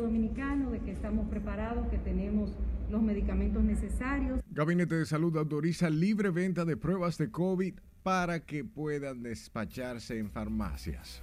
dominicano 0.00 0.70
de 0.70 0.80
que 0.80 0.92
estamos 0.92 1.28
preparados, 1.28 1.88
que 1.88 1.98
tenemos 1.98 2.56
los 2.90 3.02
medicamentos 3.02 3.62
necesarios. 3.62 4.40
Gabinete 4.50 4.96
de 4.96 5.06
Salud 5.06 5.36
autoriza 5.36 5.88
libre 5.90 6.30
venta 6.30 6.64
de 6.64 6.76
pruebas 6.76 7.18
de 7.18 7.30
COVID 7.30 7.74
para 8.02 8.40
que 8.40 8.64
puedan 8.64 9.22
despacharse 9.22 10.18
en 10.18 10.30
farmacias. 10.30 11.22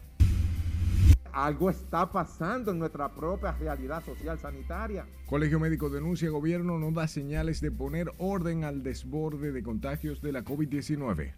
Algo 1.33 1.69
está 1.69 2.11
pasando 2.11 2.71
en 2.71 2.79
nuestra 2.79 3.13
propia 3.13 3.51
realidad 3.51 4.03
social 4.03 4.39
sanitaria. 4.39 5.05
Colegio 5.27 5.59
Médico 5.59 5.89
denuncia 5.89 6.29
gobierno 6.29 6.79
no 6.79 6.91
da 6.91 7.07
señales 7.07 7.61
de 7.61 7.69
poner 7.71 8.11
orden 8.17 8.63
al 8.63 8.81
desborde 8.81 9.51
de 9.51 9.61
contagios 9.61 10.21
de 10.21 10.31
la 10.31 10.43
COVID-19. 10.43 11.33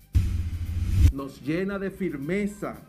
Nos 1.12 1.41
llena 1.41 1.80
de 1.80 1.91
firmeza 1.91 2.82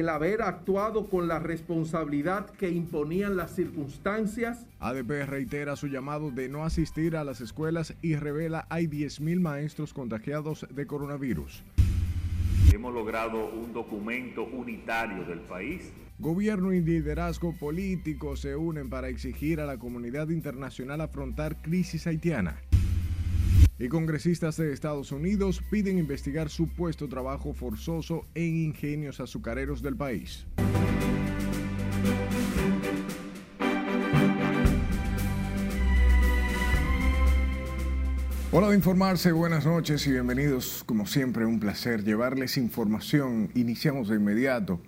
el 0.00 0.08
haber 0.08 0.42
actuado 0.42 1.08
con 1.08 1.28
la 1.28 1.38
responsabilidad 1.38 2.50
que 2.50 2.70
imponían 2.70 3.36
las 3.36 3.54
circunstancias. 3.54 4.66
ADP 4.80 5.26
reitera 5.26 5.76
su 5.76 5.86
llamado 5.86 6.30
de 6.30 6.48
no 6.48 6.64
asistir 6.64 7.16
a 7.16 7.24
las 7.24 7.40
escuelas 7.40 7.94
y 8.02 8.16
revela 8.16 8.66
hay 8.70 8.86
10.000 8.86 9.40
maestros 9.40 9.92
contagiados 9.94 10.66
de 10.70 10.86
coronavirus. 10.86 11.64
Hemos 12.72 12.92
logrado 12.92 13.50
un 13.50 13.72
documento 13.72 14.44
unitario 14.44 15.24
del 15.24 15.40
país. 15.40 15.92
Gobierno 16.18 16.72
y 16.72 16.80
liderazgo 16.80 17.56
político 17.56 18.36
se 18.36 18.56
unen 18.56 18.90
para 18.90 19.08
exigir 19.08 19.60
a 19.60 19.66
la 19.66 19.78
comunidad 19.78 20.28
internacional 20.30 21.00
afrontar 21.00 21.60
crisis 21.62 22.06
haitiana. 22.06 22.60
Y 23.76 23.88
congresistas 23.88 24.56
de 24.56 24.72
Estados 24.72 25.10
Unidos 25.10 25.60
piden 25.68 25.98
investigar 25.98 26.48
supuesto 26.48 27.08
trabajo 27.08 27.54
forzoso 27.54 28.24
en 28.36 28.56
ingenios 28.56 29.18
azucareros 29.18 29.82
del 29.82 29.96
país. 29.96 30.46
Hola 38.52 38.68
de 38.68 38.76
informarse, 38.76 39.32
buenas 39.32 39.66
noches 39.66 40.06
y 40.06 40.12
bienvenidos. 40.12 40.84
Como 40.86 41.06
siempre, 41.06 41.44
un 41.44 41.58
placer 41.58 42.04
llevarles 42.04 42.56
información. 42.56 43.50
Iniciamos 43.56 44.08
de 44.08 44.14
inmediato 44.14 44.80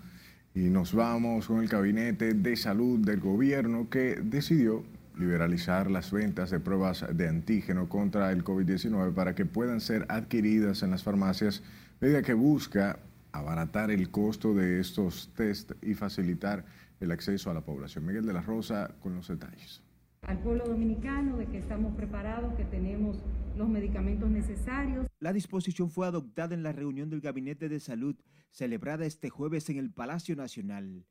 y 0.54 0.70
nos 0.70 0.94
vamos 0.94 1.48
con 1.48 1.60
el 1.60 1.66
Gabinete 1.66 2.34
de 2.34 2.56
Salud 2.56 3.00
del 3.00 3.18
Gobierno 3.18 3.90
que 3.90 4.20
decidió 4.22 4.84
liberalizar 5.16 5.90
las 5.90 6.12
ventas 6.12 6.50
de 6.50 6.60
pruebas 6.60 7.04
de 7.12 7.28
antígeno 7.28 7.88
contra 7.88 8.32
el 8.32 8.44
COVID-19 8.44 9.14
para 9.14 9.34
que 9.34 9.46
puedan 9.46 9.80
ser 9.80 10.06
adquiridas 10.08 10.82
en 10.82 10.90
las 10.90 11.02
farmacias, 11.02 11.62
medida 12.00 12.22
que 12.22 12.34
busca 12.34 13.00
abaratar 13.32 13.90
el 13.90 14.10
costo 14.10 14.54
de 14.54 14.80
estos 14.80 15.32
test 15.34 15.72
y 15.82 15.94
facilitar 15.94 16.64
el 17.00 17.10
acceso 17.10 17.50
a 17.50 17.54
la 17.54 17.62
población. 17.62 18.06
Miguel 18.06 18.26
de 18.26 18.32
la 18.32 18.40
Rosa 18.40 18.94
con 19.00 19.14
los 19.14 19.28
detalles. 19.28 19.82
Al 20.22 20.38
pueblo 20.40 20.64
dominicano 20.66 21.36
de 21.36 21.46
que 21.46 21.58
estamos 21.58 21.94
preparados, 21.94 22.54
que 22.54 22.64
tenemos 22.64 23.22
los 23.56 23.68
medicamentos 23.68 24.28
necesarios. 24.30 25.06
La 25.20 25.32
disposición 25.32 25.90
fue 25.90 26.06
adoptada 26.06 26.54
en 26.54 26.62
la 26.62 26.72
reunión 26.72 27.10
del 27.10 27.20
Gabinete 27.20 27.68
de 27.68 27.80
Salud 27.80 28.16
celebrada 28.50 29.04
este 29.06 29.28
jueves 29.28 29.68
en 29.70 29.76
el 29.76 29.90
Palacio 29.90 30.34
Nacional. 30.34 31.04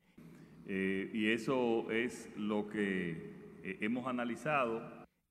Eh, 0.66 1.10
y 1.14 1.28
eso 1.28 1.90
es 1.92 2.28
lo 2.36 2.68
que 2.68 3.45
eh, 3.66 3.78
hemos 3.80 4.06
analizado. 4.06 4.80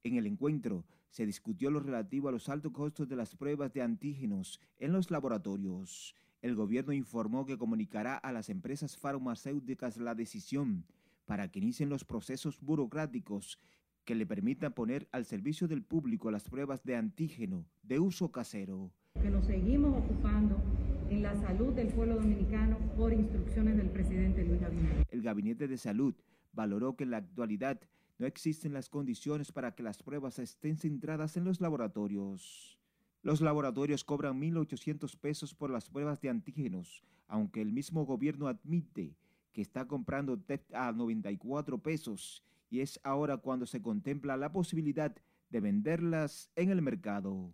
En 0.04 0.18
el 0.18 0.28
encuentro 0.28 0.84
se 1.10 1.26
discutió 1.26 1.72
lo 1.72 1.80
relativo 1.80 2.28
a 2.28 2.34
los 2.34 2.50
altos 2.50 2.74
costos 2.74 3.08
de 3.08 3.16
las 3.16 3.34
pruebas 3.34 3.72
de 3.72 3.82
antígenos 3.82 4.60
en 4.78 4.92
los 4.92 5.10
laboratorios. 5.10 6.14
El 6.42 6.54
gobierno 6.54 6.92
informó 6.92 7.46
que 7.46 7.58
comunicará 7.58 8.18
a 8.18 8.34
las 8.34 8.50
empresas 8.50 8.98
farmacéuticas 8.98 9.96
la 9.96 10.16
decisión 10.16 10.86
para 11.26 11.50
que 11.50 11.60
inicien 11.60 11.88
los 11.88 12.04
procesos 12.04 12.60
burocráticos 12.60 13.58
que 14.04 14.16
le 14.16 14.26
permitan 14.26 14.74
poner 14.74 15.08
al 15.14 15.24
servicio 15.24 15.70
del 15.70 15.82
público 15.82 16.30
las 16.30 16.50
pruebas 16.50 16.84
de 16.84 16.98
antígeno 16.98 17.66
de 17.84 18.02
uso 18.02 18.34
casero. 18.34 18.92
Que 19.14 19.30
nos 19.30 19.46
seguimos 19.46 19.98
ocupando 19.98 20.62
en 21.10 21.24
la 21.24 21.34
salud 21.38 21.74
del 21.74 21.88
pueblo 21.88 22.16
dominicano 22.16 22.78
por 22.98 23.14
instrucciones 23.14 23.78
del 23.78 23.90
presidente 23.92 24.44
Luis 24.44 24.62
Abinader. 24.62 25.08
El 25.10 25.22
Gabinete 25.22 25.70
de 25.70 25.78
Salud 25.78 26.14
valoró 26.52 26.98
que 26.98 27.06
en 27.06 27.12
la 27.12 27.18
actualidad 27.18 27.80
no 28.18 28.26
existen 28.26 28.74
las 28.74 28.90
condiciones 28.90 29.52
para 29.52 29.76
que 29.76 29.84
las 29.84 30.02
pruebas 30.02 30.40
estén 30.40 30.78
centradas 30.78 31.36
en 31.38 31.44
los 31.44 31.60
laboratorios. 31.60 32.80
Los 33.22 33.42
laboratorios 33.42 34.04
cobran 34.04 34.40
1.800 34.40 35.18
pesos 35.18 35.54
por 35.54 35.70
las 35.70 35.90
pruebas 35.90 36.22
de 36.22 36.30
antígenos, 36.30 37.04
aunque 37.28 37.62
el 37.62 37.74
mismo 37.74 38.06
gobierno 38.06 38.48
admite 38.48 39.18
que 39.52 39.62
está 39.62 39.88
comprando 39.88 40.40
test 40.40 40.74
a 40.74 40.92
94 40.92 41.78
pesos 41.80 42.44
y 42.70 42.82
es 42.82 43.00
ahora 43.04 43.38
cuando 43.38 43.66
se 43.66 43.82
contempla 43.82 44.38
la 44.38 44.52
posibilidad 44.52 45.16
de 45.50 45.60
venderlas 45.60 46.52
en 46.56 46.70
el 46.70 46.82
mercado. 46.82 47.54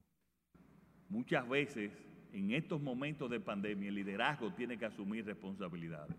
Muchas 1.10 1.48
veces 1.48 1.92
en 2.34 2.52
estos 2.52 2.82
momentos 2.82 3.30
de 3.30 3.40
pandemia 3.40 3.90
el 3.90 3.96
liderazgo 3.96 4.54
tiene 4.54 4.78
que 4.78 4.86
asumir 4.86 5.26
responsabilidades 5.26 6.18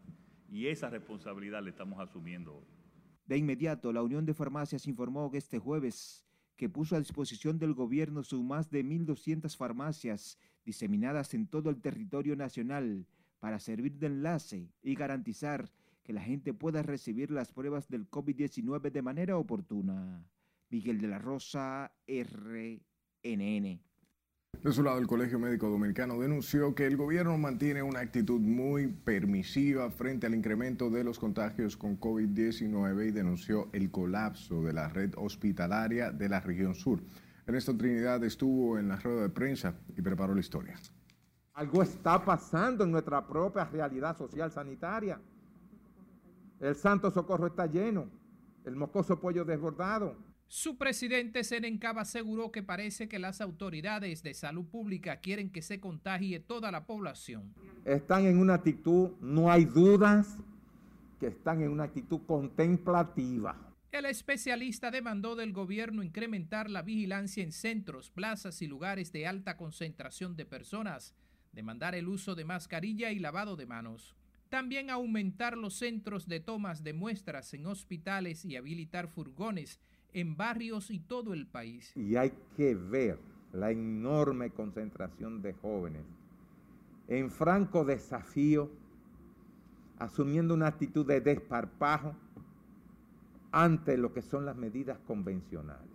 y 0.51 0.67
esa 0.67 0.91
responsabilidad 0.91 1.63
la 1.63 1.71
estamos 1.71 1.99
asumiendo 2.01 2.57
hoy. 2.57 2.82
De 3.27 3.37
inmediato, 3.37 3.93
la 3.93 4.03
Unión 4.03 4.27
de 4.27 4.35
Farmacias 4.35 4.87
informó 4.87 5.31
que 5.31 5.39
este 5.39 5.59
jueves 5.59 6.25
que 6.57 6.69
puso 6.69 6.97
a 6.97 7.01
disposición 7.01 7.59
del 7.59 7.75
gobierno 7.75 8.23
sus 8.23 8.43
más 8.43 8.71
de 8.71 8.85
1.200 8.85 9.57
farmacias 9.57 10.39
diseminadas 10.65 11.35
en 11.35 11.47
todo 11.47 11.71
el 11.71 11.81
territorio 11.81 12.37
nacional 12.37 13.07
para 13.41 13.59
servir 13.59 13.99
de 13.99 14.07
enlace 14.07 14.71
y 14.83 14.95
garantizar 14.95 15.73
que 16.05 16.13
la 16.13 16.23
gente 16.23 16.55
pueda 16.55 16.83
recibir 16.83 17.31
las 17.31 17.53
pruebas 17.53 17.89
del 17.89 18.09
COVID-19 18.09 18.91
de 18.91 19.03
manera 19.03 19.37
oportuna. 19.37 20.25
Miguel 20.69 21.01
de 21.01 21.09
la 21.09 21.19
Rosa, 21.19 21.93
RNN. 22.07 23.81
De 24.63 24.71
su 24.71 24.85
lado, 24.85 24.99
el 24.99 25.09
Colegio 25.09 25.41
Médico 25.41 25.69
Dominicano 25.69 26.21
denunció 26.21 26.73
que 26.73 26.87
el 26.87 26.97
gobierno 26.97 27.37
mantiene 27.37 27.83
una 27.83 27.99
actitud 27.99 28.39
muy 28.39 28.87
permisiva 28.87 29.91
frente 29.91 30.29
al 30.29 30.37
incremento 30.37 30.89
de 30.89 31.03
los 31.03 31.19
contagios 31.19 31.77
con 31.77 31.99
COVID-19 31.99 33.09
y 33.09 33.11
denunció 33.11 33.69
el 33.73 33.91
colapso 33.91 34.63
de 34.63 34.73
la 34.73 34.89
red 34.89 35.15
hospitalaria 35.17 36.13
de 36.13 36.29
la 36.29 36.39
región 36.39 36.77
sur. 36.77 37.01
Ernesto 37.45 37.77
Trinidad 37.77 38.23
estuvo 38.23 38.79
en 38.79 38.87
la 38.87 38.95
rueda 39.01 39.23
de 39.23 39.31
prensa 39.31 39.75
y 39.97 40.01
preparó 40.01 40.33
la 40.33 40.41
historia. 40.41 40.77
Algo 41.55 41.83
está 41.83 42.25
pasando 42.25 42.85
en 42.85 42.93
nuestra 42.93 43.27
propia 43.27 43.65
realidad 43.65 44.17
social 44.17 44.53
sanitaria. 44.53 45.21
El 46.61 46.77
Santo 46.77 47.11
Socorro 47.11 47.49
está 47.49 47.67
lleno, 47.67 48.09
el 48.65 48.77
mocoso 48.77 49.19
pollo 49.19 49.45
desbordado 49.45 50.32
su 50.49 50.77
presidente 50.77 51.45
Senencaba 51.45 52.03
aseguró 52.03 52.53
que 52.53 52.63
parece 52.63 53.09
que 53.09 53.19
las 53.19 53.41
autoridades 53.41 54.23
de 54.23 54.35
salud 54.35 54.67
pública 54.67 55.17
quieren 55.17 55.51
que 55.51 55.63
se 55.63 55.81
contagie 55.81 56.41
toda 56.41 56.71
la 56.71 56.85
población. 56.85 57.55
Están 57.85 58.27
en 58.27 58.39
una 58.39 58.55
actitud, 58.55 59.13
no 59.21 59.51
hay 59.51 59.65
dudas, 59.65 60.37
que 61.19 61.29
están 61.29 61.63
en 61.63 61.71
una 61.71 61.85
actitud 61.85 62.21
contemplativa. 62.27 63.57
El 63.93 64.07
especialista 64.07 64.91
demandó 64.91 65.37
del 65.37 65.53
gobierno 65.53 66.03
incrementar 66.03 66.71
la 66.71 66.83
vigilancia 66.83 67.45
en 67.45 67.53
centros, 67.53 68.11
plazas 68.11 68.61
y 68.63 68.67
lugares 68.67 69.13
de 69.13 69.27
alta 69.27 69.57
concentración 69.57 70.35
de 70.35 70.47
personas, 70.47 71.15
demandar 71.53 71.95
el 71.95 72.09
uso 72.09 72.35
de 72.35 72.45
mascarilla 72.45 73.13
y 73.13 73.19
lavado 73.19 73.55
de 73.55 73.67
manos. 73.67 74.17
También 74.49 74.91
aumentar 74.91 75.57
los 75.57 75.75
centros 75.75 76.27
de 76.27 76.41
tomas 76.41 76.83
de 76.83 76.93
muestras 76.93 77.55
en 77.55 77.67
hospitales 77.67 78.45
y 78.45 78.57
habilitar 78.57 79.09
furgones 79.09 79.79
en 80.13 80.37
barrios 80.37 80.91
y 80.91 80.99
todo 80.99 81.35
el 81.35 81.47
país. 81.47 81.93
Y 81.97 82.17
hay 82.17 82.33
que 82.57 82.75
ver 82.75 83.19
la 83.53 83.71
enorme 83.71 84.51
concentración 84.51 85.43
de 85.43 85.53
jóvenes 85.55 86.03
en 87.09 87.31
franco 87.31 87.85
desafío, 87.85 88.71
asumiendo 89.99 90.55
una 90.55 90.69
actitud 90.69 91.07
de 91.07 91.21
desparpajo 91.21 92.17
ante 93.51 93.99
lo 93.99 94.13
que 94.15 94.23
son 94.23 94.47
las 94.47 94.57
medidas 94.57 94.99
convencionales. 95.01 95.91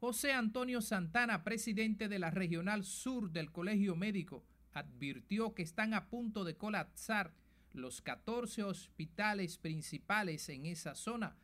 José 0.00 0.32
Antonio 0.32 0.80
Santana, 0.80 1.44
presidente 1.44 2.08
de 2.08 2.18
la 2.18 2.30
Regional 2.30 2.84
Sur 2.84 3.30
del 3.30 3.52
Colegio 3.52 3.96
Médico, 3.96 4.42
advirtió 4.72 5.54
que 5.54 5.62
están 5.62 5.92
a 5.92 6.08
punto 6.08 6.44
de 6.44 6.56
colapsar 6.56 7.34
los 7.72 8.00
14 8.00 8.64
hospitales 8.64 9.58
principales 9.58 10.48
en 10.48 10.64
esa 10.64 10.94
zona 10.94 11.36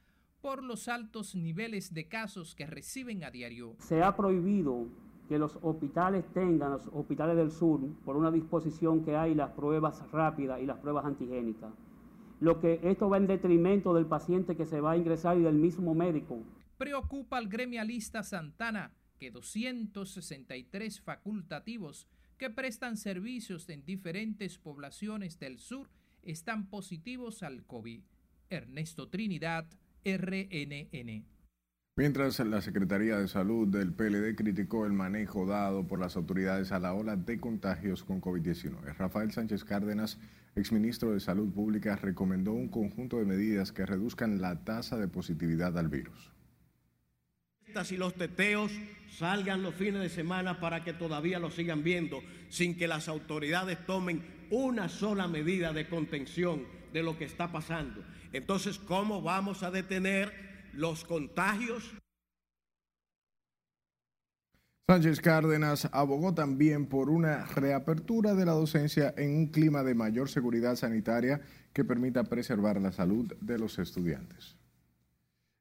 por 0.47 0.63
los 0.63 0.87
altos 0.87 1.35
niveles 1.35 1.93
de 1.93 2.07
casos 2.07 2.55
que 2.55 2.67
reciben 2.67 3.25
a 3.25 3.33
diario. 3.33 3.75
Se 3.81 4.05
ha 4.05 4.15
prohibido 4.15 4.87
que 5.29 5.41
los 5.41 5.59
hospitales 5.61 6.25
tengan, 6.33 6.71
los 6.71 6.87
hospitales 6.93 7.37
del 7.37 7.51
sur, 7.51 7.81
por 8.05 8.15
una 8.17 8.31
disposición 8.31 9.05
que 9.05 9.17
hay 9.17 9.35
las 9.35 9.51
pruebas 9.51 10.09
rápidas 10.13 10.61
y 10.63 10.67
las 10.67 10.79
pruebas 10.79 11.05
antigénicas. 11.05 11.73
Lo 12.39 12.61
que 12.61 12.79
esto 12.85 13.09
va 13.09 13.17
en 13.17 13.27
detrimento 13.27 13.93
del 13.93 14.07
paciente 14.07 14.55
que 14.55 14.67
se 14.67 14.81
va 14.81 14.93
a 14.93 14.97
ingresar 14.97 15.37
y 15.37 15.43
del 15.43 15.57
mismo 15.57 15.97
médico. 15.97 16.39
Preocupa 16.79 17.39
al 17.39 17.49
gremialista 17.49 18.23
Santana 18.23 18.95
que 19.19 19.33
263 19.33 21.01
facultativos 21.01 22.07
que 22.39 22.51
prestan 22.51 22.97
servicios 22.97 23.69
en 23.69 23.85
diferentes 23.85 24.59
poblaciones 24.59 25.41
del 25.41 25.59
sur 25.59 25.91
están 26.23 26.69
positivos 26.71 27.43
al 27.43 27.65
COVID. 27.67 28.03
Ernesto 28.49 29.09
Trinidad, 29.09 29.67
RNN. 30.07 31.25
Mientras 31.97 32.39
la 32.39 32.61
Secretaría 32.61 33.19
de 33.19 33.27
Salud 33.27 33.67
del 33.67 33.93
PLD 33.93 34.37
criticó 34.37 34.87
el 34.87 34.93
manejo 34.93 35.47
dado 35.47 35.89
por 35.89 35.99
las 35.99 36.15
autoridades 36.15 36.71
a 36.71 36.79
la 36.79 36.95
ola 36.95 37.17
de 37.17 37.41
contagios 37.41 38.05
con 38.05 38.21
COVID-19, 38.21 38.95
Rafael 38.97 39.33
Sánchez 39.33 39.65
Cárdenas, 39.65 40.21
exministro 40.55 41.13
de 41.13 41.19
Salud 41.19 41.53
Pública, 41.53 41.97
recomendó 41.97 42.53
un 42.53 42.69
conjunto 42.69 43.19
de 43.19 43.25
medidas 43.25 43.73
que 43.73 43.85
reduzcan 43.85 44.41
la 44.41 44.63
tasa 44.63 44.97
de 44.97 45.09
positividad 45.09 45.77
al 45.77 45.89
virus. 45.89 46.36
Y 47.93 47.97
los 47.97 48.15
teteos 48.15 48.73
salgan 49.11 49.63
los 49.63 49.75
fines 49.75 50.01
de 50.01 50.09
semana 50.09 50.61
para 50.61 50.83
que 50.83 50.93
todavía 50.93 51.39
lo 51.39 51.51
sigan 51.51 51.83
viendo, 51.83 52.23
sin 52.49 52.77
que 52.77 52.89
las 52.89 53.09
autoridades 53.09 53.85
tomen 53.87 54.23
una 54.51 54.89
sola 54.89 55.29
medida 55.29 55.73
de 55.73 55.89
contención 55.89 56.65
de 56.93 57.03
lo 57.03 57.19
que 57.19 57.25
está 57.25 57.53
pasando. 57.53 58.03
Entonces, 58.33 58.79
¿cómo 58.79 59.21
vamos 59.21 59.63
a 59.63 59.71
detener 59.71 60.47
los 60.77 61.05
contagios. 61.05 61.95
Sánchez 64.89 65.21
Cárdenas 65.21 65.89
abogó 65.93 66.33
también 66.33 66.87
por 66.87 67.11
una 67.11 67.45
reapertura 67.47 68.35
de 68.35 68.47
la 68.47 68.53
docencia 68.53 69.13
en 69.17 69.37
un 69.37 69.47
clima 69.49 69.83
de 69.83 69.95
mayor 69.95 70.29
seguridad 70.29 70.77
sanitaria 70.77 71.41
que 71.73 71.85
permita 71.85 72.25
preservar 72.25 72.81
la 72.81 72.93
salud 72.93 73.33
de 73.41 73.59
los 73.59 73.79
estudiantes. 73.81 74.57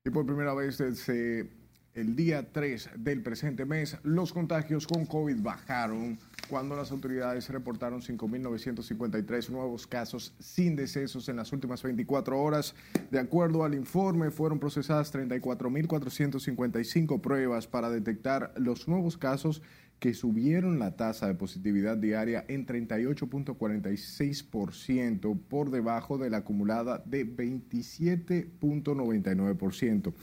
Y 0.06 0.12
por 0.12 0.28
primera 0.28 0.54
vez 0.54 0.76
se 0.76 1.50
el 1.96 2.16
día 2.16 2.52
3 2.52 2.92
del 2.98 3.24
presente 3.24 3.66
mes, 3.66 3.98
los 4.04 4.32
contagios 4.34 4.86
con 4.86 5.06
COVID 5.06 5.42
bajaron 5.42 6.20
cuando 6.50 6.76
las 6.76 6.92
autoridades 6.92 7.50
reportaron 7.50 8.02
5.953 8.02 9.50
nuevos 9.50 9.88
casos 9.88 10.36
sin 10.38 10.76
decesos 10.76 11.30
en 11.30 11.38
las 11.38 11.54
últimas 11.54 11.82
24 11.82 12.38
horas. 12.40 12.76
De 13.10 13.20
acuerdo 13.20 13.64
al 13.64 13.74
informe, 13.74 14.30
fueron 14.30 14.60
procesadas 14.60 15.12
34.455 15.14 17.22
pruebas 17.22 17.66
para 17.66 17.90
detectar 17.90 18.54
los 18.58 18.90
nuevos 18.90 19.18
casos 19.18 19.62
que 20.00 20.14
subieron 20.14 20.78
la 20.78 20.98
tasa 20.98 21.28
de 21.28 21.36
positividad 21.36 21.96
diaria 21.96 22.44
en 22.50 22.68
38.46% 22.68 25.40
por 25.48 25.72
debajo 25.72 26.18
de 26.18 26.30
la 26.30 26.40
acumulada 26.40 27.02
de 27.06 27.26
27.99%. 27.26 30.14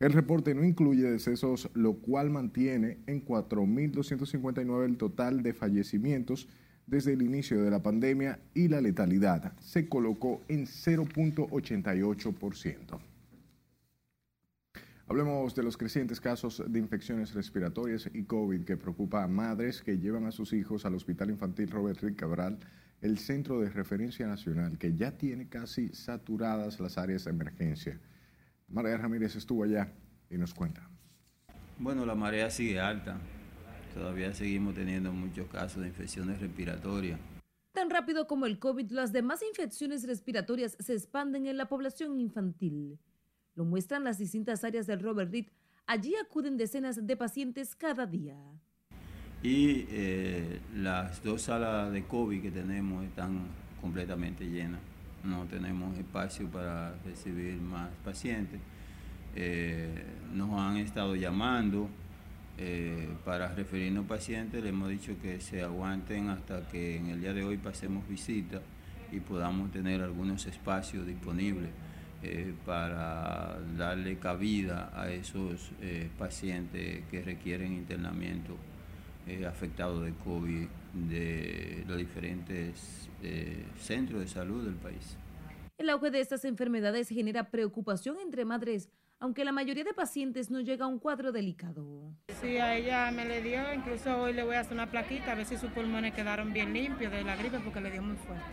El 0.00 0.12
reporte 0.14 0.54
no 0.54 0.64
incluye 0.64 1.10
decesos, 1.10 1.68
lo 1.74 1.98
cual 1.98 2.30
mantiene 2.30 3.00
en 3.06 3.22
4.259 3.22 4.86
el 4.86 4.96
total 4.96 5.42
de 5.42 5.52
fallecimientos 5.52 6.48
desde 6.86 7.12
el 7.12 7.20
inicio 7.20 7.62
de 7.62 7.70
la 7.70 7.82
pandemia 7.82 8.40
y 8.54 8.68
la 8.68 8.80
letalidad 8.80 9.52
se 9.60 9.90
colocó 9.90 10.40
en 10.48 10.64
0.88%. 10.64 12.98
Hablemos 15.06 15.54
de 15.54 15.64
los 15.64 15.76
crecientes 15.76 16.18
casos 16.18 16.64
de 16.66 16.78
infecciones 16.78 17.34
respiratorias 17.34 18.08
y 18.14 18.22
COVID 18.22 18.64
que 18.64 18.78
preocupa 18.78 19.22
a 19.22 19.28
madres 19.28 19.82
que 19.82 19.98
llevan 19.98 20.24
a 20.24 20.32
sus 20.32 20.54
hijos 20.54 20.86
al 20.86 20.94
Hospital 20.94 21.28
Infantil 21.28 21.70
Robert 21.70 22.00
Rick 22.00 22.16
Cabral, 22.16 22.58
el 23.02 23.18
centro 23.18 23.60
de 23.60 23.68
referencia 23.68 24.26
nacional 24.26 24.78
que 24.78 24.94
ya 24.94 25.18
tiene 25.18 25.48
casi 25.48 25.90
saturadas 25.90 26.80
las 26.80 26.96
áreas 26.96 27.24
de 27.24 27.32
emergencia. 27.32 28.00
María 28.70 28.96
Ramírez 28.96 29.34
estuvo 29.34 29.64
allá 29.64 29.92
y 30.30 30.38
nos 30.38 30.54
cuenta. 30.54 30.88
Bueno, 31.78 32.06
la 32.06 32.14
marea 32.14 32.50
sigue 32.50 32.78
alta. 32.78 33.18
Todavía 33.94 34.32
seguimos 34.32 34.74
teniendo 34.74 35.12
muchos 35.12 35.48
casos 35.48 35.82
de 35.82 35.88
infecciones 35.88 36.40
respiratorias. 36.40 37.18
Tan 37.72 37.90
rápido 37.90 38.26
como 38.26 38.46
el 38.46 38.58
COVID, 38.58 38.90
las 38.92 39.12
demás 39.12 39.40
infecciones 39.42 40.06
respiratorias 40.06 40.76
se 40.78 40.94
expanden 40.94 41.46
en 41.46 41.56
la 41.56 41.66
población 41.66 42.20
infantil. 42.20 42.98
Lo 43.54 43.64
muestran 43.64 44.04
las 44.04 44.18
distintas 44.18 44.62
áreas 44.62 44.86
del 44.86 45.00
Robert 45.00 45.32
Reed. 45.32 45.46
Allí 45.86 46.14
acuden 46.16 46.56
decenas 46.56 47.04
de 47.04 47.16
pacientes 47.16 47.74
cada 47.74 48.06
día. 48.06 48.36
Y 49.42 49.86
eh, 49.88 50.60
las 50.76 51.22
dos 51.24 51.42
salas 51.42 51.92
de 51.92 52.04
COVID 52.04 52.42
que 52.42 52.50
tenemos 52.50 53.04
están 53.04 53.46
completamente 53.80 54.44
llenas 54.44 54.80
no 55.24 55.44
tenemos 55.44 55.96
espacio 55.98 56.48
para 56.48 56.94
recibir 57.04 57.60
más 57.60 57.88
pacientes. 58.04 58.60
Eh, 59.34 60.04
nos 60.32 60.58
han 60.58 60.76
estado 60.78 61.14
llamando 61.14 61.88
eh, 62.58 63.08
para 63.24 63.54
referirnos 63.54 64.06
pacientes, 64.06 64.62
le 64.62 64.70
hemos 64.70 64.88
dicho 64.88 65.14
que 65.22 65.40
se 65.40 65.62
aguanten 65.62 66.28
hasta 66.28 66.66
que 66.68 66.96
en 66.96 67.06
el 67.06 67.20
día 67.20 67.32
de 67.32 67.44
hoy 67.44 67.56
pasemos 67.56 68.06
visita 68.08 68.60
y 69.12 69.20
podamos 69.20 69.70
tener 69.70 70.02
algunos 70.02 70.46
espacios 70.46 71.06
disponibles 71.06 71.70
eh, 72.22 72.52
para 72.66 73.58
darle 73.78 74.18
cabida 74.18 74.90
a 74.94 75.10
esos 75.10 75.70
pacientes 76.18 77.04
que 77.10 77.22
requieren 77.22 77.72
internamiento 77.72 78.56
afectados 79.46 80.04
de 80.04 80.12
COVID 80.24 80.66
de 81.08 81.84
los 81.86 81.98
diferentes 81.98 83.08
eh, 83.22 83.64
centros 83.78 84.20
de 84.20 84.28
salud 84.28 84.64
del 84.64 84.74
país. 84.74 85.16
El 85.78 85.88
auge 85.88 86.10
de 86.10 86.20
estas 86.20 86.44
enfermedades 86.44 87.08
genera 87.08 87.50
preocupación 87.50 88.18
entre 88.20 88.44
madres, 88.44 88.90
aunque 89.18 89.44
la 89.44 89.52
mayoría 89.52 89.84
de 89.84 89.94
pacientes 89.94 90.50
no 90.50 90.60
llega 90.60 90.84
a 90.84 90.88
un 90.88 90.98
cuadro 90.98 91.32
delicado. 91.32 92.12
Sí, 92.40 92.58
a 92.58 92.76
ella 92.76 93.10
me 93.10 93.24
le 93.24 93.40
dio, 93.40 93.72
incluso 93.72 94.14
hoy 94.20 94.32
le 94.32 94.42
voy 94.42 94.56
a 94.56 94.60
hacer 94.60 94.74
una 94.74 94.90
plaquita 94.90 95.32
a 95.32 95.34
ver 95.34 95.46
si 95.46 95.56
sus 95.56 95.70
pulmones 95.70 96.12
quedaron 96.12 96.52
bien 96.52 96.72
limpios 96.72 97.12
de 97.12 97.22
la 97.22 97.36
gripe 97.36 97.60
porque 97.60 97.80
le 97.80 97.90
dio 97.90 98.02
muy 98.02 98.16
fuerte. 98.16 98.44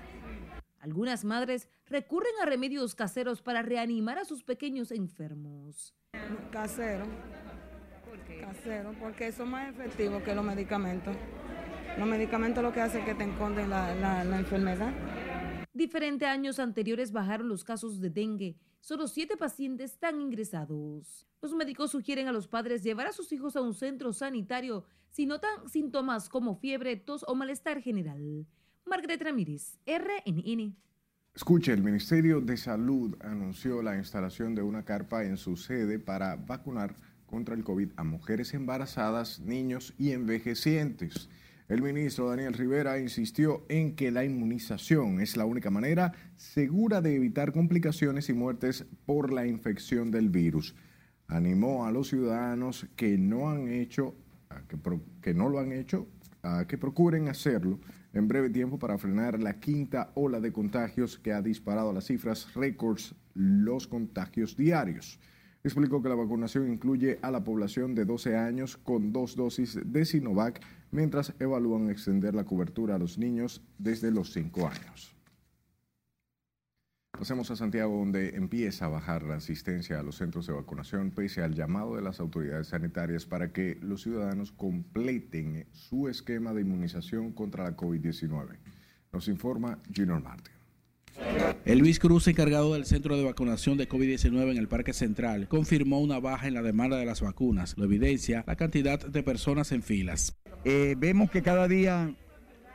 Algunas 0.79 1.25
madres 1.25 1.67
recurren 1.87 2.33
a 2.41 2.45
remedios 2.45 2.95
caseros 2.95 3.41
para 3.41 3.61
reanimar 3.61 4.19
a 4.19 4.25
sus 4.25 4.43
pequeños 4.43 4.91
enfermos. 4.91 5.93
Casero. 6.51 7.05
Casero, 8.47 8.93
porque 9.01 9.33
son 9.33 9.49
más 9.49 9.69
efectivos 9.69 10.23
que 10.23 10.33
los 10.33 10.45
medicamentos. 10.45 11.13
Los 11.97 12.07
medicamentos 12.07 12.63
lo 12.63 12.71
que 12.71 12.79
hacen 12.79 13.01
es 13.01 13.05
que 13.05 13.13
te 13.13 13.25
enconden 13.25 13.69
la, 13.69 14.23
enfermedad. 14.39 14.93
Diferente 15.73 16.25
a 16.25 16.31
años 16.31 16.57
anteriores 16.57 17.11
bajaron 17.11 17.49
los 17.49 17.65
casos 17.65 17.99
de 17.99 18.09
dengue. 18.09 18.55
Solo 18.79 19.07
siete 19.07 19.35
pacientes 19.35 19.91
están 19.91 20.21
ingresados. 20.21 21.27
Los 21.41 21.53
médicos 21.55 21.91
sugieren 21.91 22.29
a 22.29 22.31
los 22.31 22.47
padres 22.47 22.83
llevar 22.83 23.07
a 23.07 23.11
sus 23.11 23.33
hijos 23.33 23.57
a 23.57 23.61
un 23.61 23.73
centro 23.73 24.13
sanitario 24.13 24.85
si 25.09 25.25
notan 25.25 25.67
síntomas 25.67 26.29
como 26.29 26.55
fiebre, 26.55 26.95
tos 26.95 27.25
o 27.27 27.35
malestar 27.35 27.81
general. 27.81 28.47
Margaret 28.85 29.21
Ramírez, 29.21 29.77
RNN. 29.85 30.73
Escuche, 31.35 31.73
el 31.73 31.83
Ministerio 31.83 32.39
de 32.39 32.55
Salud 32.55 33.17
anunció 33.19 33.81
la 33.81 33.97
instalación 33.97 34.55
de 34.55 34.61
una 34.61 34.85
carpa 34.85 35.25
en 35.25 35.35
su 35.35 35.57
sede 35.57 35.99
para 35.99 36.37
vacunar 36.37 36.95
contra 37.27 37.53
el 37.53 37.63
COVID 37.63 37.91
a 37.95 38.03
mujeres 38.03 38.53
embarazadas, 38.53 39.39
niños 39.39 39.93
y 39.99 40.11
envejecientes. 40.11 41.29
El 41.67 41.81
ministro 41.81 42.29
Daniel 42.29 42.53
Rivera 42.53 42.97
insistió 42.97 43.65
en 43.67 43.93
que 43.95 44.09
la 44.09 44.23
inmunización 44.23 45.19
es 45.19 45.35
la 45.35 45.43
única 45.43 45.69
manera 45.69 46.13
segura 46.37 47.01
de 47.01 47.13
evitar 47.13 47.51
complicaciones 47.51 48.29
y 48.29 48.33
muertes 48.33 48.85
por 49.05 49.33
la 49.33 49.45
infección 49.45 50.09
del 50.09 50.29
virus. 50.29 50.75
Animó 51.27 51.85
a 51.85 51.91
los 51.91 52.07
ciudadanos 52.07 52.87
que 52.95 53.17
no 53.17 53.49
han 53.49 53.67
hecho, 53.67 54.15
que, 55.21 55.33
no 55.33 55.49
lo 55.49 55.59
han 55.59 55.73
hecho, 55.73 56.07
a 56.41 56.65
que 56.65 56.77
procuren 56.77 57.27
hacerlo 57.27 57.81
en 58.13 58.29
breve 58.29 58.49
tiempo 58.49 58.79
para 58.79 58.97
frenar 58.97 59.37
la 59.41 59.59
quinta 59.59 60.11
ola 60.15 60.39
de 60.39 60.53
contagios 60.53 61.19
que 61.19 61.33
ha 61.33 61.41
disparado 61.41 61.89
a 61.89 61.93
las 61.93 62.05
cifras 62.05 62.53
récords 62.53 63.13
los 63.33 63.87
contagios 63.87 64.55
diarios. 64.55 65.19
Explicó 65.63 66.01
que 66.01 66.09
la 66.09 66.15
vacunación 66.15 66.71
incluye 66.71 67.19
a 67.21 67.31
la 67.31 67.43
población 67.43 67.95
de 67.95 68.05
12 68.05 68.37
años 68.37 68.77
con 68.77 69.11
dos 69.11 69.35
dosis 69.35 69.79
de 69.83 70.05
Sinovac 70.05 70.61
mientras 70.91 71.33
evalúan 71.39 71.89
extender 71.89 72.35
la 72.35 72.45
cobertura 72.45 72.95
a 72.95 72.99
los 72.99 73.17
niños 73.17 73.61
desde 73.77 74.11
los 74.11 74.31
5 74.31 74.67
años. 74.67 75.17
Pasemos 77.17 77.49
a 77.49 77.55
Santiago, 77.55 77.97
donde 77.97 78.35
empieza 78.35 78.85
a 78.85 78.89
bajar 78.89 79.23
la 79.23 79.35
asistencia 79.35 79.99
a 79.99 80.03
los 80.03 80.17
centros 80.17 80.45
de 80.45 80.53
vacunación 80.53 81.09
pese 81.09 81.41
al 81.41 81.55
llamado 81.55 81.95
de 81.95 82.03
las 82.03 82.19
autoridades 82.19 82.67
sanitarias 82.67 83.25
para 83.25 83.51
que 83.51 83.79
los 83.81 84.03
ciudadanos 84.03 84.51
completen 84.51 85.65
su 85.71 86.09
esquema 86.09 86.53
de 86.53 86.61
inmunización 86.61 87.31
contra 87.31 87.63
la 87.63 87.75
COVID-19. 87.75 88.59
Nos 89.11 89.27
informa 89.29 89.79
Junior 89.95 90.21
Martin. 90.21 90.56
El 91.65 91.79
Luis 91.79 91.99
Cruz, 91.99 92.27
encargado 92.27 92.73
del 92.73 92.85
centro 92.85 93.17
de 93.17 93.23
vacunación 93.23 93.77
de 93.77 93.89
COVID-19 93.89 94.51
en 94.51 94.57
el 94.57 94.67
Parque 94.67 94.93
Central, 94.93 95.47
confirmó 95.47 95.99
una 95.99 96.19
baja 96.19 96.47
en 96.47 96.53
la 96.53 96.61
demanda 96.61 96.97
de 96.97 97.05
las 97.05 97.21
vacunas. 97.21 97.75
Lo 97.77 97.85
evidencia 97.85 98.43
la 98.47 98.55
cantidad 98.55 98.99
de 98.99 99.23
personas 99.23 99.71
en 99.71 99.83
filas. 99.83 100.37
Eh, 100.63 100.95
vemos 100.97 101.29
que 101.29 101.41
cada 101.41 101.67
día 101.67 102.13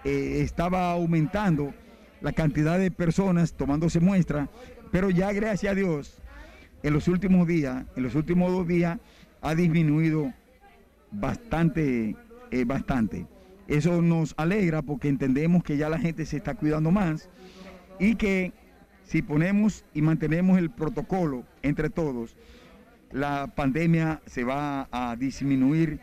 eh, 0.05 0.41
estaba 0.43 0.93
aumentando 0.93 1.73
la 2.21 2.33
cantidad 2.33 2.79
de 2.79 2.91
personas 2.91 3.55
tomándose 3.55 4.01
muestra, 4.01 4.49
pero 4.91 5.11
ya 5.11 5.33
gracias 5.33 5.73
a 5.73 5.75
Dios, 5.75 6.19
en 6.83 6.93
los 6.93 7.09
últimos 7.09 7.47
días, 7.47 7.85
en 7.97 8.03
los 8.03 8.15
últimos 8.15 8.53
dos 8.53 8.67
días, 8.67 8.99
ha 9.41 9.55
disminuido 9.55 10.33
bastante, 11.11 12.17
eh, 12.51 12.65
bastante. 12.65 13.27
Eso 13.69 14.03
nos 14.03 14.35
alegra 14.37 14.83
porque 14.83 15.09
entendemos 15.09 15.63
que 15.63 15.77
ya 15.77 15.89
la 15.89 15.99
gente 15.99 16.27
se 16.27 16.37
está 16.37 16.55
cuidando 16.55 16.91
más 16.91 17.31
y 17.99 18.15
que 18.17 18.53
si 19.05 19.23
ponemos 19.23 19.85
y 19.95 20.03
mantenemos 20.03 20.59
el 20.59 20.71
protocolo 20.71 21.45
entre 21.63 21.91
todos, 21.91 22.37
la 23.13 23.53
pandemia 23.55 24.23
se 24.27 24.45
va 24.45 24.89
a 24.91 25.17
disminuir, 25.17 26.01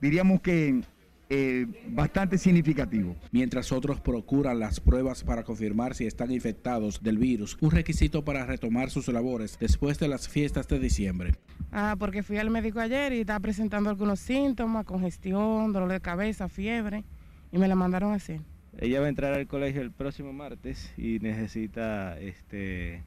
diríamos 0.00 0.40
que 0.40 0.82
eh, 1.34 1.66
bastante 1.88 2.36
significativo. 2.36 3.16
Mientras 3.30 3.72
otros 3.72 4.00
procuran 4.00 4.58
las 4.58 4.80
pruebas 4.80 5.24
para 5.24 5.44
confirmar 5.44 5.94
si 5.94 6.04
están 6.04 6.30
infectados 6.30 7.02
del 7.02 7.16
virus, 7.16 7.56
un 7.62 7.70
requisito 7.70 8.22
para 8.22 8.44
retomar 8.44 8.90
sus 8.90 9.08
labores 9.08 9.56
después 9.58 9.98
de 9.98 10.08
las 10.08 10.28
fiestas 10.28 10.68
de 10.68 10.78
diciembre. 10.78 11.36
Ah, 11.70 11.96
porque 11.98 12.22
fui 12.22 12.36
al 12.36 12.50
médico 12.50 12.80
ayer 12.80 13.14
y 13.14 13.20
estaba 13.20 13.40
presentando 13.40 13.88
algunos 13.88 14.20
síntomas, 14.20 14.84
congestión, 14.84 15.72
dolor 15.72 15.90
de 15.90 16.00
cabeza, 16.02 16.50
fiebre, 16.50 17.02
y 17.50 17.56
me 17.56 17.66
la 17.66 17.76
mandaron 17.76 18.12
a 18.12 18.16
hacer. 18.16 18.42
Ella 18.78 19.00
va 19.00 19.06
a 19.06 19.08
entrar 19.10 19.34
al 19.34 19.46
colegio 19.46 19.82
el 19.82 19.90
próximo 19.90 20.32
martes 20.32 20.92
y 20.96 21.18
necesita 21.18 22.18
este, 22.18 23.02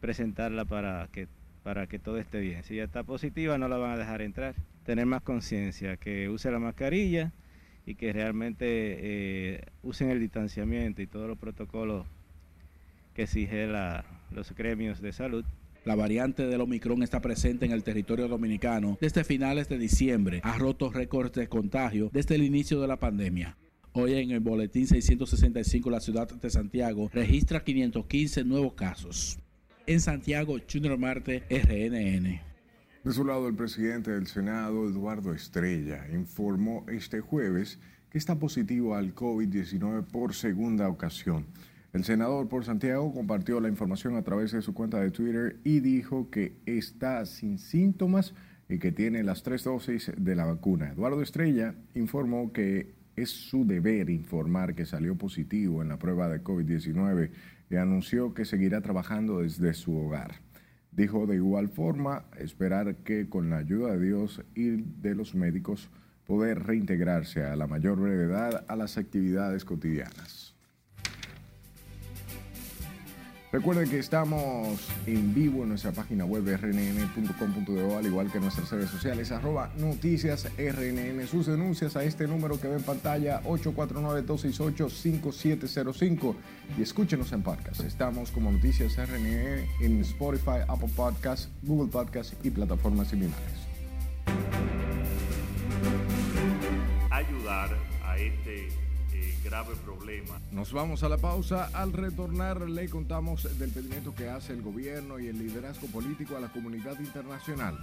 presentarla 0.00 0.64
para 0.64 1.08
que, 1.12 1.28
para 1.62 1.86
que 1.86 1.98
todo 1.98 2.18
esté 2.18 2.40
bien. 2.40 2.64
Si 2.64 2.74
ella 2.74 2.84
está 2.84 3.04
positiva, 3.04 3.56
no 3.56 3.68
la 3.68 3.76
van 3.76 3.92
a 3.92 3.96
dejar 3.96 4.20
entrar. 4.22 4.54
Tener 4.84 5.06
más 5.06 5.22
conciencia, 5.22 5.96
que 5.96 6.28
use 6.28 6.50
la 6.50 6.58
mascarilla 6.58 7.32
y 7.86 7.94
que 7.94 8.12
realmente 8.12 8.66
eh, 8.68 9.64
usen 9.82 10.10
el 10.10 10.20
distanciamiento 10.20 11.02
y 11.02 11.06
todos 11.06 11.28
los 11.28 11.38
protocolos 11.38 12.06
que 13.14 13.22
exige 13.22 13.66
la, 13.66 14.04
los 14.32 14.54
gremios 14.54 15.00
de 15.00 15.12
salud. 15.12 15.44
La 15.84 15.94
variante 15.94 16.46
del 16.48 16.60
Omicron 16.60 17.04
está 17.04 17.20
presente 17.20 17.64
en 17.64 17.70
el 17.70 17.84
territorio 17.84 18.26
dominicano 18.26 18.98
desde 19.00 19.22
finales 19.22 19.68
de 19.68 19.78
diciembre. 19.78 20.40
Ha 20.42 20.58
roto 20.58 20.90
récords 20.90 21.32
de 21.32 21.48
contagio 21.48 22.10
desde 22.12 22.34
el 22.34 22.42
inicio 22.42 22.80
de 22.80 22.88
la 22.88 22.96
pandemia. 22.96 23.56
Hoy 23.98 24.12
en 24.12 24.30
el 24.30 24.40
boletín 24.40 24.86
665 24.86 25.88
la 25.88 26.00
ciudad 26.00 26.28
de 26.28 26.50
Santiago 26.50 27.08
registra 27.14 27.64
515 27.64 28.44
nuevos 28.44 28.74
casos. 28.74 29.38
En 29.86 30.00
Santiago, 30.00 30.58
Junior 30.70 30.98
Marte, 30.98 31.44
RNN. 31.48 32.38
De 33.04 33.12
su 33.12 33.24
lado, 33.24 33.48
el 33.48 33.54
presidente 33.54 34.10
del 34.10 34.26
Senado, 34.26 34.86
Eduardo 34.86 35.32
Estrella, 35.32 36.06
informó 36.12 36.84
este 36.88 37.20
jueves 37.20 37.78
que 38.10 38.18
está 38.18 38.38
positivo 38.38 38.94
al 38.94 39.14
COVID-19 39.14 40.04
por 40.04 40.34
segunda 40.34 40.90
ocasión. 40.90 41.46
El 41.94 42.04
senador 42.04 42.50
por 42.50 42.66
Santiago 42.66 43.14
compartió 43.14 43.60
la 43.60 43.70
información 43.70 44.16
a 44.16 44.22
través 44.22 44.52
de 44.52 44.60
su 44.60 44.74
cuenta 44.74 45.00
de 45.00 45.10
Twitter 45.10 45.56
y 45.64 45.80
dijo 45.80 46.28
que 46.28 46.58
está 46.66 47.24
sin 47.24 47.58
síntomas 47.58 48.34
y 48.68 48.78
que 48.78 48.92
tiene 48.92 49.22
las 49.22 49.42
tres 49.42 49.64
dosis 49.64 50.12
de 50.18 50.36
la 50.36 50.44
vacuna. 50.44 50.92
Eduardo 50.92 51.22
Estrella 51.22 51.74
informó 51.94 52.52
que 52.52 52.95
es 53.16 53.30
su 53.30 53.66
deber 53.66 54.10
informar 54.10 54.74
que 54.74 54.86
salió 54.86 55.16
positivo 55.16 55.82
en 55.82 55.88
la 55.88 55.98
prueba 55.98 56.28
de 56.28 56.44
COVID-19 56.44 57.30
y 57.70 57.76
anunció 57.76 58.34
que 58.34 58.44
seguirá 58.44 58.80
trabajando 58.82 59.40
desde 59.40 59.74
su 59.74 59.96
hogar. 59.96 60.36
Dijo 60.92 61.26
de 61.26 61.36
igual 61.36 61.68
forma 61.68 62.26
esperar 62.38 62.96
que 62.96 63.28
con 63.28 63.50
la 63.50 63.58
ayuda 63.58 63.92
de 63.96 64.06
Dios 64.06 64.42
y 64.54 64.82
de 65.00 65.14
los 65.14 65.34
médicos 65.34 65.90
poder 66.26 66.64
reintegrarse 66.64 67.44
a 67.44 67.56
la 67.56 67.66
mayor 67.66 68.00
brevedad 68.00 68.64
a 68.68 68.76
las 68.76 68.98
actividades 68.98 69.64
cotidianas. 69.64 70.45
Recuerden 73.56 73.88
que 73.88 73.98
estamos 73.98 74.86
en 75.06 75.32
vivo 75.32 75.62
en 75.62 75.70
nuestra 75.70 75.90
página 75.90 76.26
web 76.26 76.44
rnn.com.do, 76.44 77.96
al 77.96 78.04
igual 78.04 78.30
que 78.30 78.36
en 78.36 78.42
nuestras 78.42 78.70
redes 78.70 78.90
sociales, 78.90 79.32
arroba 79.32 79.72
noticias 79.78 80.46
rnn. 80.58 81.26
Sus 81.26 81.46
denuncias 81.46 81.96
a 81.96 82.04
este 82.04 82.28
número 82.28 82.60
que 82.60 82.68
ve 82.68 82.76
en 82.76 82.82
pantalla, 82.82 83.42
849-268-5705. 83.44 86.34
Y 86.76 86.82
escúchenos 86.82 87.32
en 87.32 87.42
podcast. 87.42 87.80
Estamos 87.80 88.30
como 88.30 88.52
Noticias 88.52 88.98
RNN 88.98 89.64
en 89.80 90.00
Spotify, 90.02 90.58
Apple 90.68 90.90
Podcasts, 90.94 91.48
Google 91.62 91.90
Podcasts 91.90 92.36
y 92.44 92.50
plataformas 92.50 93.08
similares. 93.08 93.40
Ayudar 97.10 97.70
a 98.04 98.18
este 98.18 98.68
grave 99.46 99.76
problema. 99.84 100.40
Nos 100.50 100.72
vamos 100.72 101.04
a 101.04 101.08
la 101.08 101.18
pausa. 101.18 101.70
Al 101.72 101.92
retornar 101.92 102.68
le 102.68 102.88
contamos 102.88 103.44
del 103.58 103.70
pedimento 103.70 104.12
que 104.12 104.28
hace 104.28 104.52
el 104.52 104.60
gobierno 104.60 105.20
y 105.20 105.28
el 105.28 105.38
liderazgo 105.38 105.86
político 105.86 106.36
a 106.36 106.40
la 106.40 106.48
comunidad 106.48 106.98
internacional. 106.98 107.78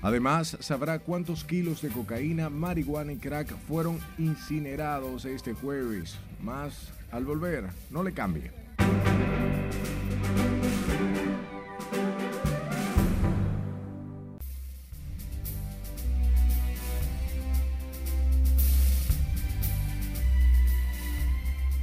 Además, 0.00 0.56
sabrá 0.60 1.00
cuántos 1.00 1.44
kilos 1.44 1.82
de 1.82 1.88
cocaína, 1.88 2.48
marihuana 2.48 3.12
y 3.12 3.16
crack 3.16 3.54
fueron 3.66 3.98
incinerados 4.16 5.24
este 5.24 5.54
jueves. 5.54 6.16
Más 6.40 6.92
al 7.10 7.24
volver, 7.24 7.68
no 7.90 8.02
le 8.02 8.12
cambie. 8.12 8.52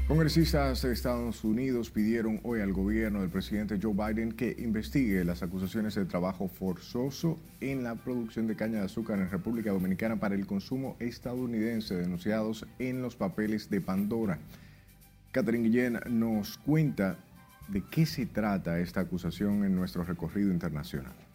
Congresistas 0.08 0.84
de 0.84 0.94
Estados 0.94 1.44
Unidos 1.44 1.90
pidieron 1.90 2.40
hoy 2.44 2.62
al 2.62 2.72
gobierno 2.72 3.20
del 3.20 3.30
presidente 3.30 3.78
Joe 3.82 3.92
Biden 3.92 4.32
que 4.32 4.56
investigue 4.58 5.26
las 5.26 5.44
acusaciones 5.44 5.96
de 5.96 6.06
trabajo 6.06 6.48
forzoso 6.48 7.38
en 7.60 7.84
la 7.84 7.96
producción 7.96 8.48
de 8.48 8.56
caña 8.56 8.80
de 8.80 8.86
azúcar 8.86 9.20
en 9.20 9.30
República 9.30 9.72
Dominicana 9.72 10.16
para 10.16 10.36
el 10.36 10.48
consumo 10.48 10.96
estadounidense 11.00 11.96
denunciados 11.96 12.66
en 12.80 13.02
los 13.02 13.18
papeles 13.18 13.70
de 13.70 13.82
Pandora. 13.82 14.40
Catherine 15.34 15.68
Guillén 15.68 16.00
nos 16.08 16.58
cuenta 16.58 17.18
de 17.68 17.84
qué 17.92 18.06
se 18.06 18.26
trata 18.26 18.80
esta 18.80 19.02
acusación 19.02 19.66
en 19.66 19.76
nuestro 19.76 20.06
recorrido 20.06 20.54
internacional. 20.54 21.27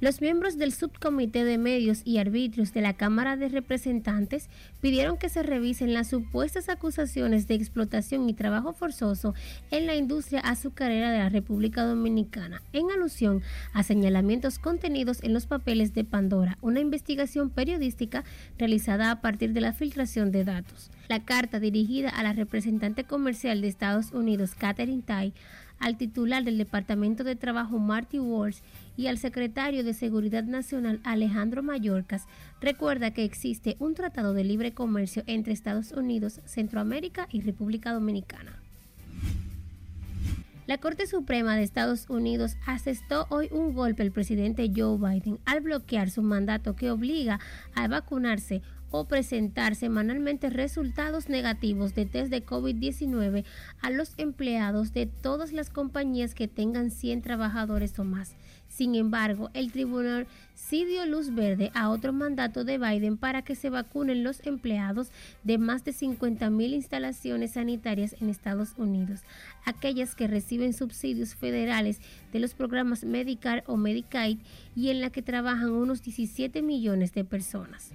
Los 0.00 0.20
miembros 0.20 0.58
del 0.58 0.72
Subcomité 0.72 1.44
de 1.44 1.58
Medios 1.58 2.02
y 2.04 2.18
Arbitrios 2.18 2.72
de 2.72 2.82
la 2.82 2.92
Cámara 2.92 3.36
de 3.36 3.48
Representantes 3.48 4.48
pidieron 4.80 5.18
que 5.18 5.28
se 5.28 5.42
revisen 5.42 5.92
las 5.92 6.06
supuestas 6.06 6.68
acusaciones 6.68 7.48
de 7.48 7.56
explotación 7.56 8.28
y 8.28 8.34
trabajo 8.34 8.72
forzoso 8.72 9.34
en 9.72 9.86
la 9.86 9.96
industria 9.96 10.38
azucarera 10.38 11.10
de 11.10 11.18
la 11.18 11.30
República 11.30 11.84
Dominicana, 11.84 12.62
en 12.72 12.92
alusión 12.92 13.42
a 13.72 13.82
señalamientos 13.82 14.60
contenidos 14.60 15.20
en 15.24 15.34
los 15.34 15.46
papeles 15.46 15.94
de 15.94 16.04
Pandora, 16.04 16.58
una 16.60 16.78
investigación 16.78 17.50
periodística 17.50 18.22
realizada 18.56 19.10
a 19.10 19.20
partir 19.20 19.52
de 19.52 19.62
la 19.62 19.72
filtración 19.72 20.30
de 20.30 20.44
datos. 20.44 20.92
La 21.08 21.24
carta 21.24 21.58
dirigida 21.58 22.10
a 22.10 22.22
la 22.22 22.34
representante 22.34 23.02
comercial 23.02 23.62
de 23.62 23.68
Estados 23.68 24.12
Unidos, 24.12 24.54
Catherine 24.54 25.02
Tai, 25.02 25.32
al 25.78 25.96
titular 25.96 26.44
del 26.44 26.58
Departamento 26.58 27.24
de 27.24 27.36
Trabajo, 27.36 27.78
Marty 27.78 28.18
Walsh, 28.18 28.60
y 28.96 29.06
al 29.06 29.18
secretario 29.18 29.84
de 29.84 29.94
Seguridad 29.94 30.44
Nacional 30.44 31.00
Alejandro 31.04 31.62
Mayorkas 31.62 32.26
recuerda 32.60 33.12
que 33.12 33.24
existe 33.24 33.76
un 33.78 33.94
tratado 33.94 34.34
de 34.34 34.44
libre 34.44 34.72
comercio 34.72 35.22
entre 35.26 35.52
Estados 35.52 35.92
Unidos, 35.92 36.40
Centroamérica 36.44 37.28
y 37.30 37.40
República 37.42 37.92
Dominicana. 37.92 38.60
La 40.68 40.76
Corte 40.76 41.06
Suprema 41.06 41.56
de 41.56 41.62
Estados 41.62 42.10
Unidos 42.10 42.58
asestó 42.66 43.26
hoy 43.30 43.48
un 43.50 43.72
golpe 43.72 44.02
al 44.02 44.12
presidente 44.12 44.70
Joe 44.76 44.98
Biden 44.98 45.38
al 45.46 45.60
bloquear 45.60 46.10
su 46.10 46.20
mandato 46.20 46.76
que 46.76 46.90
obliga 46.90 47.40
a 47.74 47.88
vacunarse 47.88 48.60
o 48.90 49.06
presentar 49.06 49.74
semanalmente 49.74 50.50
resultados 50.50 51.28
negativos 51.28 51.94
de 51.94 52.06
test 52.06 52.30
de 52.30 52.44
COVID-19 52.44 53.44
a 53.80 53.90
los 53.90 54.14
empleados 54.16 54.92
de 54.92 55.06
todas 55.06 55.52
las 55.52 55.70
compañías 55.70 56.34
que 56.34 56.48
tengan 56.48 56.90
100 56.90 57.22
trabajadores 57.22 57.98
o 57.98 58.04
más. 58.04 58.34
Sin 58.68 58.94
embargo, 58.94 59.50
el 59.54 59.72
tribunal 59.72 60.26
sí 60.54 60.84
dio 60.84 61.06
luz 61.06 61.34
verde 61.34 61.70
a 61.74 61.88
otro 61.88 62.12
mandato 62.12 62.64
de 62.64 62.78
Biden 62.78 63.16
para 63.16 63.42
que 63.42 63.54
se 63.54 63.70
vacunen 63.70 64.22
los 64.22 64.46
empleados 64.46 65.08
de 65.42 65.58
más 65.58 65.84
de 65.84 65.92
50 65.92 66.50
mil 66.50 66.74
instalaciones 66.74 67.52
sanitarias 67.52 68.14
en 68.20 68.28
Estados 68.28 68.74
Unidos, 68.76 69.22
aquellas 69.64 70.14
que 70.14 70.28
reciben 70.28 70.74
subsidios 70.74 71.34
federales 71.34 72.00
de 72.32 72.40
los 72.40 72.54
programas 72.54 73.04
Medicare 73.04 73.64
o 73.66 73.76
Medicaid 73.76 74.38
y 74.76 74.90
en 74.90 75.00
la 75.00 75.10
que 75.10 75.22
trabajan 75.22 75.70
unos 75.70 76.02
17 76.02 76.62
millones 76.62 77.12
de 77.14 77.24
personas. 77.24 77.92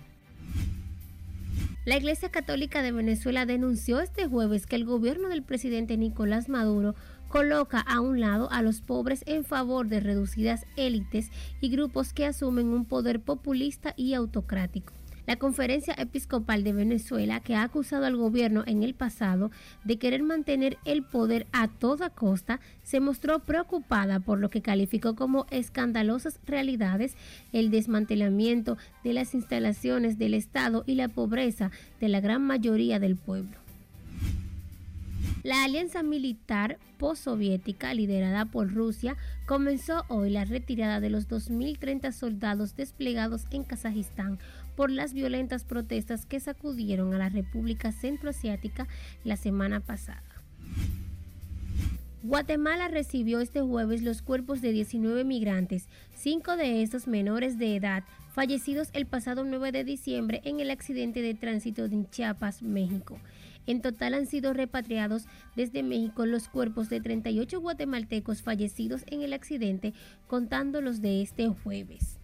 La 1.86 1.98
Iglesia 1.98 2.30
Católica 2.30 2.82
de 2.82 2.94
Venezuela 2.94 3.46
denunció 3.46 4.00
este 4.00 4.25
jueves 4.25 4.66
que 4.66 4.78
el 4.78 4.86
gobierno 4.86 5.28
del 5.28 5.44
presidente 5.44 5.98
Nicolás 5.98 6.48
Maduro 6.48 6.96
coloca 7.28 7.82
a 7.82 8.00
un 8.00 8.22
lado 8.22 8.50
a 8.52 8.62
los 8.62 8.80
pobres 8.80 9.22
en 9.28 9.44
favor 9.44 9.90
de 9.90 10.00
reducidas 10.00 10.66
élites 10.78 11.30
y 11.60 11.68
grupos 11.68 12.13
que 12.13 12.25
asumen 12.25 12.68
un 12.68 12.86
poder 12.86 13.20
populista 13.20 13.94
y 13.98 14.13
autocrático. 14.13 14.94
La 15.25 15.38
Conferencia 15.38 15.94
Episcopal 15.98 16.65
de 16.65 16.74
Venezuela, 16.74 17.39
que 17.39 17.56
ha 17.56 17.63
acusado 17.63 18.06
al 18.06 18.18
gobierno 18.18 18.63
en 18.65 18.84
el 18.84 18.94
pasado 18.94 19.51
de 19.86 19.98
querer 19.98 20.22
mantener 20.22 20.77
el 20.84 21.03
poder 21.03 21.48
a 21.53 21.70
toda 21.70 22.10
costa, 22.10 22.60
se 22.84 23.00
mostró 23.00 23.39
preocupada 23.39 24.20
por 24.20 24.39
lo 24.39 24.50
que 24.50 24.62
calificó 24.62 25.15
como 25.15 25.46
escandalosas 25.50 26.39
realidades 26.46 27.15
el 27.53 27.72
desmantelamiento 27.72 28.77
de 29.06 29.13
las 29.13 29.34
instalaciones 29.34 30.18
del 30.18 30.34
Estado 30.34 30.84
y 30.86 30.96
la 30.96 31.08
pobreza 31.08 31.72
de 32.01 32.10
la 32.10 32.20
gran 32.20 32.42
mayoría 32.42 33.00
del 33.00 33.15
pueblo. 33.15 33.63
La 35.44 35.65
alianza 35.65 36.03
militar 36.03 36.80
postsoviética 36.98 37.94
liderada 37.94 38.46
por 38.46 38.74
Rusia 38.74 39.18
comenzó 39.46 40.06
hoy 40.08 40.30
la 40.30 40.46
retirada 40.46 41.01
de 41.01 41.10
los 41.10 41.27
2.030 41.27 42.13
soldados 42.13 42.77
desplegados 42.77 43.46
en 43.51 43.65
Kazajistán 43.65 44.39
por 44.75 44.92
las 44.92 45.13
violentas 45.13 45.63
protestas 45.63 46.25
que 46.25 46.39
sacudieron 46.39 47.13
a 47.13 47.18
la 47.18 47.30
República 47.30 47.92
Centroasiática 47.92 48.88
la 49.24 49.38
semana 49.38 49.80
pasada. 49.80 50.24
Guatemala 52.24 52.88
recibió 52.88 53.42
este 53.42 53.60
jueves 53.60 54.01
los 54.01 54.22
cuerpos 54.22 54.62
de 54.62 54.72
19 54.72 55.25
migrantes, 55.25 55.89
cinco 56.15 56.56
de 56.56 56.82
estos 56.82 57.06
menores 57.06 57.58
de 57.58 57.75
edad, 57.75 58.06
fallecidos 58.34 58.89
el 58.94 59.06
pasado 59.06 59.44
9 59.44 59.74
de 59.74 59.84
diciembre 59.84 60.42
en 60.46 60.62
el 60.62 60.72
accidente 60.72 61.22
de 61.22 61.34
tránsito 61.34 61.84
en 61.84 62.10
Chiapas, 62.10 62.63
México. 62.63 63.20
En 63.65 63.82
total 63.82 64.13
han 64.13 64.25
sido 64.25 64.53
repatriados 64.53 65.25
desde 65.58 65.84
México 65.84 66.25
los 66.25 66.48
cuerpos 66.48 66.89
de 66.89 67.01
38 67.01 67.60
guatemaltecos 67.60 68.42
fallecidos 68.42 69.03
en 69.08 69.22
el 69.22 69.34
accidente, 69.34 69.94
contando 70.27 70.80
los 70.80 71.01
de 71.01 71.22
este 71.22 71.50
jueves. 71.50 72.20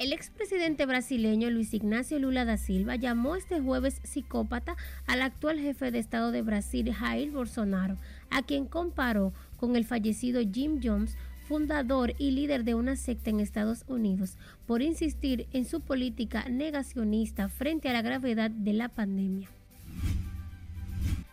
El 0.00 0.14
expresidente 0.14 0.86
brasileño 0.86 1.50
Luis 1.50 1.74
Ignacio 1.74 2.18
Lula 2.18 2.46
da 2.46 2.56
Silva 2.56 2.96
llamó 2.96 3.36
este 3.36 3.60
jueves 3.60 4.00
psicópata 4.02 4.78
al 5.06 5.20
actual 5.20 5.60
jefe 5.60 5.90
de 5.90 5.98
Estado 5.98 6.32
de 6.32 6.40
Brasil, 6.40 6.90
Jair 6.90 7.30
Bolsonaro, 7.30 7.98
a 8.30 8.40
quien 8.40 8.64
comparó 8.64 9.34
con 9.58 9.76
el 9.76 9.84
fallecido 9.84 10.40
Jim 10.40 10.80
Jones, 10.82 11.18
fundador 11.46 12.14
y 12.16 12.30
líder 12.30 12.64
de 12.64 12.74
una 12.74 12.96
secta 12.96 13.28
en 13.28 13.40
Estados 13.40 13.84
Unidos, 13.88 14.38
por 14.66 14.80
insistir 14.80 15.46
en 15.52 15.66
su 15.66 15.82
política 15.82 16.48
negacionista 16.48 17.50
frente 17.50 17.90
a 17.90 17.92
la 17.92 18.00
gravedad 18.00 18.50
de 18.50 18.72
la 18.72 18.88
pandemia. 18.88 19.50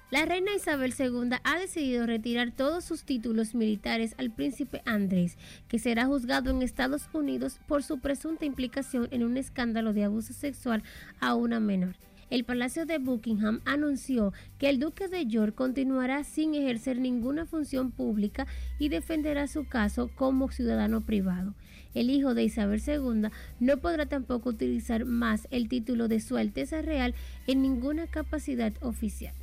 La 0.10 0.24
reina 0.24 0.56
Isabel 0.56 0.94
II 0.98 1.32
ha 1.44 1.60
decidido 1.60 2.06
retirar 2.06 2.52
todos 2.52 2.86
sus 2.86 3.04
títulos 3.04 3.54
militares 3.54 4.16
al 4.18 4.32
príncipe 4.32 4.82
Andrés, 4.86 5.38
que 5.68 5.80
será 5.80 6.06
juzgado 6.06 6.50
en 6.50 6.62
Estados 6.62 7.10
Unidos 7.12 7.60
por 7.68 7.84
su 7.84 8.00
presunta 8.00 8.46
implicación 8.46 9.10
en 9.12 9.26
un 9.26 9.36
escándalo 9.36 9.92
de 9.92 10.06
abuso 10.06 10.32
sexual 10.32 10.82
a 11.20 11.36
una 11.36 11.60
menor. 11.60 11.98
El 12.30 12.46
Palacio 12.46 12.86
de 12.86 13.00
Buckingham 13.00 13.60
anunció 13.66 14.32
que 14.60 14.70
el 14.70 14.80
duque 14.80 15.10
de 15.10 15.26
York 15.26 15.54
continuará 15.54 16.24
sin 16.24 16.56
ejercer 16.56 17.00
ninguna 17.00 17.46
función 17.46 17.92
pública 17.92 18.48
y 18.80 18.88
defenderá 18.88 19.48
su 19.48 19.68
caso 19.68 20.10
como 20.16 20.50
ciudadano 20.52 21.02
privado. 21.02 21.54
El 21.94 22.10
hijo 22.10 22.34
de 22.34 22.46
Isabel 22.46 22.82
II 22.86 23.30
no 23.60 23.78
podrá 23.78 24.06
tampoco 24.06 24.52
utilizar 24.52 25.04
más 25.04 25.50
el 25.52 25.68
título 25.68 26.08
de 26.08 26.22
Su 26.22 26.38
Alteza 26.38 26.82
Real 26.82 27.14
en 27.46 27.62
ninguna 27.62 28.08
capacidad 28.08 28.72
oficial. 28.80 29.34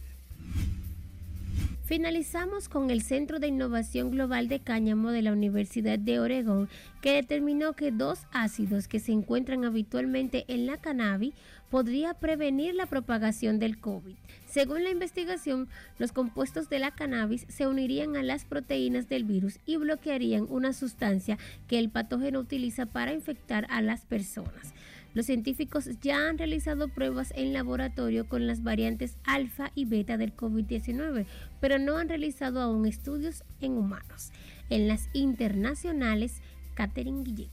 Finalizamos 1.85 2.71
con 2.71 2.91
el 2.91 3.03
Centro 3.03 3.39
de 3.39 3.49
Innovación 3.49 4.11
Global 4.11 4.49
de 4.49 4.59
Cáñamo 4.59 5.11
de 5.11 5.21
la 5.21 5.33
Universidad 5.33 5.99
de 5.99 6.19
Oregón, 6.19 6.71
que 7.03 7.13
determinó 7.13 7.75
que 7.75 7.91
dos 7.91 8.21
ácidos 8.33 8.89
que 8.89 9.01
se 9.01 9.13
encuentran 9.13 9.67
habitualmente 9.67 10.47
en 10.49 10.65
la 10.65 10.79
cannabis 10.79 11.35
podría 11.69 12.15
prevenir 12.15 12.75
la 12.75 12.87
propagación 12.87 13.59
del 13.59 13.79
COVID. 13.79 14.15
Según 14.47 14.83
la 14.83 14.89
investigación, 14.89 15.69
los 15.99 16.13
compuestos 16.13 16.71
de 16.71 16.79
la 16.79 16.91
cannabis 16.91 17.45
se 17.51 17.67
unirían 17.67 18.17
a 18.17 18.23
las 18.23 18.47
proteínas 18.47 19.11
del 19.11 19.25
virus 19.25 19.59
y 19.67 19.77
bloquearían 19.77 20.47
una 20.49 20.73
sustancia 20.73 21.37
que 21.69 21.79
el 21.79 21.91
patógeno 21.91 22.39
utiliza 22.39 22.87
para 22.87 23.13
infectar 23.13 23.67
a 23.69 23.83
las 23.83 24.07
personas. 24.07 24.73
Los 25.15 25.27
científicos 25.27 25.89
ya 26.03 26.29
han 26.29 26.39
realizado 26.39 26.89
pruebas 26.89 27.33
en 27.37 27.53
laboratorio 27.53 28.29
con 28.29 28.49
las 28.49 28.65
variantes 28.65 29.17
alfa 29.25 29.71
y 29.77 29.85
beta 29.85 30.17
del 30.17 30.37
COVID-19, 30.37 31.27
pero 31.61 31.79
no 31.79 31.97
han 31.99 32.09
realizado 32.09 32.61
aún 32.61 32.85
estudios 32.85 33.45
en 33.61 33.79
humanos. 33.79 34.33
En 34.71 34.89
las 34.89 35.09
internacionales, 35.13 36.43
Catherine 36.75 37.23
Guillén. 37.23 37.51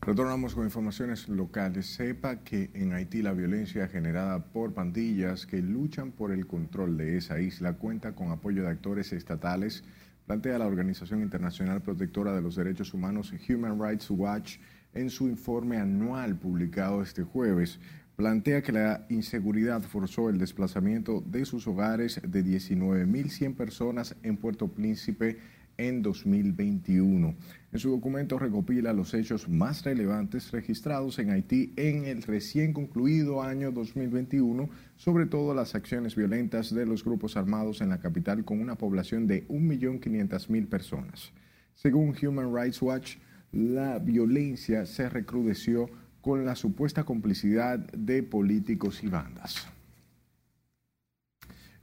Retornamos 0.00 0.54
con 0.54 0.64
informaciones 0.64 1.28
locales. 1.28 1.86
Sepa 1.86 2.42
que 2.42 2.70
en 2.74 2.92
Haití 2.92 3.22
la 3.22 3.34
violencia 3.34 3.86
generada 3.86 4.42
por 4.46 4.72
pandillas 4.72 5.46
que 5.46 5.60
luchan 5.60 6.10
por 6.10 6.32
el 6.32 6.46
control 6.46 6.96
de 6.96 7.18
esa 7.18 7.38
isla 7.38 7.74
cuenta 7.74 8.14
con 8.14 8.32
apoyo 8.32 8.62
de 8.62 8.70
actores 8.70 9.12
estatales, 9.12 9.84
plantea 10.26 10.58
la 10.58 10.66
Organización 10.66 11.20
Internacional 11.20 11.82
Protectora 11.82 12.32
de 12.32 12.40
los 12.40 12.56
Derechos 12.56 12.94
Humanos 12.94 13.32
Human 13.48 13.80
Rights 13.80 14.10
Watch 14.10 14.56
en 14.94 15.10
su 15.10 15.28
informe 15.28 15.78
anual 15.78 16.36
publicado 16.36 17.02
este 17.02 17.22
jueves, 17.22 17.78
plantea 18.16 18.62
que 18.62 18.72
la 18.72 19.06
inseguridad 19.08 19.82
forzó 19.82 20.28
el 20.28 20.38
desplazamiento 20.38 21.22
de 21.26 21.44
sus 21.44 21.66
hogares 21.66 22.20
de 22.26 22.44
19.100 22.44 23.54
personas 23.54 24.16
en 24.22 24.36
Puerto 24.36 24.68
Príncipe 24.68 25.38
en 25.78 26.02
2021. 26.02 27.34
En 27.72 27.78
su 27.78 27.90
documento 27.90 28.38
recopila 28.38 28.92
los 28.92 29.14
hechos 29.14 29.48
más 29.48 29.82
relevantes 29.84 30.50
registrados 30.50 31.18
en 31.18 31.30
Haití 31.30 31.72
en 31.76 32.04
el 32.04 32.22
recién 32.22 32.72
concluido 32.72 33.42
año 33.42 33.72
2021, 33.72 34.68
sobre 34.96 35.26
todo 35.26 35.54
las 35.54 35.74
acciones 35.74 36.14
violentas 36.14 36.74
de 36.74 36.86
los 36.86 37.04
grupos 37.04 37.36
armados 37.36 37.80
en 37.80 37.88
la 37.88 38.00
capital 38.00 38.44
con 38.44 38.60
una 38.60 38.76
población 38.76 39.26
de 39.26 39.48
1.500.000 39.48 40.68
personas. 40.68 41.32
Según 41.74 42.14
Human 42.22 42.54
Rights 42.54 42.82
Watch, 42.82 43.16
la 43.52 43.98
violencia 43.98 44.86
se 44.86 45.10
recrudeció 45.10 45.90
con 46.22 46.44
la 46.46 46.56
supuesta 46.56 47.04
complicidad 47.04 47.78
de 47.78 48.22
políticos 48.22 49.04
y 49.04 49.08
bandas. 49.08 49.68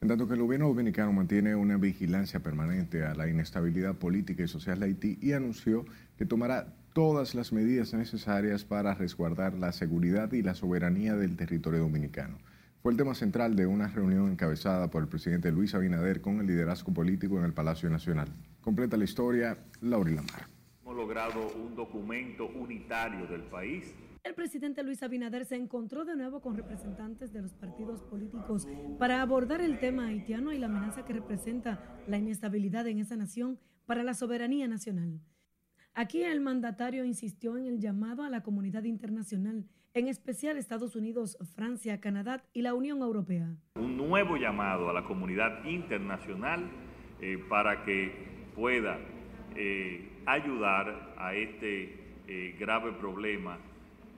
En 0.01 0.07
tanto 0.07 0.27
que 0.27 0.33
el 0.33 0.41
gobierno 0.41 0.67
dominicano 0.67 1.11
mantiene 1.11 1.55
una 1.55 1.77
vigilancia 1.77 2.39
permanente 2.39 3.03
a 3.03 3.13
la 3.13 3.27
inestabilidad 3.27 3.95
política 3.95 4.43
y 4.43 4.47
social 4.47 4.79
de 4.79 4.87
Haití 4.87 5.19
y 5.21 5.33
anunció 5.33 5.85
que 6.17 6.25
tomará 6.25 6.73
todas 6.93 7.35
las 7.35 7.51
medidas 7.51 7.93
necesarias 7.93 8.63
para 8.63 8.95
resguardar 8.95 9.53
la 9.53 9.71
seguridad 9.73 10.31
y 10.31 10.41
la 10.41 10.55
soberanía 10.55 11.15
del 11.15 11.35
territorio 11.35 11.81
dominicano. 11.81 12.37
Fue 12.81 12.93
el 12.93 12.97
tema 12.97 13.13
central 13.13 13.57
de 13.57 13.67
una 13.67 13.89
reunión 13.89 14.31
encabezada 14.31 14.89
por 14.89 15.03
el 15.03 15.09
presidente 15.09 15.51
Luis 15.51 15.75
Abinader 15.75 16.21
con 16.21 16.39
el 16.39 16.47
liderazgo 16.47 16.93
político 16.93 17.37
en 17.37 17.43
el 17.43 17.53
Palacio 17.53 17.89
Nacional. 17.89 18.29
Completa 18.61 18.95
la 18.95 19.03
historia, 19.03 19.57
Laura 19.81 20.11
Lamar 20.11 20.58
logrado 20.99 21.47
un 21.55 21.75
documento 21.77 22.47
unitario 22.47 23.25
del 23.25 23.43
país. 23.43 23.95
El 24.21 24.33
presidente 24.33 24.83
Luis 24.83 25.01
Abinader 25.01 25.45
se 25.45 25.55
encontró 25.55 26.03
de 26.03 26.17
nuevo 26.17 26.41
con 26.41 26.57
representantes 26.57 27.31
de 27.31 27.41
los 27.41 27.53
partidos 27.53 28.03
políticos 28.03 28.67
para 28.97 29.21
abordar 29.21 29.61
el 29.61 29.79
tema 29.79 30.07
haitiano 30.07 30.51
y 30.51 30.57
la 30.57 30.65
amenaza 30.65 31.05
que 31.05 31.13
representa 31.13 32.01
la 32.05 32.17
inestabilidad 32.17 32.85
en 32.87 32.99
esa 32.99 33.15
nación 33.15 33.57
para 33.85 34.03
la 34.03 34.13
soberanía 34.13 34.67
nacional. 34.67 35.21
Aquí 35.93 36.21
el 36.21 36.41
mandatario 36.41 37.05
insistió 37.05 37.55
en 37.55 37.65
el 37.65 37.79
llamado 37.79 38.23
a 38.23 38.29
la 38.29 38.43
comunidad 38.43 38.83
internacional, 38.83 39.63
en 39.93 40.09
especial 40.09 40.57
Estados 40.57 40.97
Unidos, 40.97 41.37
Francia, 41.55 42.01
Canadá 42.01 42.43
y 42.51 42.61
la 42.61 42.73
Unión 42.73 42.99
Europea. 42.99 43.55
Un 43.75 43.95
nuevo 43.95 44.35
llamado 44.35 44.89
a 44.89 44.93
la 44.93 45.05
comunidad 45.05 45.63
internacional 45.63 46.69
eh, 47.21 47.37
para 47.49 47.85
que 47.85 48.51
pueda 48.53 48.99
eh, 49.55 50.18
ayudar 50.25 51.13
a 51.17 51.33
este 51.33 51.95
eh, 52.27 52.55
grave 52.59 52.91
problema 52.93 53.57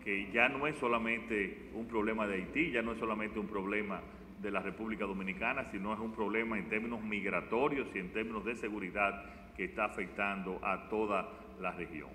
que 0.04 0.32
ya 0.32 0.50
no 0.50 0.66
es 0.68 0.76
solamente 0.78 1.70
un 1.74 1.88
problema 1.88 2.26
de 2.28 2.36
Haití, 2.36 2.72
ya 2.72 2.82
no 2.82 2.94
es 2.94 3.00
solamente 3.00 3.40
un 3.40 3.48
problema 3.48 4.02
de 4.42 4.52
la 4.52 4.60
República 4.60 5.06
Dominicana, 5.06 5.70
sino 5.72 5.94
es 5.94 6.00
un 6.00 6.14
problema 6.14 6.58
en 6.58 6.68
términos 6.70 7.02
migratorios 7.02 7.88
y 7.94 8.00
en 8.00 8.12
términos 8.12 8.44
de 8.44 8.56
seguridad 8.56 9.24
que 9.56 9.66
está 9.66 9.86
afectando 9.86 10.60
a 10.64 10.90
toda 10.90 11.30
la 11.60 11.72
región. 11.72 12.10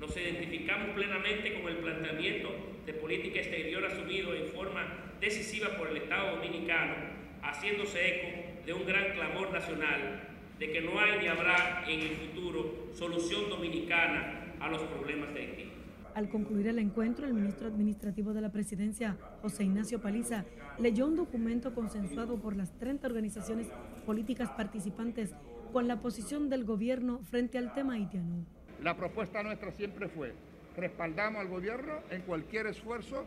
Nos 0.00 0.14
identificamos 0.16 0.90
plenamente 0.90 1.54
con 1.54 1.70
el 1.70 1.78
planteamiento 1.78 2.50
de 2.84 2.92
política 2.92 3.38
exterior 3.38 3.84
asumido 3.84 4.34
en 4.34 4.48
forma 4.48 4.84
decisiva 5.20 5.68
por 5.78 5.88
el 5.88 5.98
Estado 5.98 6.36
dominicano, 6.36 6.94
haciéndose 7.42 8.08
eco 8.08 8.66
de 8.66 8.72
un 8.74 8.84
gran 8.84 9.12
clamor 9.12 9.52
nacional 9.52 10.35
de 10.58 10.72
que 10.72 10.80
no 10.80 10.98
hay 10.98 11.18
ni 11.20 11.28
habrá 11.28 11.84
en 11.86 12.00
el 12.00 12.16
futuro 12.16 12.88
solución 12.94 13.50
dominicana 13.50 14.54
a 14.60 14.68
los 14.68 14.82
problemas 14.82 15.32
de 15.34 15.40
Haití. 15.40 15.72
Al 16.14 16.30
concluir 16.30 16.68
el 16.68 16.78
encuentro, 16.78 17.26
el 17.26 17.34
ministro 17.34 17.68
administrativo 17.68 18.32
de 18.32 18.40
la 18.40 18.50
presidencia, 18.50 19.18
José 19.42 19.64
Ignacio 19.64 20.00
Paliza, 20.00 20.46
leyó 20.78 21.06
un 21.06 21.16
documento 21.16 21.74
consensuado 21.74 22.38
por 22.40 22.56
las 22.56 22.72
30 22.78 23.06
organizaciones 23.06 23.68
políticas 24.06 24.48
participantes 24.50 25.34
con 25.74 25.88
la 25.88 26.00
posición 26.00 26.48
del 26.48 26.64
gobierno 26.64 27.20
frente 27.30 27.58
al 27.58 27.74
tema 27.74 27.94
haitiano. 27.94 28.46
La 28.82 28.96
propuesta 28.96 29.42
nuestra 29.42 29.72
siempre 29.72 30.08
fue, 30.08 30.32
respaldamos 30.74 31.42
al 31.42 31.48
gobierno 31.48 32.00
en 32.10 32.22
cualquier 32.22 32.66
esfuerzo 32.66 33.26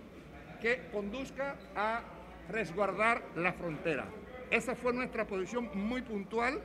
que 0.59 0.81
conduzca 0.91 1.57
a 1.75 2.01
resguardar 2.49 3.23
la 3.35 3.53
frontera. 3.53 4.07
Esa 4.49 4.73
fue 4.73 4.93
nuestra 4.93 5.27
posición 5.27 5.69
muy 5.75 6.01
puntual 6.01 6.59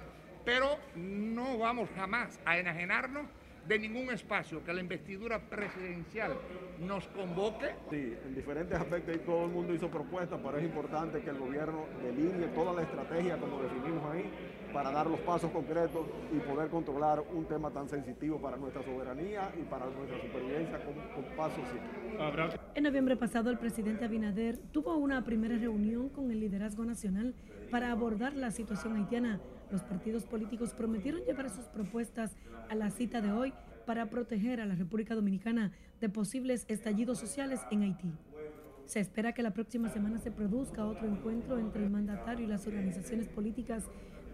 pero 0.44 0.78
no 0.94 1.59
vamos 1.59 1.88
jamás 1.96 2.38
a 2.44 2.59
enajenarnos 2.59 3.26
de 3.66 3.78
ningún 3.78 4.11
espacio 4.11 4.62
que 4.62 4.72
la 4.72 4.80
investidura 4.80 5.38
presidencial 5.38 6.33
nos 6.80 7.07
convoque. 7.09 7.74
Sí, 7.90 8.14
en 8.24 8.35
diferentes 8.35 8.78
aspectos 8.78 9.16
y 9.16 9.18
todo 9.20 9.46
el 9.46 9.52
mundo 9.52 9.74
hizo 9.74 9.88
propuestas, 9.88 10.38
pero 10.44 10.59
es 10.59 10.64
importante 10.64 11.22
que 11.22 11.30
el 11.30 11.38
gobierno 11.38 11.87
delinee 12.02 12.48
toda 12.48 12.74
la 12.74 12.83
estrategia 12.83 13.38
como 13.38 13.62
definimos 13.62 14.04
ahí 14.12 14.30
para 14.72 14.90
dar 14.90 15.07
los 15.07 15.20
pasos 15.20 15.50
concretos 15.52 16.04
y 16.33 16.40
poder 16.40 16.68
controlar 16.68 17.22
un 17.33 17.46
tema 17.46 17.70
tan 17.70 17.88
sensitivo 17.88 18.40
para 18.40 18.57
nuestra 18.57 18.83
soberanía 18.83 19.50
y 19.59 19.62
para 19.62 19.87
nuestra 19.87 20.20
supervivencia 20.20 20.85
con, 20.85 20.94
con 21.14 21.37
pasos 21.37 21.62
simples. 21.68 22.61
En 22.74 22.83
noviembre 22.83 23.16
pasado, 23.16 23.50
el 23.50 23.59
presidente 23.59 24.04
Abinader 24.04 24.59
tuvo 24.72 24.96
una 24.96 25.24
primera 25.24 25.57
reunión 25.57 26.09
con 26.09 26.30
el 26.30 26.40
liderazgo 26.40 26.85
nacional 26.85 27.35
para 27.70 27.92
abordar 27.92 28.35
la 28.35 28.50
situación 28.50 28.96
haitiana. 28.96 29.40
Los 29.70 29.83
partidos 29.83 30.24
políticos 30.24 30.72
prometieron 30.74 31.22
llevar 31.22 31.50
sus 31.50 31.64
propuestas 31.66 32.33
a 32.68 32.74
la 32.74 32.90
cita 32.90 33.20
de 33.20 33.33
hoy 33.33 33.53
para 33.87 34.11
proteger 34.11 34.61
a 34.61 34.66
la 34.66 34.74
República 34.74 35.14
Dominicana 35.14 35.72
de 36.00 36.09
posibles 36.09 36.64
estallidos 36.68 37.18
sociales 37.18 37.61
en 37.70 37.83
Haití. 37.83 38.12
Se 38.87 39.00
espera 39.00 39.33
que 39.33 39.42
la 39.42 39.53
próxima 39.53 39.88
semana 39.88 40.18
se 40.18 40.31
produzca 40.31 40.85
otro 40.85 41.09
encuentro 41.09 41.59
entre 41.59 41.85
el 41.85 41.90
mandatario 41.90 42.44
y 42.44 42.48
las 42.48 42.66
organizaciones 42.66 43.29
políticas, 43.29 43.85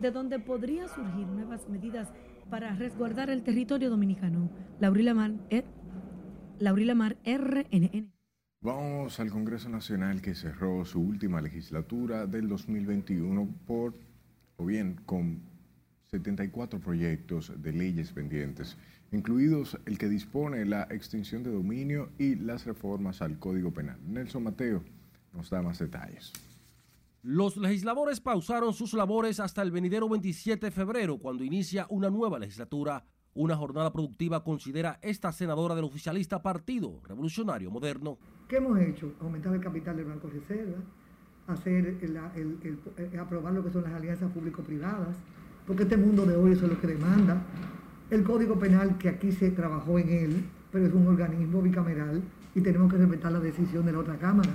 de 0.01 0.11
donde 0.11 0.39
podría 0.39 0.89
surgir 0.89 1.27
nuevas 1.27 1.69
medidas 1.69 2.09
para 2.49 2.75
resguardar 2.75 3.31
el 3.31 3.43
territorio 3.43 3.91
dominicano. 3.91 4.51
Laurila 4.81 5.15
Mar, 5.15 5.33
eh, 5.51 5.65
Mar 6.95 7.17
RNN. 7.25 8.11
Vamos 8.63 9.21
al 9.21 9.31
Congreso 9.31 9.69
Nacional 9.69 10.21
que 10.21 10.35
cerró 10.35 10.85
su 10.85 11.01
última 11.01 11.41
legislatura 11.41 12.27
del 12.27 12.49
2021 12.49 13.49
por, 13.67 13.95
o 14.61 14.67
bien, 14.67 15.01
con 15.07 15.41
74 16.11 16.81
proyectos 16.81 17.51
de 17.63 17.73
leyes 17.73 18.13
pendientes, 18.13 18.77
incluidos 19.11 19.79
el 19.87 19.97
que 19.97 20.09
dispone 20.09 20.67
la 20.67 20.83
extinción 20.91 21.43
de 21.43 21.51
dominio 21.51 22.11
y 22.19 22.35
las 22.35 22.67
reformas 22.67 23.23
al 23.23 23.39
Código 23.39 23.73
Penal. 23.73 23.99
Nelson 24.07 24.45
Mateo 24.45 24.85
nos 25.33 25.49
da 25.49 25.63
más 25.63 25.79
detalles. 25.79 26.33
Los 27.23 27.57
legisladores 27.57 28.21
pausaron 28.21 28.75
sus 28.75 28.93
labores 28.93 29.41
hasta 29.41 29.63
el 29.63 29.71
venidero 29.71 30.09
27 30.09 30.67
de 30.67 30.71
febrero, 30.71 31.19
cuando 31.19 31.43
inicia 31.43 31.87
una 31.89 32.11
nueva 32.11 32.39
legislatura. 32.39 33.05
Una 33.33 33.57
jornada 33.57 33.93
productiva 33.93 34.43
considera 34.43 34.99
esta 35.03 35.31
senadora 35.31 35.75
del 35.75 35.85
oficialista 35.85 36.43
Partido 36.43 37.01
Revolucionario 37.07 37.71
Moderno. 37.71 38.19
¿Qué 38.49 38.57
hemos 38.57 38.79
hecho? 38.81 39.15
Aumentar 39.21 39.55
el 39.55 39.61
capital 39.61 39.97
del 39.97 40.07
Banco 40.07 40.29
Reserva, 40.29 40.83
hacer 41.53 41.99
el, 42.03 42.17
el, 42.35 42.79
el, 43.13 43.21
aprobar 43.21 43.53
lo 43.53 43.65
que 43.65 43.71
son 43.71 43.83
las 43.83 43.93
alianzas 43.93 44.31
público-privadas, 44.33 45.17
porque 45.67 45.85
este 45.85 45.97
mundo 45.97 46.27
de 46.27 46.37
hoy 46.37 46.53
eso 46.53 46.67
es 46.67 46.73
lo 46.73 46.81
que 46.81 46.87
demanda. 46.87 47.43
El 48.11 48.25
Código 48.25 48.59
Penal, 48.59 48.99
que 48.99 49.09
aquí 49.09 49.33
se 49.33 49.51
trabajó 49.51 49.99
en 49.99 50.09
él, 50.09 50.45
pero 50.73 50.87
es 50.87 50.93
un 50.93 51.07
organismo 51.07 51.63
bicameral 51.63 52.23
y 52.55 52.61
tenemos 52.61 52.91
que 52.93 52.99
respetar 52.99 53.33
la 53.33 53.41
decisión 53.41 53.87
de 53.87 53.93
la 53.93 53.99
otra 53.99 54.19
Cámara. 54.19 54.51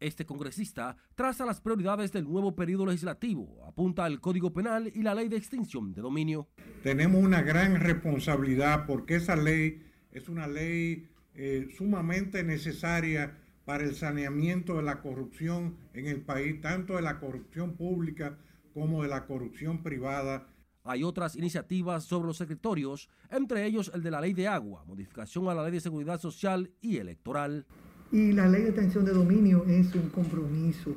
Este 0.00 0.24
congresista 0.24 0.96
traza 1.16 1.44
las 1.44 1.60
prioridades 1.60 2.12
del 2.12 2.24
nuevo 2.24 2.54
periodo 2.54 2.86
legislativo, 2.86 3.64
apunta 3.66 4.04
al 4.04 4.20
Código 4.20 4.52
Penal 4.52 4.90
y 4.94 5.02
la 5.02 5.14
ley 5.14 5.28
de 5.28 5.36
extinción 5.36 5.92
de 5.92 6.02
dominio. 6.02 6.48
Tenemos 6.84 7.22
una 7.22 7.42
gran 7.42 7.80
responsabilidad 7.80 8.86
porque 8.86 9.16
esa 9.16 9.34
ley 9.34 9.82
es 10.12 10.28
una 10.28 10.46
ley 10.46 11.08
eh, 11.34 11.68
sumamente 11.76 12.44
necesaria 12.44 13.36
para 13.68 13.84
el 13.84 13.94
saneamiento 13.94 14.78
de 14.78 14.82
la 14.82 15.02
corrupción 15.02 15.76
en 15.92 16.06
el 16.06 16.22
país, 16.22 16.58
tanto 16.62 16.96
de 16.96 17.02
la 17.02 17.20
corrupción 17.20 17.74
pública 17.74 18.38
como 18.72 19.02
de 19.02 19.10
la 19.10 19.26
corrupción 19.26 19.82
privada. 19.82 20.46
Hay 20.84 21.04
otras 21.04 21.36
iniciativas 21.36 22.04
sobre 22.04 22.28
los 22.28 22.38
secretorios, 22.38 23.10
entre 23.28 23.66
ellos 23.66 23.90
el 23.94 24.02
de 24.02 24.10
la 24.10 24.22
ley 24.22 24.32
de 24.32 24.48
agua, 24.48 24.84
modificación 24.86 25.50
a 25.50 25.54
la 25.54 25.64
ley 25.64 25.72
de 25.72 25.80
seguridad 25.80 26.18
social 26.18 26.70
y 26.80 26.96
electoral. 26.96 27.66
Y 28.10 28.32
la 28.32 28.48
ley 28.48 28.62
de 28.62 28.68
extensión 28.70 29.04
de 29.04 29.12
dominio 29.12 29.62
es 29.66 29.94
un 29.94 30.08
compromiso. 30.08 30.96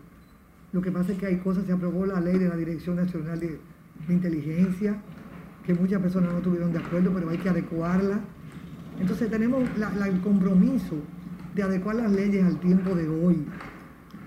Lo 0.71 0.81
que 0.81 0.93
pasa 0.93 1.11
es 1.11 1.19
que 1.19 1.25
hay 1.25 1.39
cosas, 1.39 1.65
se 1.65 1.73
aprobó 1.73 2.05
la 2.05 2.21
ley 2.21 2.37
de 2.37 2.47
la 2.47 2.55
Dirección 2.55 2.95
Nacional 2.95 3.37
de, 3.37 3.59
de 4.07 4.13
Inteligencia, 4.13 5.01
que 5.65 5.73
muchas 5.73 6.01
personas 6.01 6.31
no 6.31 6.37
estuvieron 6.37 6.71
de 6.71 6.79
acuerdo, 6.79 7.11
pero 7.13 7.31
hay 7.31 7.37
que 7.37 7.49
adecuarla. 7.49 8.21
Entonces 8.97 9.29
tenemos 9.29 9.61
la, 9.77 9.89
la, 9.95 10.07
el 10.07 10.21
compromiso 10.21 10.95
de 11.53 11.63
adecuar 11.63 11.95
las 11.95 12.11
leyes 12.11 12.43
al 12.45 12.59
tiempo 12.59 12.95
de 12.95 13.07
hoy. 13.07 13.45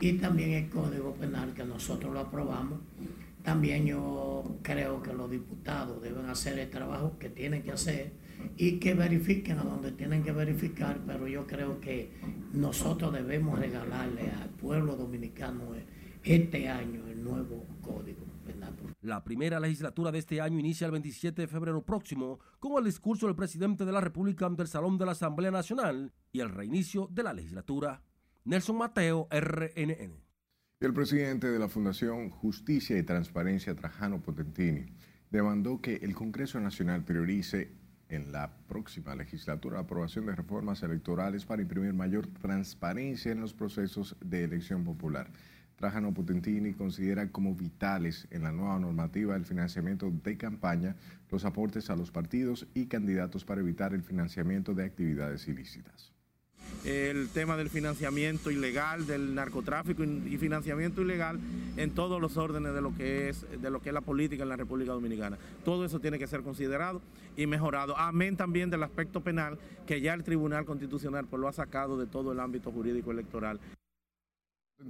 Y 0.01 0.15
también 0.15 0.51
el 0.51 0.69
Código 0.69 1.15
Penal 1.15 1.55
que 1.55 1.65
nosotros 1.65 2.13
lo 2.13 2.21
aprobamos. 2.21 2.81
También 3.43 3.87
yo 3.87 4.59
creo 4.63 5.03
que 5.03 5.13
los 5.13 5.31
diputados 5.31 6.03
deben 6.03 6.27
hacer 6.27 6.59
el 6.59 6.71
trabajo 6.71 7.19
que 7.19 7.29
tienen 7.29 7.63
que 7.63 7.73
hacer 7.73 8.13
y 8.57 8.79
que 8.79 8.95
verifiquen 8.95 9.59
a 9.59 9.63
donde 9.63 9.93
tienen 9.93 10.23
que 10.23 10.33
verificar, 10.33 10.99
pero 11.07 11.29
yo 11.29 11.47
creo 11.47 11.81
que 11.81 12.11
nosotros 12.53 13.13
debemos 13.13 13.59
regalarle 13.59 14.31
al 14.31 14.49
pueblo 14.51 14.97
dominicano 14.97 15.63
este 16.23 16.69
año 16.69 17.07
el 17.07 17.23
nuevo 17.23 17.67
Código 17.83 18.25
Penal. 18.47 18.94
La 19.05 19.23
primera 19.23 19.61
legislatura 19.61 20.11
de 20.11 20.19
este 20.19 20.41
año 20.41 20.59
inicia 20.59 20.87
el 20.87 20.93
27 20.93 21.43
de 21.43 21.47
febrero 21.47 21.85
próximo 21.85 22.41
con 22.59 22.79
el 22.79 22.85
discurso 22.85 23.27
del 23.27 23.37
presidente 23.37 23.85
de 23.85 23.93
la 23.93 24.01
República 24.01 24.47
ante 24.47 24.63
el 24.63 24.69
Salón 24.69 24.97
de 24.97 25.05
la 25.05 25.13
Asamblea 25.13 25.51
Nacional 25.51 26.11
y 26.33 26.41
el 26.41 26.49
reinicio 26.49 27.07
de 27.13 27.23
la 27.23 27.35
legislatura. 27.35 28.03
Nelson 28.47 28.79
Mateo, 28.79 29.29
RNN. 29.31 30.25
El 30.81 30.95
presidente 30.95 31.49
de 31.49 31.59
la 31.59 31.69
Fundación 31.69 32.31
Justicia 32.31 32.97
y 32.97 33.03
Transparencia, 33.03 33.77
Trajano 33.77 34.23
Potentini, 34.23 34.87
demandó 35.31 35.83
que 35.83 35.97
el 35.97 36.15
Congreso 36.15 36.59
Nacional 36.59 37.05
priorice 37.05 37.73
en 38.09 38.33
la 38.33 38.57
próxima 38.67 39.15
legislatura 39.15 39.77
la 39.77 39.83
aprobación 39.83 40.25
de 40.25 40.35
reformas 40.35 40.83
electorales 40.83 41.45
para 41.45 41.61
imprimir 41.61 41.93
mayor 41.93 42.27
transparencia 42.41 43.33
en 43.33 43.43
los 43.43 43.53
procesos 43.53 44.17
de 44.25 44.45
elección 44.45 44.83
popular. 44.83 45.31
Trajano 45.77 46.13
Potentini 46.13 46.73
considera 46.73 47.31
como 47.31 47.55
vitales 47.55 48.27
en 48.31 48.43
la 48.43 48.53
nueva 48.53 48.79
normativa 48.79 49.37
el 49.37 49.45
financiamiento 49.45 50.11
de 50.11 50.37
campaña, 50.37 50.97
los 51.31 51.45
aportes 51.45 51.91
a 51.91 51.97
los 51.97 52.11
partidos 52.11 52.67
y 52.75 52.87
candidatos 52.87 53.45
para 53.45 53.61
evitar 53.61 53.95
el 53.95 54.03
financiamiento 54.03 54.75
de 54.75 54.85
actividades 54.85 55.49
ilícitas 55.49 56.15
el 56.85 57.29
tema 57.31 57.57
del 57.57 57.71
financiamiento 57.71 58.51
ilegal, 58.51 59.07
del 59.07 59.35
narcotráfico 59.35 60.05
y 60.05 60.37
financiamiento 60.37 61.03
ilegal 61.03 61.41
en 61.77 61.91
todos 61.93 62.21
los 62.21 62.37
órdenes 62.37 62.75
de 62.75 62.83
lo 62.83 62.95
que 62.95 63.29
es 63.29 63.47
de 63.61 63.71
lo 63.71 63.81
que 63.81 63.89
es 63.89 63.95
la 63.95 64.03
política 64.03 64.43
en 64.43 64.51
la 64.51 64.57
República 64.57 64.93
Dominicana. 64.93 65.39
Todo 65.65 65.85
eso 65.85 66.01
tiene 66.01 66.19
que 66.19 66.27
ser 66.27 66.43
considerado 66.43 67.01
y 67.37 67.47
mejorado. 67.47 67.97
Amén 67.97 68.37
también 68.37 68.71
del 68.71 68.83
aspecto 68.83 69.23
penal 69.23 69.59
que 69.87 70.01
ya 70.01 70.15
el 70.15 70.25
Tribunal 70.25 70.67
Constitucional 70.67 71.27
pues, 71.27 71.41
lo 71.41 71.49
ha 71.49 71.53
sacado 71.53 71.99
de 71.99 72.07
todo 72.07 72.33
el 72.33 72.41
ámbito 72.41 72.71
jurídico 72.71 73.11
electoral. 73.11 73.61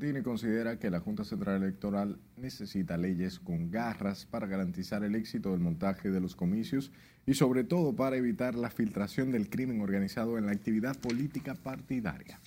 Tini 0.04 0.22
considera 0.22 0.78
que 0.78 0.90
la 0.90 1.00
Junta 1.00 1.24
Central 1.24 1.62
Electoral 1.62 2.18
necesita 2.36 2.98
leyes 2.98 3.38
con 3.38 3.70
garras 3.70 4.26
para 4.26 4.46
garantizar 4.46 5.02
el 5.04 5.14
éxito 5.14 5.52
del 5.52 5.60
montaje 5.60 6.10
de 6.10 6.20
los 6.20 6.36
comicios 6.36 6.92
y 7.26 7.34
sobre 7.34 7.64
todo 7.64 7.96
para 7.96 8.16
evitar 8.16 8.54
la 8.54 8.70
filtración 8.70 9.32
del 9.32 9.48
crimen 9.48 9.80
organizado 9.80 10.36
en 10.36 10.46
la 10.46 10.52
actividad 10.52 10.94
política 10.98 11.54
partidaria. 11.54 12.38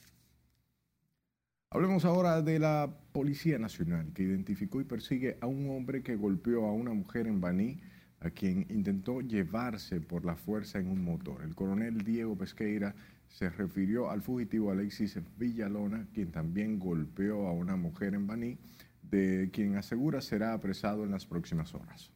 Hablemos 1.72 2.06
ahora 2.06 2.42
de 2.42 2.60
la 2.60 2.94
Policía 3.12 3.58
Nacional, 3.58 4.14
que 4.14 4.24
identificó 4.24 4.80
y 4.80 4.84
persigue 4.84 5.38
a 5.42 5.48
un 5.48 5.70
hombre 5.70 6.04
que 6.04 6.16
golpeó 6.16 6.66
a 6.66 6.74
una 6.74 6.94
mujer 6.94 7.28
en 7.28 7.42
Baní, 7.42 7.82
a 8.20 8.30
quien 8.30 8.66
intentó 8.70 9.22
llevarse 9.22 10.00
por 10.00 10.26
la 10.26 10.36
fuerza 10.36 10.80
en 10.80 10.88
un 10.88 11.04
motor. 11.04 11.44
El 11.44 11.56
coronel 11.56 12.04
Diego 12.04 12.38
Pesqueira 12.38 12.96
se 13.30 13.50
refirió 13.50 14.10
al 14.10 14.22
fugitivo 14.22 14.72
Alexis 14.72 15.20
Villalona, 15.38 16.08
quien 16.14 16.32
también 16.32 16.80
golpeó 16.80 17.48
a 17.48 17.52
una 17.52 17.76
mujer 17.76 18.14
en 18.14 18.28
Baní, 18.28 18.58
de 19.04 19.50
quien 19.54 19.76
asegura 19.76 20.22
será 20.22 20.54
apresado 20.54 21.04
en 21.04 21.12
las 21.12 21.26
próximas 21.26 21.74
horas. 21.74 22.12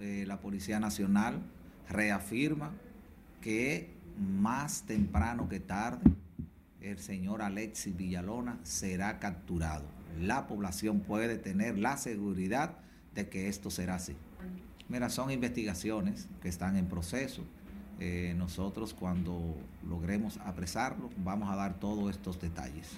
Eh, 0.00 0.24
la 0.26 0.40
Policía 0.40 0.80
Nacional 0.80 1.40
reafirma 1.88 2.72
que 3.40 3.90
más 4.18 4.82
temprano 4.82 5.48
que 5.48 5.60
tarde 5.60 6.10
el 6.80 6.98
señor 6.98 7.42
Alexis 7.42 7.96
Villalona 7.96 8.58
será 8.64 9.20
capturado. 9.20 9.84
La 10.20 10.48
población 10.48 11.00
puede 11.00 11.38
tener 11.38 11.78
la 11.78 11.96
seguridad 11.96 12.78
de 13.14 13.28
que 13.28 13.48
esto 13.48 13.70
será 13.70 13.96
así. 13.96 14.16
Mira, 14.88 15.10
son 15.10 15.30
investigaciones 15.30 16.28
que 16.42 16.48
están 16.48 16.76
en 16.76 16.86
proceso 16.86 17.44
eh, 18.00 18.34
nosotros 18.36 18.94
cuando 18.94 19.56
logremos 19.88 20.38
apresarlo 20.38 21.10
vamos 21.18 21.50
a 21.50 21.56
dar 21.56 21.78
todos 21.78 22.10
estos 22.10 22.40
detalles. 22.40 22.96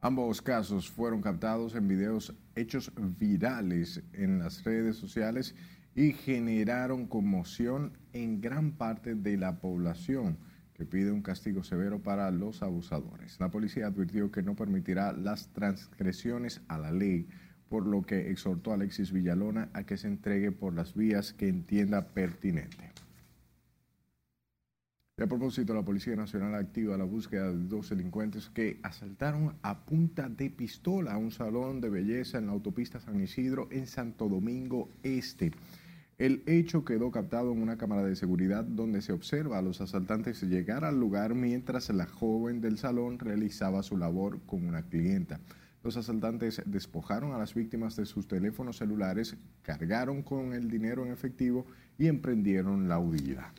Ambos 0.00 0.40
casos 0.40 0.88
fueron 0.88 1.20
captados 1.20 1.74
en 1.74 1.88
videos 1.88 2.32
hechos 2.54 2.92
virales 3.18 4.02
en 4.12 4.38
las 4.38 4.62
redes 4.62 4.96
sociales 4.96 5.56
y 5.96 6.12
generaron 6.12 7.08
conmoción 7.08 7.98
en 8.12 8.40
gran 8.40 8.70
parte 8.70 9.16
de 9.16 9.36
la 9.36 9.60
población 9.60 10.38
que 10.74 10.86
pide 10.86 11.10
un 11.10 11.22
castigo 11.22 11.64
severo 11.64 12.00
para 12.00 12.30
los 12.30 12.62
abusadores. 12.62 13.40
La 13.40 13.50
policía 13.50 13.88
advirtió 13.88 14.30
que 14.30 14.44
no 14.44 14.54
permitirá 14.54 15.12
las 15.12 15.48
transgresiones 15.48 16.60
a 16.68 16.78
la 16.78 16.92
ley, 16.92 17.26
por 17.68 17.84
lo 17.84 18.02
que 18.02 18.30
exhortó 18.30 18.70
a 18.70 18.74
Alexis 18.74 19.10
Villalona 19.10 19.70
a 19.72 19.82
que 19.82 19.96
se 19.96 20.06
entregue 20.06 20.52
por 20.52 20.72
las 20.72 20.94
vías 20.94 21.32
que 21.32 21.48
entienda 21.48 22.06
pertinente. 22.06 22.92
Y 25.18 25.22
a 25.22 25.26
propósito, 25.26 25.74
la 25.74 25.84
Policía 25.84 26.14
Nacional 26.14 26.54
activa 26.54 26.96
la 26.96 27.02
búsqueda 27.02 27.50
de 27.50 27.66
dos 27.66 27.88
delincuentes 27.88 28.50
que 28.50 28.78
asaltaron 28.84 29.56
a 29.62 29.84
punta 29.84 30.28
de 30.28 30.48
pistola 30.48 31.14
a 31.14 31.18
un 31.18 31.32
salón 31.32 31.80
de 31.80 31.90
belleza 31.90 32.38
en 32.38 32.46
la 32.46 32.52
autopista 32.52 33.00
San 33.00 33.20
Isidro 33.20 33.66
en 33.72 33.88
Santo 33.88 34.28
Domingo 34.28 34.88
Este. 35.02 35.50
El 36.18 36.44
hecho 36.46 36.84
quedó 36.84 37.10
captado 37.10 37.52
en 37.52 37.60
una 37.60 37.76
cámara 37.76 38.04
de 38.04 38.14
seguridad 38.14 38.62
donde 38.62 39.02
se 39.02 39.12
observa 39.12 39.58
a 39.58 39.62
los 39.62 39.80
asaltantes 39.80 40.40
llegar 40.42 40.84
al 40.84 41.00
lugar 41.00 41.34
mientras 41.34 41.90
la 41.90 42.06
joven 42.06 42.60
del 42.60 42.78
salón 42.78 43.18
realizaba 43.18 43.82
su 43.82 43.96
labor 43.96 44.40
con 44.46 44.68
una 44.68 44.82
clienta. 44.82 45.40
Los 45.82 45.96
asaltantes 45.96 46.62
despojaron 46.64 47.32
a 47.32 47.38
las 47.38 47.54
víctimas 47.54 47.96
de 47.96 48.06
sus 48.06 48.28
teléfonos 48.28 48.76
celulares, 48.76 49.36
cargaron 49.62 50.22
con 50.22 50.52
el 50.52 50.70
dinero 50.70 51.04
en 51.04 51.10
efectivo 51.10 51.66
y 51.98 52.06
emprendieron 52.06 52.88
la 52.88 53.00
huida. 53.00 53.52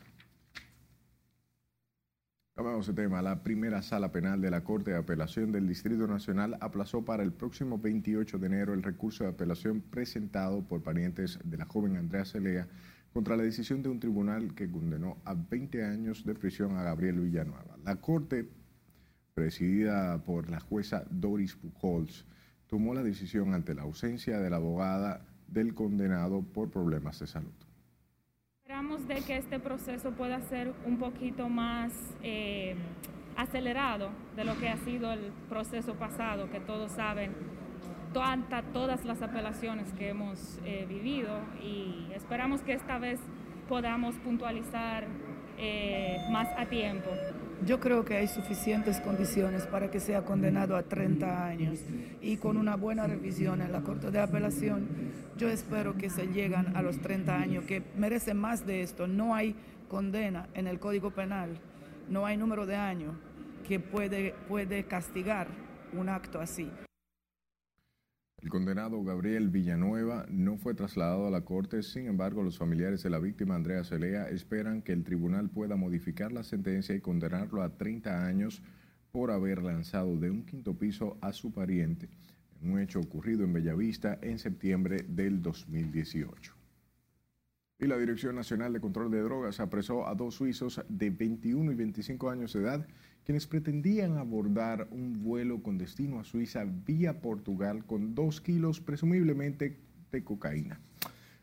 Cambiamos 2.59 2.87
de 2.87 2.93
tema. 2.93 3.21
La 3.21 3.41
primera 3.41 3.81
sala 3.81 4.11
penal 4.11 4.41
de 4.41 4.51
la 4.51 4.65
Corte 4.65 4.91
de 4.91 4.97
Apelación 4.97 5.53
del 5.53 5.65
Distrito 5.65 6.05
Nacional 6.07 6.57
aplazó 6.59 7.05
para 7.05 7.23
el 7.23 7.31
próximo 7.31 7.77
28 7.77 8.37
de 8.37 8.47
enero 8.47 8.73
el 8.73 8.83
recurso 8.83 9.23
de 9.23 9.29
apelación 9.29 9.79
presentado 9.79 10.61
por 10.67 10.83
parientes 10.83 11.39
de 11.41 11.55
la 11.55 11.63
joven 11.63 11.95
Andrea 11.95 12.25
Celea 12.25 12.67
contra 13.13 13.37
la 13.37 13.43
decisión 13.43 13.81
de 13.81 13.87
un 13.87 14.01
tribunal 14.01 14.55
que 14.55 14.69
condenó 14.69 15.19
a 15.23 15.35
20 15.35 15.85
años 15.85 16.25
de 16.25 16.35
prisión 16.35 16.75
a 16.75 16.83
Gabriel 16.83 17.21
Villanueva. 17.21 17.77
La 17.85 17.95
Corte, 17.95 18.49
presidida 19.33 20.21
por 20.25 20.49
la 20.49 20.59
jueza 20.59 21.05
Doris 21.09 21.55
Pujols, 21.55 22.25
tomó 22.67 22.93
la 22.93 23.03
decisión 23.03 23.53
ante 23.53 23.73
la 23.73 23.83
ausencia 23.83 24.37
de 24.41 24.49
la 24.49 24.57
abogada 24.57 25.25
del 25.47 25.73
condenado 25.73 26.41
por 26.41 26.69
problemas 26.69 27.21
de 27.21 27.27
salud. 27.27 27.68
Esperamos 28.69 29.07
de 29.07 29.15
que 29.23 29.35
este 29.35 29.59
proceso 29.59 30.11
pueda 30.11 30.39
ser 30.41 30.71
un 30.85 30.99
poquito 30.99 31.49
más 31.49 31.91
eh, 32.21 32.75
acelerado 33.35 34.11
de 34.35 34.43
lo 34.43 34.55
que 34.59 34.69
ha 34.69 34.77
sido 34.77 35.11
el 35.11 35.31
proceso 35.49 35.95
pasado, 35.95 36.51
que 36.51 36.59
todos 36.59 36.91
saben 36.91 37.33
toda, 38.13 38.61
todas 38.71 39.05
las 39.05 39.23
apelaciones 39.23 39.91
que 39.93 40.09
hemos 40.09 40.59
eh, 40.65 40.85
vivido 40.87 41.39
y 41.63 42.11
esperamos 42.13 42.61
que 42.61 42.73
esta 42.73 42.99
vez 42.99 43.19
podamos 43.67 44.13
puntualizar 44.17 45.07
eh, 45.57 46.19
más 46.29 46.47
a 46.55 46.67
tiempo. 46.67 47.09
Yo 47.65 47.79
creo 47.81 48.05
que 48.05 48.15
hay 48.15 48.27
suficientes 48.27 49.01
condiciones 49.01 49.67
para 49.67 49.91
que 49.91 49.99
sea 49.99 50.23
condenado 50.23 50.77
a 50.77 50.83
30 50.83 51.45
años 51.45 51.79
y 52.21 52.37
con 52.37 52.55
una 52.55 52.77
buena 52.77 53.05
revisión 53.05 53.61
en 53.61 53.73
la 53.73 53.81
Corte 53.81 54.11
de 54.11 54.19
Apelación, 54.19 54.87
yo 55.37 55.49
espero 55.49 55.97
que 55.97 56.09
se 56.09 56.27
lleguen 56.27 56.75
a 56.75 56.81
los 56.81 56.99
30 56.99 57.35
años, 57.35 57.65
que 57.65 57.83
merece 57.97 58.33
más 58.33 58.65
de 58.65 58.81
esto. 58.81 59.07
No 59.07 59.35
hay 59.35 59.55
condena 59.89 60.47
en 60.53 60.67
el 60.67 60.79
Código 60.79 61.11
Penal, 61.11 61.59
no 62.09 62.25
hay 62.25 62.37
número 62.37 62.65
de 62.65 62.77
años 62.77 63.13
que 63.67 63.79
puede, 63.79 64.33
puede 64.47 64.85
castigar 64.85 65.47
un 65.93 66.07
acto 66.07 66.39
así. 66.39 66.71
El 68.41 68.49
condenado 68.49 69.03
Gabriel 69.03 69.49
Villanueva 69.49 70.25
no 70.29 70.57
fue 70.57 70.73
trasladado 70.73 71.27
a 71.27 71.31
la 71.31 71.41
corte, 71.41 71.83
sin 71.83 72.07
embargo 72.07 72.41
los 72.41 72.57
familiares 72.57 73.03
de 73.03 73.09
la 73.09 73.19
víctima 73.19 73.55
Andrea 73.55 73.83
Celea 73.83 74.29
esperan 74.29 74.81
que 74.81 74.93
el 74.93 75.03
tribunal 75.03 75.49
pueda 75.49 75.75
modificar 75.75 76.31
la 76.31 76.43
sentencia 76.43 76.95
y 76.95 77.01
condenarlo 77.01 77.61
a 77.61 77.75
30 77.75 78.25
años 78.25 78.61
por 79.11 79.31
haber 79.31 79.61
lanzado 79.61 80.15
de 80.15 80.31
un 80.31 80.45
quinto 80.45 80.73
piso 80.73 81.17
a 81.19 81.33
su 81.33 81.51
pariente, 81.51 82.07
en 82.61 82.71
un 82.71 82.79
hecho 82.79 83.01
ocurrido 83.01 83.43
en 83.43 83.51
Bellavista 83.51 84.17
en 84.21 84.39
septiembre 84.39 85.03
del 85.05 85.41
2018. 85.41 86.53
Y 87.79 87.87
la 87.87 87.97
Dirección 87.97 88.35
Nacional 88.35 88.71
de 88.71 88.79
Control 88.79 89.11
de 89.11 89.21
Drogas 89.21 89.59
apresó 89.59 90.07
a 90.07 90.15
dos 90.15 90.35
suizos 90.35 90.81
de 90.87 91.09
21 91.09 91.73
y 91.73 91.75
25 91.75 92.29
años 92.29 92.53
de 92.53 92.61
edad 92.61 92.87
quienes 93.29 93.45
pretendían 93.45 94.17
abordar 94.17 94.87
un 94.89 95.21
vuelo 95.21 95.61
con 95.61 95.77
destino 95.77 96.19
a 96.19 96.23
Suiza 96.23 96.65
vía 96.65 97.21
Portugal 97.21 97.85
con 97.85 98.15
dos 98.15 98.41
kilos 98.41 98.81
presumiblemente 98.81 99.77
de 100.11 100.23
cocaína. 100.23 100.79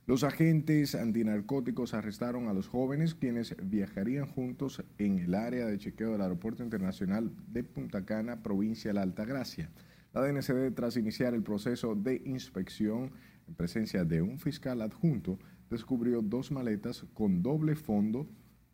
Los 0.05 0.25
agentes 0.25 0.97
antinarcóticos 0.97 1.95
arrestaron 1.95 2.49
a 2.49 2.53
los 2.53 2.67
jóvenes 2.67 3.15
quienes 3.15 3.55
viajarían 3.63 4.27
juntos 4.27 4.83
en 4.99 5.21
el 5.21 5.37
área 5.37 5.67
de 5.67 5.79
chequeo 5.79 6.11
del 6.11 6.23
Aeropuerto 6.23 6.65
Internacional 6.65 7.31
de 7.47 7.63
Punta 7.63 8.05
Cana, 8.05 8.43
provincia 8.43 8.89
de 8.89 8.95
la 8.95 9.03
Altagracia. 9.03 9.71
La 10.13 10.23
DNCD, 10.23 10.75
tras 10.75 10.97
iniciar 10.97 11.35
el 11.35 11.45
proceso 11.45 11.95
de 11.95 12.21
inspección 12.25 13.13
en 13.47 13.55
presencia 13.55 14.05
de 14.05 14.23
un 14.23 14.41
fiscal 14.41 14.83
adjunto, 14.83 15.39
descubrió 15.71 16.21
dos 16.21 16.51
maletas 16.51 17.07
con 17.15 17.45
doble 17.45 17.77
fondo 17.77 18.27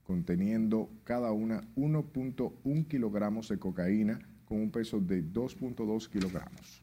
conteniendo 0.02 0.90
cada 1.04 1.32
una 1.32 1.62
1.1 1.76 2.88
kilogramos 2.88 3.48
de 3.48 3.58
cocaína 3.58 4.20
con 4.44 4.60
un 4.60 4.70
peso 4.70 5.00
de 5.00 5.24
2.2 5.24 6.08
kilogramos. 6.08 6.82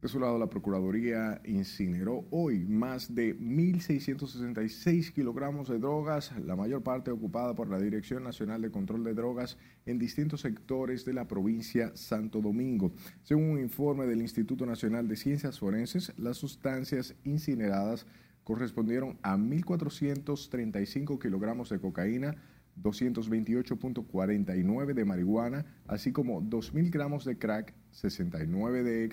De 0.00 0.06
su 0.06 0.20
lado, 0.20 0.38
la 0.38 0.48
Procuraduría 0.48 1.40
incineró 1.44 2.24
hoy 2.30 2.64
más 2.64 3.16
de 3.16 3.36
1.666 3.36 5.12
kilogramos 5.12 5.68
de 5.68 5.80
drogas, 5.80 6.32
la 6.38 6.54
mayor 6.54 6.84
parte 6.84 7.10
ocupada 7.10 7.56
por 7.56 7.68
la 7.68 7.80
Dirección 7.80 8.22
Nacional 8.22 8.62
de 8.62 8.70
Control 8.70 9.02
de 9.02 9.14
Drogas 9.14 9.58
en 9.86 9.98
distintos 9.98 10.42
sectores 10.42 11.04
de 11.04 11.14
la 11.14 11.26
provincia 11.26 11.90
Santo 11.96 12.40
Domingo. 12.40 12.92
Según 13.24 13.50
un 13.50 13.58
informe 13.58 14.06
del 14.06 14.22
Instituto 14.22 14.66
Nacional 14.66 15.08
de 15.08 15.16
Ciencias 15.16 15.58
Forenses, 15.58 16.12
las 16.16 16.36
sustancias 16.36 17.16
incineradas 17.24 18.06
correspondieron 18.48 19.18
a 19.20 19.36
1.435 19.36 21.20
kilogramos 21.20 21.68
de 21.68 21.78
cocaína, 21.78 22.34
228.49 22.82 24.94
de 24.94 25.04
marihuana, 25.04 25.66
así 25.86 26.12
como 26.12 26.40
2.000 26.40 26.90
gramos 26.90 27.26
de 27.26 27.36
crack, 27.36 27.74
69 27.90 28.84
de 28.84 29.04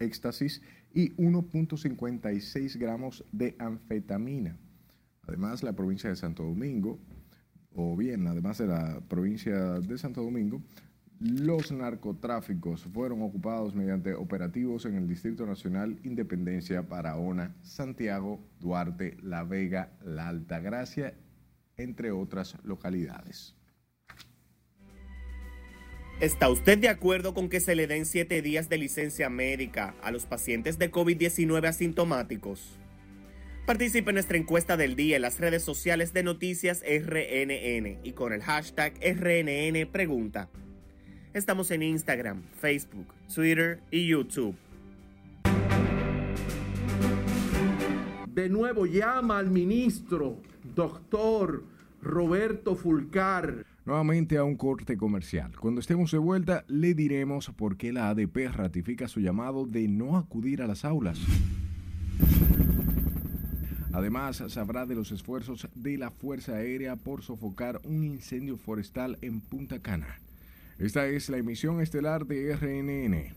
éxtasis 0.00 0.62
y 0.92 1.14
1.56 1.14 2.76
gramos 2.76 3.24
de 3.30 3.54
anfetamina. 3.60 4.58
Además, 5.28 5.62
la 5.62 5.74
provincia 5.74 6.10
de 6.10 6.16
Santo 6.16 6.42
Domingo, 6.42 6.98
o 7.76 7.96
bien, 7.96 8.26
además 8.26 8.58
de 8.58 8.66
la 8.66 9.00
provincia 9.06 9.78
de 9.78 9.96
Santo 9.96 10.24
Domingo, 10.24 10.60
los 11.22 11.70
narcotráficos 11.70 12.82
fueron 12.92 13.22
ocupados 13.22 13.76
mediante 13.76 14.12
operativos 14.14 14.86
en 14.86 14.96
el 14.96 15.06
Distrito 15.06 15.46
Nacional 15.46 16.00
Independencia, 16.02 16.88
Paraona, 16.88 17.54
Santiago, 17.62 18.40
Duarte, 18.58 19.16
La 19.22 19.44
Vega, 19.44 19.92
La 20.04 20.28
Altagracia, 20.28 21.14
entre 21.76 22.10
otras 22.10 22.56
localidades. 22.64 23.54
¿Está 26.20 26.48
usted 26.50 26.78
de 26.78 26.88
acuerdo 26.88 27.34
con 27.34 27.48
que 27.48 27.60
se 27.60 27.76
le 27.76 27.86
den 27.86 28.04
siete 28.04 28.42
días 28.42 28.68
de 28.68 28.78
licencia 28.78 29.30
médica 29.30 29.94
a 30.02 30.10
los 30.10 30.26
pacientes 30.26 30.78
de 30.78 30.90
COVID-19 30.90 31.68
asintomáticos? 31.68 32.78
Participe 33.64 34.10
en 34.10 34.14
nuestra 34.14 34.38
encuesta 34.38 34.76
del 34.76 34.96
día 34.96 35.16
en 35.16 35.22
las 35.22 35.38
redes 35.38 35.62
sociales 35.62 36.12
de 36.12 36.24
Noticias 36.24 36.82
RNN 36.82 38.00
y 38.02 38.12
con 38.12 38.32
el 38.32 38.42
hashtag 38.42 38.94
RNN 39.00 39.86
Pregunta. 39.90 40.50
Estamos 41.34 41.70
en 41.70 41.82
Instagram, 41.82 42.42
Facebook, 42.60 43.06
Twitter 43.34 43.80
y 43.90 44.06
YouTube. 44.06 44.54
De 48.28 48.50
nuevo 48.50 48.84
llama 48.84 49.38
al 49.38 49.50
ministro, 49.50 50.36
doctor 50.74 51.64
Roberto 52.02 52.76
Fulcar. 52.76 53.64
Nuevamente 53.86 54.36
a 54.36 54.44
un 54.44 54.56
corte 54.56 54.98
comercial. 54.98 55.58
Cuando 55.58 55.80
estemos 55.80 56.10
de 56.10 56.18
vuelta 56.18 56.64
le 56.68 56.92
diremos 56.92 57.50
por 57.56 57.78
qué 57.78 57.94
la 57.94 58.10
ADP 58.10 58.52
ratifica 58.52 59.08
su 59.08 59.20
llamado 59.20 59.64
de 59.64 59.88
no 59.88 60.18
acudir 60.18 60.60
a 60.60 60.66
las 60.66 60.84
aulas. 60.84 61.18
Además, 63.94 64.44
sabrá 64.48 64.84
de 64.84 64.96
los 64.96 65.12
esfuerzos 65.12 65.66
de 65.74 65.96
la 65.96 66.10
Fuerza 66.10 66.56
Aérea 66.56 66.96
por 66.96 67.22
sofocar 67.22 67.80
un 67.84 68.04
incendio 68.04 68.58
forestal 68.58 69.16
en 69.22 69.40
Punta 69.40 69.78
Cana. 69.78 70.18
Esta 70.82 71.06
es 71.06 71.28
la 71.28 71.36
emisión 71.36 71.80
estelar 71.80 72.26
de 72.26 72.56
RNN. 72.56 73.36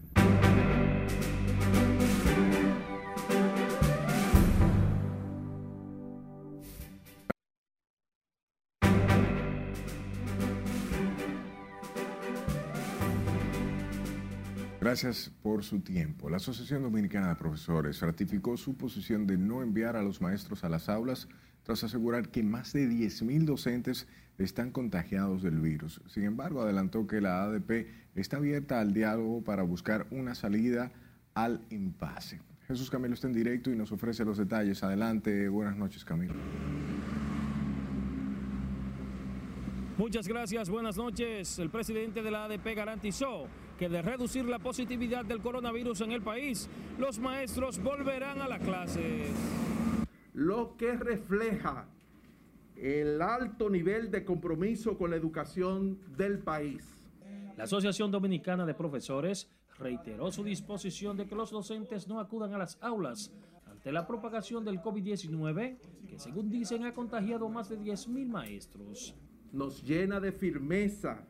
Gracias 14.81 15.31
por 15.43 15.63
su 15.63 15.81
tiempo. 15.81 16.31
La 16.31 16.37
Asociación 16.37 16.81
Dominicana 16.81 17.29
de 17.29 17.35
Profesores 17.35 18.01
ratificó 18.01 18.57
su 18.57 18.75
posición 18.75 19.27
de 19.27 19.37
no 19.37 19.61
enviar 19.61 19.95
a 19.95 20.01
los 20.01 20.19
maestros 20.19 20.63
a 20.63 20.69
las 20.69 20.89
aulas 20.89 21.27
tras 21.65 21.83
asegurar 21.83 22.29
que 22.29 22.43
más 22.43 22.73
de 22.73 22.87
10.000 22.87 23.43
docentes 23.43 24.07
están 24.37 24.71
contagiados 24.71 25.41
del 25.41 25.59
virus. 25.59 25.99
Sin 26.07 26.23
embargo, 26.23 26.61
adelantó 26.61 27.07
que 27.07 27.21
la 27.21 27.43
ADP 27.43 27.87
está 28.13 28.37
abierta 28.37 28.79
al 28.79 28.93
diálogo 28.93 29.43
para 29.43 29.63
buscar 29.63 30.05
una 30.11 30.35
salida 30.35 30.91
al 31.33 31.61
impasse. 31.71 32.39
Jesús 32.67 32.89
Camilo 32.89 33.15
está 33.15 33.27
en 33.27 33.33
directo 33.33 33.71
y 33.71 33.75
nos 33.75 33.91
ofrece 33.91 34.23
los 34.23 34.37
detalles. 34.37 34.83
Adelante, 34.83 35.49
buenas 35.49 35.75
noches 35.75 36.05
Camilo. 36.05 36.33
Muchas 39.97 40.27
gracias, 40.27 40.69
buenas 40.69 40.97
noches. 40.97 41.57
El 41.57 41.69
presidente 41.69 42.21
de 42.21 42.29
la 42.29 42.45
ADP 42.45 42.75
garantizó 42.75 43.47
que 43.79 43.89
de 43.89 44.01
reducir 44.01 44.45
la 44.45 44.59
positividad 44.59 45.25
del 45.25 45.39
coronavirus 45.39 46.01
en 46.01 46.11
el 46.11 46.21
país, 46.21 46.69
los 46.99 47.17
maestros 47.17 47.81
volverán 47.81 48.41
a 48.41 48.47
las 48.47 48.61
clases. 48.61 49.29
Lo 50.35 50.75
que 50.75 50.97
refleja 50.97 51.87
el 52.75 53.21
alto 53.21 53.69
nivel 53.69 54.11
de 54.11 54.25
compromiso 54.25 54.97
con 54.97 55.11
la 55.11 55.15
educación 55.15 55.97
del 56.17 56.39
país. 56.39 56.83
La 57.55 57.63
Asociación 57.63 58.11
Dominicana 58.11 58.65
de 58.65 58.73
Profesores 58.73 59.49
reiteró 59.79 60.33
su 60.33 60.43
disposición 60.43 61.15
de 61.15 61.25
que 61.25 61.35
los 61.35 61.51
docentes 61.51 62.09
no 62.09 62.19
acudan 62.19 62.53
a 62.53 62.57
las 62.57 62.77
aulas 62.81 63.31
ante 63.65 63.93
la 63.93 64.05
propagación 64.05 64.65
del 64.65 64.81
COVID-19, 64.81 65.77
que 66.09 66.19
según 66.19 66.49
dicen 66.49 66.83
ha 66.83 66.93
contagiado 66.93 67.47
más 67.47 67.69
de 67.69 67.79
10.000 67.79 68.27
maestros. 68.27 69.15
Nos 69.53 69.85
llena 69.85 70.19
de 70.19 70.33
firmeza 70.33 71.25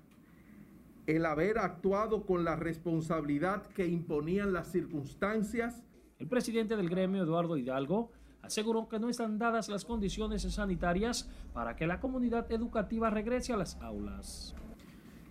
el 1.05 1.27
haber 1.27 1.59
actuado 1.59 2.25
con 2.25 2.43
la 2.43 2.55
responsabilidad 2.55 3.67
que 3.67 3.85
imponían 3.85 4.51
las 4.51 4.71
circunstancias. 4.71 5.83
El 6.17 6.27
presidente 6.27 6.75
del 6.75 6.89
gremio, 6.89 7.21
Eduardo 7.21 7.55
Hidalgo, 7.55 8.11
aseguró 8.45 8.87
que 8.87 8.99
no 8.99 9.09
están 9.09 9.37
dadas 9.37 9.69
las 9.69 9.85
condiciones 9.85 10.43
sanitarias 10.43 11.29
para 11.53 11.75
que 11.75 11.87
la 11.87 11.99
comunidad 11.99 12.51
educativa 12.51 13.09
regrese 13.09 13.53
a 13.53 13.57
las 13.57 13.75
aulas. 13.81 14.55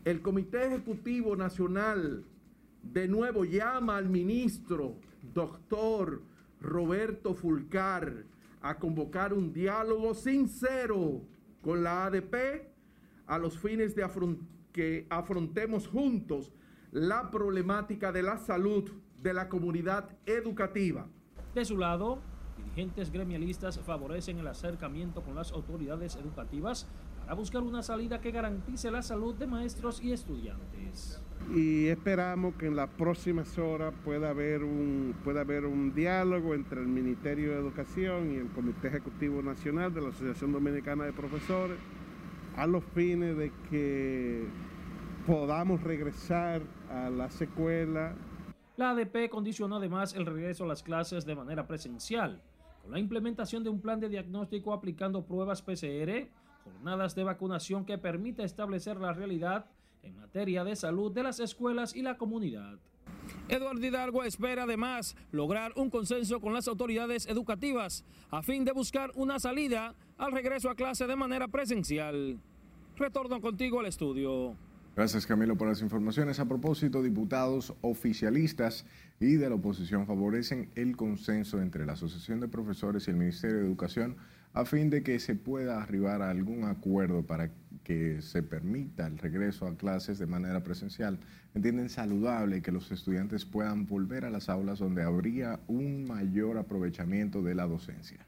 El 0.04 0.20
Comité 0.20 0.66
Ejecutivo 0.66 1.36
Nacional 1.36 2.24
de 2.82 3.08
nuevo 3.08 3.44
llama 3.44 3.96
al 3.96 4.08
ministro, 4.08 4.96
doctor 5.32 6.22
Roberto 6.60 7.34
Fulcar, 7.34 8.24
a 8.60 8.78
convocar 8.78 9.32
un 9.32 9.52
diálogo 9.52 10.14
sincero 10.14 11.22
con 11.62 11.82
la 11.82 12.06
ADP 12.06 12.68
a 13.26 13.38
los 13.38 13.58
fines 13.58 13.94
de 13.94 14.04
que 14.72 15.06
afrontemos 15.08 15.86
juntos 15.86 16.52
la 16.90 17.30
problemática 17.30 18.12
de 18.12 18.22
la 18.22 18.38
salud 18.38 18.90
de 19.22 19.32
la 19.32 19.48
comunidad 19.48 20.10
educativa. 20.26 21.06
De 21.54 21.64
su 21.64 21.78
lado, 21.78 22.20
dirigentes 22.56 23.10
gremialistas 23.10 23.78
favorecen 23.78 24.38
el 24.38 24.46
acercamiento 24.46 25.22
con 25.22 25.34
las 25.34 25.52
autoridades 25.52 26.16
educativas 26.16 26.86
para 27.20 27.34
buscar 27.34 27.62
una 27.62 27.82
salida 27.82 28.20
que 28.20 28.30
garantice 28.30 28.90
la 28.90 29.02
salud 29.02 29.34
de 29.34 29.46
maestros 29.46 30.02
y 30.02 30.12
estudiantes. 30.12 31.20
Y 31.54 31.88
esperamos 31.88 32.54
que 32.54 32.66
en 32.66 32.76
las 32.76 32.88
próximas 32.90 33.58
horas 33.58 33.92
pueda 34.04 34.30
haber 34.30 34.64
un, 34.64 35.14
pueda 35.24 35.42
haber 35.42 35.66
un 35.66 35.94
diálogo 35.94 36.54
entre 36.54 36.80
el 36.80 36.86
Ministerio 36.86 37.52
de 37.52 37.58
Educación 37.58 38.32
y 38.32 38.36
el 38.36 38.48
Comité 38.48 38.88
Ejecutivo 38.88 39.42
Nacional 39.42 39.92
de 39.92 40.00
la 40.00 40.08
Asociación 40.08 40.52
Dominicana 40.52 41.04
de 41.04 41.12
Profesores 41.12 41.78
a 42.56 42.66
los 42.66 42.84
fines 42.94 43.36
de 43.36 43.52
que 43.70 44.46
podamos 45.26 45.82
regresar 45.82 46.62
a 46.90 47.10
la 47.10 47.30
secuela. 47.30 48.14
La 48.76 48.90
ADP 48.90 49.30
condicionó 49.30 49.76
además 49.76 50.14
el 50.14 50.26
regreso 50.26 50.64
a 50.64 50.66
las 50.66 50.82
clases 50.82 51.24
de 51.24 51.36
manera 51.36 51.68
presencial, 51.68 52.42
con 52.82 52.90
la 52.90 52.98
implementación 52.98 53.62
de 53.62 53.70
un 53.70 53.80
plan 53.80 54.00
de 54.00 54.08
diagnóstico 54.08 54.72
aplicando 54.72 55.24
pruebas 55.24 55.62
PCR, 55.62 56.28
jornadas 56.64 57.14
de 57.14 57.22
vacunación 57.22 57.84
que 57.84 57.98
permita 57.98 58.42
establecer 58.42 58.96
la 58.96 59.12
realidad 59.12 59.66
en 60.02 60.16
materia 60.16 60.64
de 60.64 60.74
salud 60.74 61.12
de 61.12 61.22
las 61.22 61.38
escuelas 61.38 61.94
y 61.94 62.02
la 62.02 62.16
comunidad. 62.16 62.78
Eduardo 63.48 63.86
Hidalgo 63.86 64.24
espera 64.24 64.64
además 64.64 65.16
lograr 65.30 65.72
un 65.76 65.88
consenso 65.88 66.40
con 66.40 66.52
las 66.52 66.66
autoridades 66.66 67.26
educativas 67.26 68.04
a 68.30 68.42
fin 68.42 68.64
de 68.64 68.72
buscar 68.72 69.12
una 69.14 69.38
salida 69.38 69.94
al 70.18 70.32
regreso 70.32 70.68
a 70.68 70.74
clase 70.74 71.06
de 71.06 71.14
manera 71.14 71.46
presencial. 71.46 72.40
Retorno 72.96 73.40
contigo 73.40 73.78
al 73.78 73.86
estudio. 73.86 74.56
Gracias 74.96 75.26
Camilo 75.26 75.56
por 75.56 75.66
las 75.66 75.82
informaciones. 75.82 76.38
A 76.38 76.46
propósito, 76.46 77.02
diputados 77.02 77.74
oficialistas 77.80 78.86
y 79.18 79.34
de 79.34 79.48
la 79.48 79.56
oposición 79.56 80.06
favorecen 80.06 80.70
el 80.76 80.96
consenso 80.96 81.60
entre 81.60 81.84
la 81.84 81.94
Asociación 81.94 82.38
de 82.38 82.46
Profesores 82.46 83.08
y 83.08 83.10
el 83.10 83.16
Ministerio 83.16 83.56
de 83.56 83.66
Educación 83.66 84.16
a 84.52 84.64
fin 84.64 84.90
de 84.90 85.02
que 85.02 85.18
se 85.18 85.34
pueda 85.34 85.82
arribar 85.82 86.22
a 86.22 86.30
algún 86.30 86.62
acuerdo 86.62 87.26
para 87.26 87.50
que 87.82 88.22
se 88.22 88.44
permita 88.44 89.08
el 89.08 89.18
regreso 89.18 89.66
a 89.66 89.76
clases 89.76 90.20
de 90.20 90.26
manera 90.26 90.62
presencial. 90.62 91.18
Entienden 91.54 91.88
saludable 91.88 92.62
que 92.62 92.70
los 92.70 92.92
estudiantes 92.92 93.44
puedan 93.44 93.86
volver 93.86 94.24
a 94.24 94.30
las 94.30 94.48
aulas 94.48 94.78
donde 94.78 95.02
habría 95.02 95.58
un 95.66 96.06
mayor 96.06 96.56
aprovechamiento 96.56 97.42
de 97.42 97.56
la 97.56 97.66
docencia. 97.66 98.24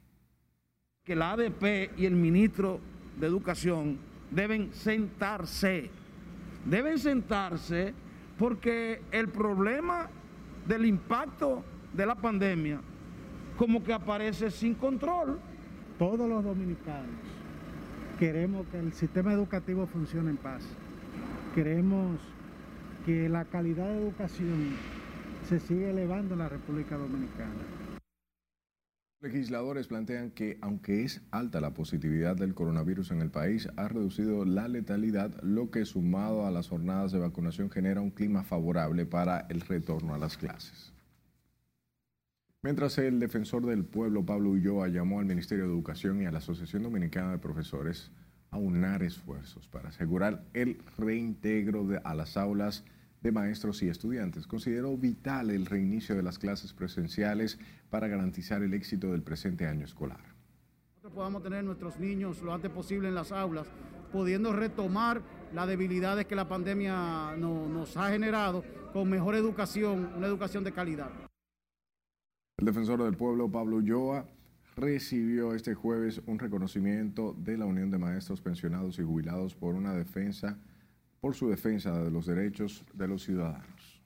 Que 1.05 1.15
la 1.15 1.31
ADP 1.31 1.97
y 1.97 2.07
el 2.07 2.17
ministro 2.17 2.81
de 3.21 3.29
Educación 3.29 3.99
deben 4.33 4.75
sentarse 4.75 5.91
deben 6.69 6.99
sentarse 6.99 7.95
porque 8.39 9.01
el 9.13 9.29
problema 9.29 10.09
del 10.67 10.85
impacto 10.85 11.65
de 11.93 12.07
la 12.07 12.15
pandemia 12.15 12.81
como 13.57 13.83
que 13.83 13.93
aparece 13.93 14.51
sin 14.51 14.75
control. 14.75 15.39
Todos 15.99 16.29
los 16.29 16.45
dominicanos 16.45 17.09
queremos 18.19 18.67
que 18.69 18.79
el 18.79 18.93
sistema 18.93 19.33
educativo 19.33 19.87
funcione 19.87 20.31
en 20.31 20.37
paz. 20.37 20.63
Queremos 21.55 22.19
que 23.07 23.29
la 23.29 23.45
calidad 23.45 23.87
de 23.87 24.03
educación 24.03 24.75
se 25.49 25.61
siga 25.61 25.89
elevando 25.89 26.35
en 26.35 26.41
la 26.41 26.49
República 26.49 26.97
Dominicana. 26.97 27.53
Legisladores 29.21 29.87
plantean 29.87 30.31
que, 30.31 30.59
aunque 30.61 31.03
es 31.03 31.23
alta 31.31 31.61
la 31.63 31.73
positividad 31.73 32.37
del 32.37 32.55
coronavirus 32.55 33.13
en 33.13 33.23
el 33.23 33.31
país, 33.31 33.67
ha 33.77 33.89
reducido 33.89 34.45
la 34.45 34.69
letalidad, 34.69 35.43
lo 35.43 35.71
que 35.71 35.87
sumado 35.87 36.47
a 36.47 36.51
las 36.51 36.69
jornadas 36.69 37.13
de 37.13 37.19
vacunación 37.19 37.71
genera 37.71 38.03
un 38.03 38.11
clima 38.11 38.45
favorable 38.45 39.07
para 39.07 39.47
el 39.49 39.63
retorno 39.63 40.15
a 40.15 40.19
las 40.19 40.37
clases. 40.37 40.93
Mientras 42.61 42.99
el 42.99 43.19
defensor 43.19 43.65
del 43.65 43.87
pueblo, 43.87 44.27
Pablo 44.27 44.51
Ulloa, 44.51 44.89
llamó 44.89 45.19
al 45.19 45.27
Ministerio 45.27 45.65
de 45.65 45.71
Educación 45.71 46.21
y 46.21 46.27
a 46.27 46.31
la 46.31 46.39
Asociación 46.39 46.83
Dominicana 46.83 47.33
de 47.33 47.39
Profesores 47.39 48.11
a 48.51 48.59
unar 48.59 49.03
esfuerzos 49.03 49.67
para 49.67 49.89
asegurar 49.89 50.45
el 50.53 50.79
reintegro 50.99 51.87
a 52.05 52.15
las 52.15 52.37
aulas 52.37 52.85
de 53.27 53.33
maestros 53.33 53.83
y 53.83 53.89
estudiantes. 53.89 54.47
Consideró 54.47 54.97
vital 54.97 55.51
el 55.51 55.67
reinicio 55.67 56.15
de 56.15 56.23
las 56.23 56.39
clases 56.39 56.73
presenciales 56.73 57.59
para 57.91 58.07
garantizar 58.07 58.63
el 58.63 58.73
éxito 58.73 59.11
del 59.11 59.23
presente 59.23 59.67
año 59.67 59.85
escolar. 59.85 60.21
Nosotros 60.95 61.13
podamos 61.13 61.43
tener 61.43 61.65
nuestros 61.65 61.99
niños 61.99 62.41
lo 62.43 62.55
antes 62.55 62.71
posible 62.71 63.09
en 63.09 63.17
las 63.17 63.33
aulas, 63.33 63.67
pudiendo 64.13 64.53
retomar 64.53 65.23
las 65.53 65.67
debilidades 65.67 66.27
que 66.27 66.37
la 66.37 66.47
pandemia 66.47 67.35
nos 67.37 67.97
ha 67.97 68.11
generado 68.11 68.63
con 68.93 69.11
mejor 69.11 69.35
educación, 69.35 70.09
una 70.17 70.29
educación 70.29 70.63
de 70.63 70.71
calidad. 70.71 71.11
El 72.59 72.67
defensor 72.67 73.03
del 73.03 73.17
pueblo, 73.17 73.51
Pablo 73.51 73.79
Ulloa, 73.79 74.25
recibió 74.77 75.53
este 75.53 75.75
jueves 75.75 76.23
un 76.27 76.39
reconocimiento 76.39 77.35
de 77.37 77.59
la 77.59 77.65
Unión 77.65 77.91
de 77.91 77.99
Maestros 77.99 78.41
Pensionados 78.41 79.01
y 79.01 79.03
Jubilados 79.03 79.57
por 79.57 79.75
una 79.75 79.95
defensa 79.95 80.59
por 81.21 81.35
su 81.35 81.49
defensa 81.49 82.03
de 82.03 82.11
los 82.11 82.27
derechos 82.27 82.85
de 82.93 83.09
los 83.09 83.23
ciudadanos. 83.23 83.97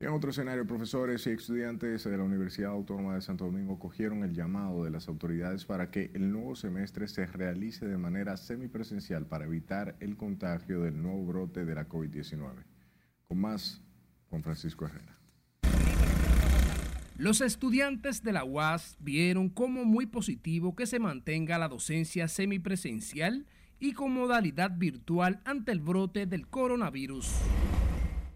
En 0.00 0.10
otro 0.10 0.30
escenario, 0.30 0.64
profesores 0.64 1.26
y 1.26 1.30
estudiantes 1.30 2.04
de 2.04 2.16
la 2.16 2.22
Universidad 2.22 2.70
Autónoma 2.70 3.16
de 3.16 3.20
Santo 3.20 3.46
Domingo 3.46 3.80
cogieron 3.80 4.22
el 4.22 4.32
llamado 4.32 4.84
de 4.84 4.90
las 4.90 5.08
autoridades 5.08 5.64
para 5.64 5.90
que 5.90 6.12
el 6.14 6.30
nuevo 6.30 6.54
semestre 6.54 7.08
se 7.08 7.26
realice 7.26 7.84
de 7.84 7.98
manera 7.98 8.36
semipresencial 8.36 9.26
para 9.26 9.46
evitar 9.46 9.96
el 9.98 10.16
contagio 10.16 10.82
del 10.82 11.02
nuevo 11.02 11.26
brote 11.26 11.64
de 11.64 11.74
la 11.74 11.88
COVID-19. 11.88 12.64
Con 13.26 13.38
más, 13.38 13.82
Juan 14.30 14.44
Francisco 14.44 14.86
Herrera. 14.86 15.18
Los 17.16 17.40
estudiantes 17.40 18.22
de 18.22 18.32
la 18.32 18.44
UAS 18.44 18.96
vieron 19.00 19.48
como 19.48 19.84
muy 19.84 20.06
positivo 20.06 20.76
que 20.76 20.86
se 20.86 21.00
mantenga 21.00 21.58
la 21.58 21.66
docencia 21.66 22.28
semipresencial 22.28 23.46
y 23.80 23.92
con 23.92 24.12
modalidad 24.12 24.72
virtual 24.76 25.40
ante 25.44 25.72
el 25.72 25.80
brote 25.80 26.26
del 26.26 26.46
coronavirus. 26.46 27.30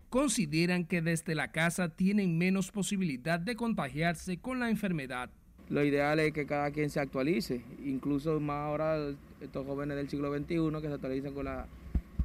Consideran 0.09 0.84
que 0.84 1.03
desde 1.03 1.34
la 1.34 1.53
casa 1.53 1.88
tienen 1.88 2.38
menos 2.38 2.70
posibilidad 2.70 3.40
de 3.40 3.57
contagiarse 3.57 4.38
con 4.38 4.61
la 4.61 4.68
enfermedad. 4.68 5.30
Lo 5.68 5.82
ideal 5.84 6.20
es 6.20 6.32
que 6.32 6.45
cada 6.45 6.70
quien 6.70 6.90
se 6.90 7.01
actualice, 7.01 7.62
incluso 7.84 8.38
más 8.40 8.59
ahora 8.59 8.99
estos 9.40 9.66
jóvenes 9.66 9.97
del 9.97 10.09
siglo 10.09 10.32
XXI 10.36 10.70
que 10.80 10.88
se 10.88 10.95
actualicen 10.95 11.32
con 11.32 11.47
la, 11.47 11.66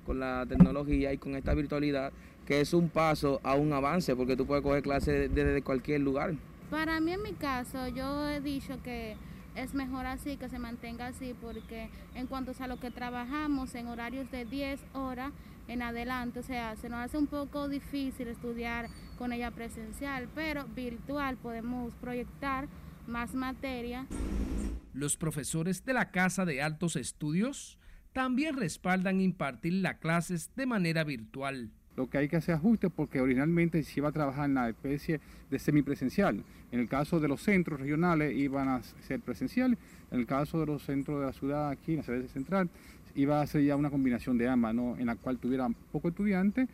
con 0.05 0.20
la 0.20 0.45
tecnología 0.47 1.13
y 1.13 1.18
con 1.18 1.36
esta 1.36 1.53
virtualidad, 1.53 2.11
que 2.45 2.59
es 2.59 2.74
un 2.74 2.89
paso 2.89 3.39
a 3.43 3.55
un 3.55 3.72
avance, 3.72 4.15
porque 4.15 4.36
tú 4.36 4.45
puedes 4.45 4.63
coger 4.63 4.84
clases 4.84 5.34
desde 5.34 5.61
cualquier 5.61 6.01
lugar. 6.01 6.36
Para 6.70 6.99
mí 6.99 7.13
en 7.13 7.24
mi 7.24 7.34
caso, 7.34 7.88
yo 7.88 8.28
he 8.28 8.41
dicho 8.41 8.82
que 8.84 9.15
es 9.58 9.74
mejor 9.74 10.05
así, 10.05 10.38
que 10.38 10.49
se 10.49 10.60
mantenga 10.60 11.08
así, 11.08 11.36
porque 11.41 11.89
en 12.14 12.28
cuanto 12.28 12.51
a 12.60 12.68
lo 12.68 12.80
que 12.80 12.91
trabajamos 12.91 13.74
en 13.76 13.88
horarios 13.88 14.30
de 14.32 14.45
10 14.45 14.80
horas 14.93 15.34
en 15.68 15.82
adelante, 15.82 16.39
o 16.39 16.43
sea, 16.43 16.76
se 16.76 16.89
nos 16.89 16.99
hace 16.99 17.18
un 17.18 17.28
poco 17.28 17.68
difícil 17.68 18.28
estudiar 18.28 18.88
con 19.18 19.34
ella 19.34 19.51
presencial, 19.51 20.30
pero 20.36 20.66
virtual 20.68 21.38
podemos 21.38 21.93
proyectar 21.95 22.68
más 23.08 23.34
materia. 23.34 24.05
Los 24.93 25.18
profesores 25.18 25.84
de 25.84 25.93
la 25.93 26.12
Casa 26.12 26.45
de 26.45 26.62
Altos 26.62 26.95
Estudios 26.95 27.78
también 28.14 28.55
respaldan 28.58 29.22
impartir 29.22 29.74
las 29.74 29.95
clases 29.95 30.51
de 30.55 30.66
manera 30.66 31.03
virtual. 31.03 31.72
Lo 31.98 32.08
que 32.10 32.20
hay 32.20 32.30
que 32.30 32.38
hacer 32.38 32.56
ajustes 32.56 32.91
porque 32.95 33.20
originalmente 33.20 33.82
se 33.84 34.00
iba 34.00 34.10
a 34.10 34.12
trabajar 34.12 34.45
en 34.45 34.54
la 34.54 34.70
especie 34.70 35.20
de 35.50 35.60
semipresencial. 35.60 36.43
En 36.72 36.80
el 36.80 36.88
caso 36.88 37.20
de 37.20 37.28
los 37.28 37.41
centros 37.41 37.80
regionales 37.80 38.38
iban 38.38 38.70
a 38.70 38.84
ser 38.84 39.20
presenciales, 39.20 39.80
en 40.12 40.20
el 40.20 40.28
caso 40.28 40.60
de 40.60 40.68
los 40.68 40.84
centros 40.84 41.20
de 41.20 41.26
la 41.26 41.34
ciudad 41.34 41.70
aquí, 41.70 41.93
en 41.93 41.98
la 41.98 42.04
sede 42.04 42.28
central, 42.28 42.70
iba 43.16 43.41
a 43.41 43.48
ser 43.48 43.64
ya 43.64 43.76
una 43.76 43.89
combinación 43.89 44.38
de 44.38 44.48
ambas, 44.48 44.76
¿no? 44.76 44.95
en 44.95 45.08
la 45.08 45.16
cual 45.16 45.39
tuvieran 45.39 45.74
pocos 45.91 46.12
estudiantes. 46.12 46.70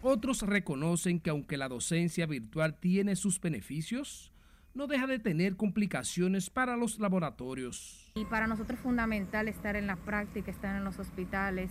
Otros 0.00 0.42
reconocen 0.42 1.20
que 1.20 1.28
aunque 1.28 1.58
la 1.58 1.68
docencia 1.68 2.26
virtual 2.26 2.74
tiene 2.80 3.16
sus 3.16 3.38
beneficios, 3.38 4.32
no 4.74 4.86
deja 4.86 5.06
de 5.06 5.18
tener 5.18 5.56
complicaciones 5.56 6.48
para 6.48 6.76
los 6.78 6.98
laboratorios. 6.98 8.10
Y 8.14 8.24
para 8.24 8.46
nosotros 8.46 8.78
es 8.78 8.82
fundamental 8.82 9.46
estar 9.48 9.76
en 9.76 9.86
la 9.86 9.96
práctica, 9.96 10.50
estar 10.50 10.74
en 10.74 10.84
los 10.84 10.98
hospitales. 10.98 11.70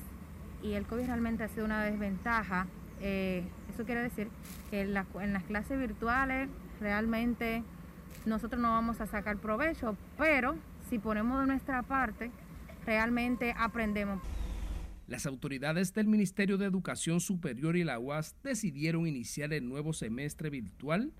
Y 0.63 0.73
el 0.73 0.85
COVID 0.85 1.05
realmente 1.05 1.43
ha 1.43 1.47
sido 1.47 1.65
una 1.65 1.83
desventaja. 1.83 2.67
Eh, 2.99 3.43
eso 3.73 3.83
quiere 3.83 4.01
decir 4.01 4.27
que 4.69 4.81
en, 4.81 4.95
en 5.21 5.33
las 5.33 5.43
clases 5.43 5.79
virtuales 5.79 6.49
realmente 6.79 7.63
nosotros 8.25 8.61
no 8.61 8.69
vamos 8.69 9.01
a 9.01 9.07
sacar 9.07 9.37
provecho, 9.37 9.97
pero 10.17 10.55
si 10.89 10.99
ponemos 10.99 11.39
de 11.39 11.47
nuestra 11.47 11.81
parte, 11.83 12.31
realmente 12.85 13.53
aprendemos. 13.57 14.21
Las 15.07 15.25
autoridades 15.25 15.93
del 15.93 16.07
Ministerio 16.07 16.57
de 16.57 16.65
Educación 16.65 17.19
Superior 17.19 17.75
y 17.75 17.83
la 17.83 17.99
UAS 17.99 18.35
decidieron 18.43 19.07
iniciar 19.07 19.51
el 19.53 19.67
nuevo 19.67 19.93
semestre 19.93 20.49
virtual 20.49 21.11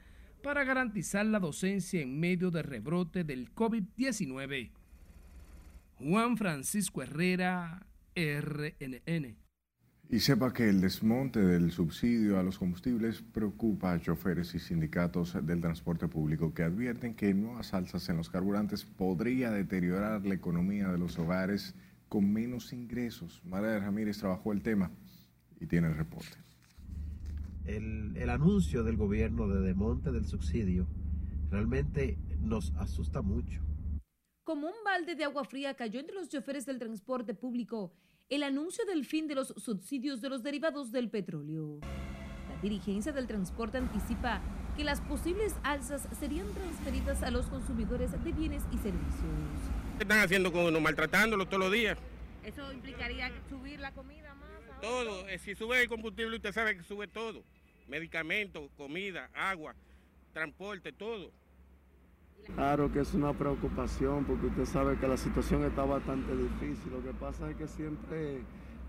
para 0.42 0.64
garantizar 0.64 1.26
la 1.26 1.40
docencia 1.40 2.02
en 2.02 2.20
medio 2.20 2.52
del 2.52 2.64
rebrote 2.64 3.24
del 3.24 3.54
COVID-19. 3.54 4.72
Juan 6.00 6.38
Francisco 6.38 7.04
Herrera, 7.04 7.86
RNN. 8.16 9.38
Y 10.10 10.20
sepa 10.20 10.52
que 10.52 10.68
el 10.68 10.82
desmonte 10.82 11.40
del 11.40 11.72
subsidio 11.72 12.38
a 12.38 12.44
los 12.44 12.58
combustibles 12.58 13.22
preocupa 13.22 13.94
a 13.94 14.02
choferes 14.02 14.54
y 14.56 14.60
sindicatos 14.60 15.38
del 15.46 15.62
transporte 15.62 16.10
público 16.10 16.54
que 16.54 16.64
advierten 16.64 17.16
que 17.16 17.34
nuevas 17.34 17.74
alzas 17.74 18.10
en 18.10 18.18
los 18.18 18.30
carburantes 18.30 18.84
podría 18.84 19.52
deteriorar 19.52 20.26
la 20.26 20.34
economía 20.34 20.90
de 20.90 20.98
los 20.98 21.18
hogares 21.18 21.76
con 22.10 22.32
menos 22.34 22.74
ingresos. 22.74 23.42
María 23.46 23.80
Ramírez 23.80 24.18
trabajó 24.18 24.52
el 24.52 24.62
tema 24.62 24.92
y 25.62 25.68
tiene 25.68 25.88
el 25.88 25.96
reporte. 25.96 26.38
El, 27.64 28.18
el 28.18 28.30
anuncio 28.30 28.84
del 28.84 28.98
gobierno 28.98 29.48
de 29.48 29.62
desmonte 29.62 30.12
del 30.12 30.26
subsidio 30.26 30.88
realmente 31.50 32.18
nos 32.42 32.74
asusta 32.76 33.22
mucho. 33.22 33.62
Como 34.52 34.68
un 34.68 34.84
balde 34.84 35.16
de 35.16 35.24
agua 35.24 35.46
fría 35.46 35.74
cayó 35.76 36.02
entre 36.02 36.14
los 36.14 36.28
choferes 36.28 36.66
del 36.66 36.78
transporte 36.78 37.34
público 37.34 37.94
el 38.28 38.44
anuncio 38.44 38.84
del 38.84 39.06
fin 39.06 39.26
de 39.30 39.36
los 39.36 39.54
subsidios 39.56 40.20
de 40.20 40.28
los 40.28 40.44
derivados 40.44 40.92
del 40.92 41.10
petróleo. 41.10 41.80
La 42.50 42.62
dirigencia 42.62 43.14
del 43.14 43.28
transporte 43.28 43.78
anticipa 43.78 44.42
que 44.76 44.84
las 44.84 45.00
posibles 45.00 45.56
alzas 45.64 46.06
serían 46.20 46.54
transferidas 46.54 47.24
a 47.24 47.32
los 47.32 47.46
consumidores 47.46 48.12
de 48.12 48.32
bienes 48.34 48.62
y 48.74 48.78
servicios. 48.80 49.24
¿Qué 49.98 50.04
están 50.04 50.20
haciendo 50.20 50.52
con 50.52 50.66
uno? 50.66 50.82
Maltratándolo 50.82 51.46
todos 51.46 51.60
los 51.60 51.72
días. 51.72 51.98
¿Eso 52.44 52.74
implicaría 52.74 53.32
subir 53.48 53.80
la 53.80 53.94
comida 53.94 54.36
más? 54.36 54.82
Todo. 54.82 55.30
Eh, 55.30 55.40
si 55.40 55.56
sube 55.56 55.82
el 55.82 55.88
combustible, 55.88 56.36
usted 56.36 56.52
sabe 56.52 56.76
que 56.76 56.84
sube 56.84 57.08
todo. 57.08 57.42
Medicamentos, 57.88 58.70
comida, 58.76 59.30
agua, 59.34 59.76
transporte, 60.34 60.92
todo. 60.92 61.32
Claro 62.56 62.92
que 62.92 63.00
es 63.00 63.14
una 63.14 63.34
preocupación 63.34 64.26
porque 64.26 64.48
usted 64.48 64.66
sabe 64.66 64.98
que 64.98 65.08
la 65.08 65.18
situación 65.18 65.64
está 65.64 65.86
bastante 65.86 66.36
difícil. 66.36 66.92
Lo 66.92 67.04
que 67.04 67.14
pasa 67.14 67.50
es 67.50 67.56
que 67.56 67.68
siempre 67.68 68.42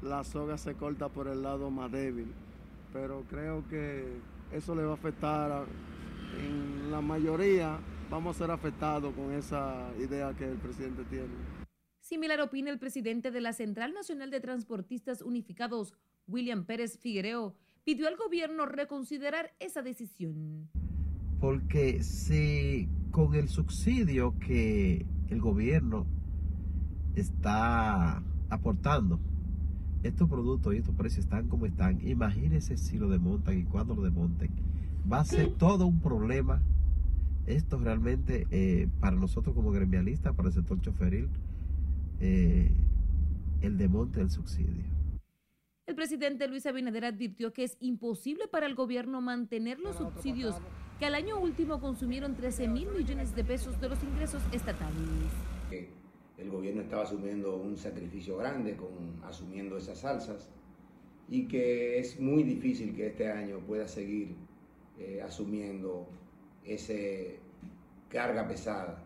la 0.02 0.24
soga 0.24 0.58
se 0.58 0.74
corta 0.74 1.08
por 1.08 1.28
el 1.28 1.42
lado 1.42 1.70
más 1.70 1.92
débil. 1.92 2.32
Pero 2.92 3.24
creo 3.28 3.66
que 3.68 4.04
eso 4.52 4.74
le 4.74 4.82
va 4.82 4.92
a 4.92 4.94
afectar. 4.94 5.52
A, 5.52 5.64
en 6.38 6.90
la 6.90 7.00
mayoría 7.00 7.78
vamos 8.10 8.36
a 8.36 8.38
ser 8.40 8.50
afectados 8.50 9.14
con 9.14 9.32
esa 9.32 9.90
idea 9.98 10.34
que 10.34 10.44
el 10.44 10.56
presidente 10.56 11.04
tiene. 11.04 11.28
Similar 12.00 12.40
opina 12.40 12.70
el 12.70 12.78
presidente 12.78 13.30
de 13.30 13.40
la 13.40 13.52
Central 13.52 13.94
Nacional 13.94 14.30
de 14.30 14.40
Transportistas 14.40 15.22
Unificados, 15.22 15.94
William 16.26 16.64
Pérez 16.64 16.98
Figuereo, 16.98 17.54
pidió 17.84 18.08
al 18.08 18.16
gobierno 18.16 18.66
reconsiderar 18.66 19.54
esa 19.60 19.82
decisión 19.82 20.68
porque 21.42 22.00
si 22.04 22.88
con 23.12 23.34
el 23.34 23.48
subsidio 23.48 24.34
que 24.40 25.06
el 25.28 25.40
gobierno 25.40 26.06
está 27.14 28.22
aportando, 28.48 29.20
estos 30.02 30.28
productos 30.28 30.74
y 30.74 30.78
estos 30.78 30.94
precios 30.94 31.26
están 31.26 31.46
como 31.46 31.66
están, 31.66 32.00
imagínense 32.06 32.76
si 32.76 32.98
lo 32.98 33.08
desmontan 33.08 33.58
y 33.58 33.64
cuando 33.64 33.94
lo 33.94 34.02
desmonten. 34.02 34.50
Va 35.10 35.20
a 35.20 35.24
ser 35.24 35.50
todo 35.50 35.86
un 35.86 36.00
problema. 36.00 36.62
Esto 37.46 37.78
realmente 37.78 38.46
eh, 38.50 38.88
para 39.00 39.16
nosotros 39.16 39.54
como 39.54 39.70
gremialistas, 39.70 40.34
para 40.34 40.48
el 40.48 40.54
sector 40.54 40.80
choferil, 40.80 41.28
eh, 42.20 42.70
el 43.60 43.76
desmonte 43.76 44.20
del 44.20 44.30
subsidio. 44.30 44.84
El 45.86 45.96
presidente 45.96 46.48
Luis 46.48 46.64
Abinader 46.66 47.04
advirtió 47.04 47.52
que 47.52 47.64
es 47.64 47.76
imposible 47.80 48.48
para 48.48 48.66
el 48.66 48.74
gobierno 48.74 49.20
mantener 49.20 49.78
los 49.80 49.96
subsidios 49.96 50.54
que 51.02 51.06
al 51.06 51.16
año 51.16 51.40
último 51.40 51.80
consumieron 51.80 52.36
13 52.36 52.68
mil 52.68 52.88
millones 52.96 53.34
de 53.34 53.42
pesos 53.42 53.80
de 53.80 53.88
los 53.88 54.00
ingresos 54.04 54.40
estatales. 54.52 54.94
El 56.38 56.48
gobierno 56.48 56.82
estaba 56.82 57.02
asumiendo 57.02 57.56
un 57.56 57.76
sacrificio 57.76 58.36
grande 58.36 58.76
con 58.76 59.20
asumiendo 59.24 59.76
esas 59.76 60.04
alzas 60.04 60.48
y 61.28 61.48
que 61.48 61.98
es 61.98 62.20
muy 62.20 62.44
difícil 62.44 62.94
que 62.94 63.08
este 63.08 63.28
año 63.28 63.58
pueda 63.66 63.88
seguir 63.88 64.36
eh, 64.96 65.20
asumiendo 65.20 66.06
esa 66.64 66.94
carga 68.08 68.46
pesada. 68.46 69.02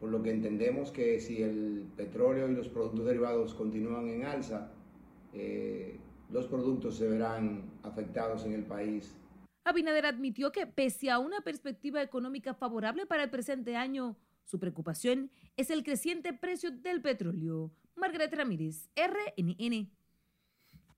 Por 0.00 0.10
lo 0.10 0.22
que 0.22 0.30
entendemos 0.30 0.90
que 0.90 1.20
si 1.20 1.42
el 1.42 1.86
petróleo 1.96 2.50
y 2.50 2.54
los 2.54 2.68
productos 2.68 3.06
derivados 3.06 3.54
continúan 3.54 4.10
en 4.10 4.26
alza, 4.26 4.72
eh, 5.32 5.96
los 6.28 6.44
productos 6.48 6.98
se 6.98 7.08
verán 7.08 7.62
afectados 7.82 8.44
en 8.44 8.52
el 8.52 8.64
país 8.64 9.16
Abinader 9.64 10.04
admitió 10.04 10.52
que 10.52 10.66
pese 10.66 11.10
a 11.10 11.18
una 11.18 11.40
perspectiva 11.40 12.02
económica 12.02 12.52
favorable 12.52 13.06
para 13.06 13.22
el 13.22 13.30
presente 13.30 13.76
año, 13.76 14.16
su 14.44 14.60
preocupación 14.60 15.30
es 15.56 15.70
el 15.70 15.82
creciente 15.82 16.34
precio 16.34 16.70
del 16.70 17.00
petróleo. 17.00 17.72
Margaret 17.96 18.34
Ramírez, 18.34 18.90
RNN. 18.94 19.90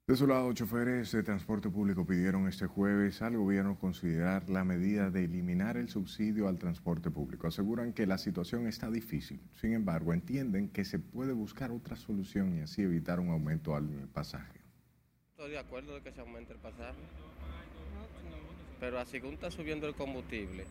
De 0.08 0.16
su 0.16 0.26
lado, 0.26 0.52
choferes 0.52 1.12
de 1.12 1.22
transporte 1.22 1.68
público 1.68 2.06
pidieron 2.06 2.48
este 2.48 2.66
jueves 2.66 3.22
al 3.22 3.36
gobierno 3.36 3.78
considerar 3.78 4.48
la 4.48 4.64
medida 4.64 5.10
de 5.10 5.24
eliminar 5.24 5.76
el 5.76 5.88
subsidio 5.88 6.48
al 6.48 6.58
transporte 6.58 7.10
público. 7.10 7.46
Aseguran 7.46 7.92
que 7.92 8.06
la 8.06 8.18
situación 8.18 8.66
está 8.66 8.90
difícil. 8.90 9.40
Sin 9.54 9.74
embargo, 9.74 10.12
entienden 10.12 10.70
que 10.70 10.84
se 10.84 10.98
puede 10.98 11.32
buscar 11.32 11.70
otra 11.70 11.96
solución 11.96 12.56
y 12.56 12.62
así 12.62 12.82
evitar 12.82 13.20
un 13.20 13.30
aumento 13.30 13.76
al 13.76 14.08
pasaje. 14.12 14.60
Estoy 15.30 15.50
de 15.50 15.58
acuerdo 15.58 15.94
de 15.94 16.02
que 16.02 16.12
se 16.12 16.20
aumente 16.20 16.52
el 16.52 16.58
pasaje 16.60 17.02
pero 18.80 18.98
así 18.98 19.20
que 19.20 19.28
está 19.28 19.50
subiendo 19.50 19.86
el 19.88 19.94
combustible, 19.94 20.64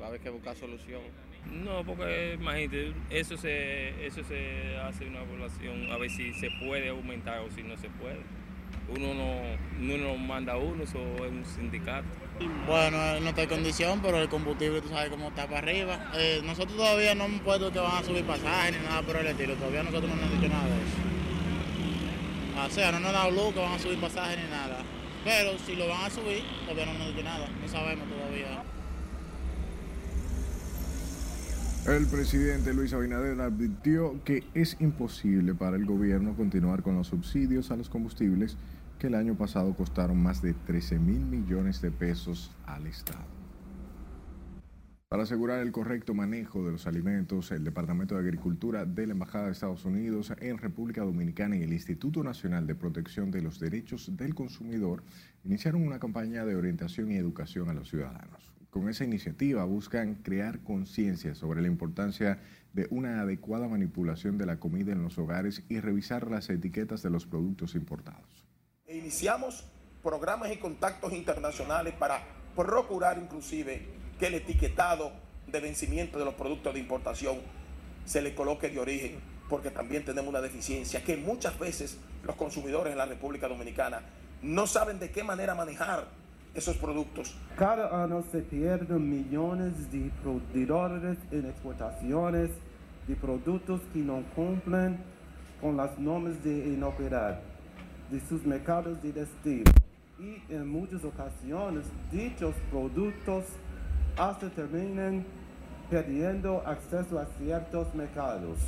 va 0.00 0.06
a 0.06 0.08
haber 0.08 0.20
que 0.20 0.30
buscar 0.30 0.56
solución. 0.56 1.02
No, 1.50 1.84
porque 1.84 2.34
imagínate, 2.40 2.92
eso 3.10 3.36
se, 3.36 4.06
eso 4.06 4.22
se 4.24 4.76
hace 4.78 5.06
una 5.06 5.22
evaluación 5.22 5.90
a 5.90 5.96
ver 5.98 6.10
si 6.10 6.32
se 6.34 6.48
puede 6.64 6.88
aumentar 6.88 7.40
o 7.40 7.50
si 7.50 7.62
no 7.62 7.76
se 7.76 7.88
puede. 7.90 8.20
Uno 8.88 9.14
no, 9.14 9.96
no 9.96 10.16
manda 10.16 10.54
a 10.54 10.56
uno, 10.56 10.84
eso 10.84 10.98
es 11.16 11.30
un 11.30 11.44
sindicato. 11.44 12.06
Bueno, 12.66 13.20
no 13.20 13.28
está 13.28 13.42
en 13.42 13.48
condición, 13.48 14.00
pero 14.02 14.18
el 14.18 14.28
combustible 14.28 14.80
tú 14.80 14.88
sabes 14.88 15.10
cómo 15.10 15.28
está 15.28 15.46
para 15.46 15.58
arriba. 15.58 16.10
Eh, 16.14 16.40
nosotros 16.44 16.76
todavía 16.76 17.14
no 17.14 17.26
hemos 17.26 17.40
puesto 17.42 17.72
que 17.72 17.78
van 17.78 18.02
a 18.02 18.02
subir 18.02 18.24
pasajes 18.24 18.78
ni 18.78 18.86
nada 18.86 19.02
por 19.02 19.16
el 19.16 19.26
estilo, 19.26 19.54
todavía 19.54 19.82
nosotros 19.82 20.10
no 20.10 20.16
nos 20.16 20.24
han 20.24 20.40
dicho 20.40 20.52
nada 20.52 20.66
de 20.66 20.74
eso. 20.74 20.96
O 22.66 22.70
sea, 22.70 22.92
no 22.92 23.00
nos 23.00 23.08
han 23.08 23.14
dado 23.14 23.30
luz 23.30 23.54
que 23.54 23.60
van 23.60 23.72
a 23.72 23.78
subir 23.78 24.00
pasajes 24.00 24.38
ni 24.38 24.50
nada. 24.50 24.82
Pero 25.24 25.58
si 25.58 25.76
lo 25.76 25.88
van 25.88 26.04
a 26.04 26.10
subir, 26.10 26.42
todavía 26.62 26.86
no 26.86 26.98
nos 26.98 27.08
dice 27.08 27.22
nada, 27.22 27.48
no 27.48 27.68
sabemos 27.68 28.08
todavía. 28.08 28.62
El 31.86 32.06
presidente 32.06 32.72
Luis 32.72 32.92
Abinader 32.92 33.40
advirtió 33.40 34.22
que 34.24 34.44
es 34.54 34.76
imposible 34.80 35.54
para 35.54 35.76
el 35.76 35.84
gobierno 35.84 36.34
continuar 36.36 36.82
con 36.82 36.96
los 36.96 37.08
subsidios 37.08 37.72
a 37.72 37.76
los 37.76 37.88
combustibles 37.88 38.56
que 39.00 39.08
el 39.08 39.16
año 39.16 39.34
pasado 39.34 39.74
costaron 39.74 40.22
más 40.22 40.42
de 40.42 40.54
13 40.54 41.00
mil 41.00 41.20
millones 41.20 41.82
de 41.82 41.90
pesos 41.90 42.52
al 42.66 42.86
Estado. 42.86 43.41
Para 45.12 45.24
asegurar 45.24 45.60
el 45.60 45.72
correcto 45.72 46.14
manejo 46.14 46.64
de 46.64 46.72
los 46.72 46.86
alimentos, 46.86 47.50
el 47.52 47.64
Departamento 47.64 48.14
de 48.14 48.22
Agricultura 48.22 48.86
de 48.86 49.06
la 49.06 49.12
Embajada 49.12 49.44
de 49.44 49.52
Estados 49.52 49.84
Unidos 49.84 50.32
en 50.40 50.56
República 50.56 51.02
Dominicana 51.02 51.54
y 51.54 51.62
el 51.62 51.74
Instituto 51.74 52.24
Nacional 52.24 52.66
de 52.66 52.74
Protección 52.74 53.30
de 53.30 53.42
los 53.42 53.60
Derechos 53.60 54.16
del 54.16 54.34
Consumidor 54.34 55.02
iniciaron 55.44 55.86
una 55.86 55.98
campaña 55.98 56.46
de 56.46 56.56
orientación 56.56 57.12
y 57.12 57.16
educación 57.16 57.68
a 57.68 57.74
los 57.74 57.90
ciudadanos. 57.90 58.54
Con 58.70 58.88
esa 58.88 59.04
iniciativa 59.04 59.66
buscan 59.66 60.14
crear 60.14 60.60
conciencia 60.60 61.34
sobre 61.34 61.60
la 61.60 61.68
importancia 61.68 62.38
de 62.72 62.86
una 62.88 63.20
adecuada 63.20 63.68
manipulación 63.68 64.38
de 64.38 64.46
la 64.46 64.58
comida 64.60 64.92
en 64.92 65.02
los 65.02 65.18
hogares 65.18 65.62
y 65.68 65.78
revisar 65.80 66.30
las 66.30 66.48
etiquetas 66.48 67.02
de 67.02 67.10
los 67.10 67.26
productos 67.26 67.74
importados. 67.74 68.46
E 68.86 68.96
iniciamos 68.96 69.70
programas 70.02 70.50
y 70.52 70.56
contactos 70.56 71.12
internacionales 71.12 71.92
para 71.98 72.24
procurar 72.56 73.18
inclusive 73.18 74.00
que 74.18 74.26
el 74.26 74.34
etiquetado 74.34 75.12
de 75.46 75.60
vencimiento 75.60 76.18
de 76.18 76.24
los 76.24 76.34
productos 76.34 76.74
de 76.74 76.80
importación 76.80 77.38
se 78.04 78.22
le 78.22 78.34
coloque 78.34 78.68
de 78.68 78.78
origen, 78.78 79.18
porque 79.48 79.70
también 79.70 80.04
tenemos 80.04 80.28
una 80.28 80.40
deficiencia 80.40 81.02
que 81.02 81.16
muchas 81.16 81.58
veces 81.58 81.98
los 82.24 82.36
consumidores 82.36 82.92
en 82.92 82.98
la 82.98 83.06
República 83.06 83.48
Dominicana 83.48 84.02
no 84.42 84.66
saben 84.66 84.98
de 84.98 85.10
qué 85.10 85.22
manera 85.22 85.54
manejar 85.54 86.06
esos 86.54 86.76
productos. 86.76 87.34
Cada 87.56 88.02
año 88.02 88.22
se 88.30 88.40
pierden 88.40 89.08
millones 89.08 89.72
de 89.90 90.66
dólares 90.66 91.16
en 91.30 91.46
exportaciones 91.46 92.50
de 93.06 93.16
productos 93.16 93.80
que 93.92 94.00
no 94.00 94.22
cumplen 94.34 94.98
con 95.60 95.76
las 95.76 95.98
normas 95.98 96.42
de 96.42 96.52
inocuidad 96.52 97.40
de 98.10 98.20
sus 98.28 98.44
mercados 98.44 99.02
de 99.02 99.12
destino. 99.12 99.70
Y 100.18 100.52
en 100.52 100.68
muchas 100.68 101.02
ocasiones 101.04 101.86
dichos 102.12 102.54
productos 102.70 103.44
hasta 104.16 104.50
terminan 104.50 105.24
perdiendo 105.90 106.66
acceso 106.66 107.18
a 107.18 107.26
ciertos 107.26 107.94
mercados. 107.94 108.58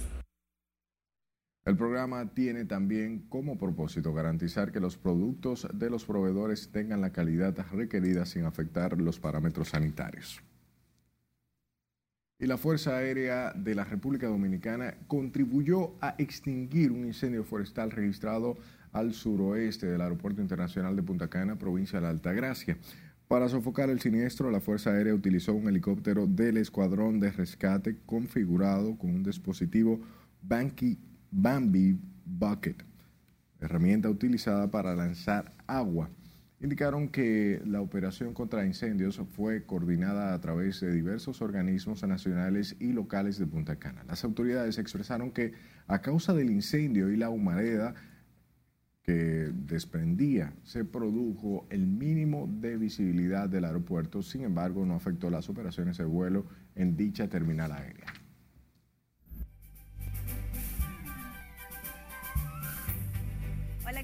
El 1.64 1.76
programa 1.78 2.28
tiene 2.34 2.66
también 2.66 3.20
como 3.30 3.57
propósito 3.57 4.12
garantizar 4.12 4.70
que 4.70 4.80
los 4.80 4.99
productos 4.99 5.66
de 5.72 5.88
los 5.88 6.05
proveedores 6.05 6.70
tengan 6.70 7.01
la 7.01 7.11
calidad 7.11 7.57
requerida 7.72 8.26
sin 8.26 8.45
afectar 8.45 9.01
los 9.01 9.18
parámetros 9.18 9.70
sanitarios. 9.70 10.42
Y 12.38 12.47
la 12.47 12.59
Fuerza 12.59 12.97
Aérea 12.97 13.53
de 13.55 13.74
la 13.74 13.84
República 13.84 14.26
Dominicana 14.26 14.95
contribuyó 15.07 15.95
a 16.03 16.14
extinguir 16.18 16.92
un 16.92 17.07
incendio 17.07 17.45
forestal 17.45 17.90
registrado 17.90 18.59
al 18.92 19.14
suroeste 19.14 19.86
del 19.86 20.03
Aeropuerto 20.03 20.42
Internacional 20.42 20.95
de 20.95 21.03
Punta 21.03 21.28
Cana, 21.28 21.57
provincia 21.57 21.99
de 21.99 22.03
la 22.03 22.11
Altagracia. 22.11 22.76
Para 23.29 23.49
sofocar 23.49 23.89
el 23.89 24.01
siniestro, 24.01 24.51
la 24.51 24.61
Fuerza 24.61 24.91
Aérea 24.91 25.14
utilizó 25.14 25.55
un 25.55 25.66
helicóptero 25.66 26.27
del 26.27 26.59
Escuadrón 26.59 27.20
de 27.20 27.31
Rescate 27.31 27.97
configurado 28.05 28.99
con 28.99 29.11
un 29.11 29.22
dispositivo 29.22 29.99
Banky 30.43 30.99
Bambi 31.31 31.99
Bucket, 32.27 32.85
herramienta 33.61 34.11
utilizada 34.11 34.70
para 34.70 34.95
lanzar 34.95 35.55
agua. 35.66 36.11
Indicaron 36.61 37.09
que 37.09 37.62
la 37.66 37.81
operación 37.81 38.35
contra 38.35 38.66
incendios 38.66 39.20
fue 39.35 39.64
coordinada 39.64 40.35
a 40.35 40.41
través 40.41 40.81
de 40.81 40.93
diversos 40.93 41.41
organismos 41.41 42.03
nacionales 42.07 42.77
y 42.79 42.93
locales 42.93 43.39
de 43.39 43.47
Punta 43.47 43.77
Cana. 43.77 44.05
Las 44.07 44.22
autoridades 44.25 44.79
expresaron 44.79 45.31
que 45.31 45.53
a 45.87 46.03
causa 46.03 46.35
del 46.35 46.51
incendio 46.51 47.11
y 47.11 47.16
la 47.16 47.31
humareda 47.31 47.95
que 49.05 49.50
desprendía, 49.52 50.55
se 50.62 50.84
produjo 50.84 51.66
el 51.68 51.86
mínimo 51.86 52.48
de 52.50 52.78
visibilidad 52.78 53.48
del 53.48 53.66
aeropuerto, 53.66 54.22
sin 54.22 54.42
embargo 54.42 54.86
no 54.86 54.94
afectó 54.94 55.28
las 55.28 55.50
operaciones 55.50 55.98
de 55.98 56.05
vuelo 56.05 56.46
en 56.74 56.96
dicha 56.96 57.28
terminal 57.28 57.72
aérea. 57.72 58.07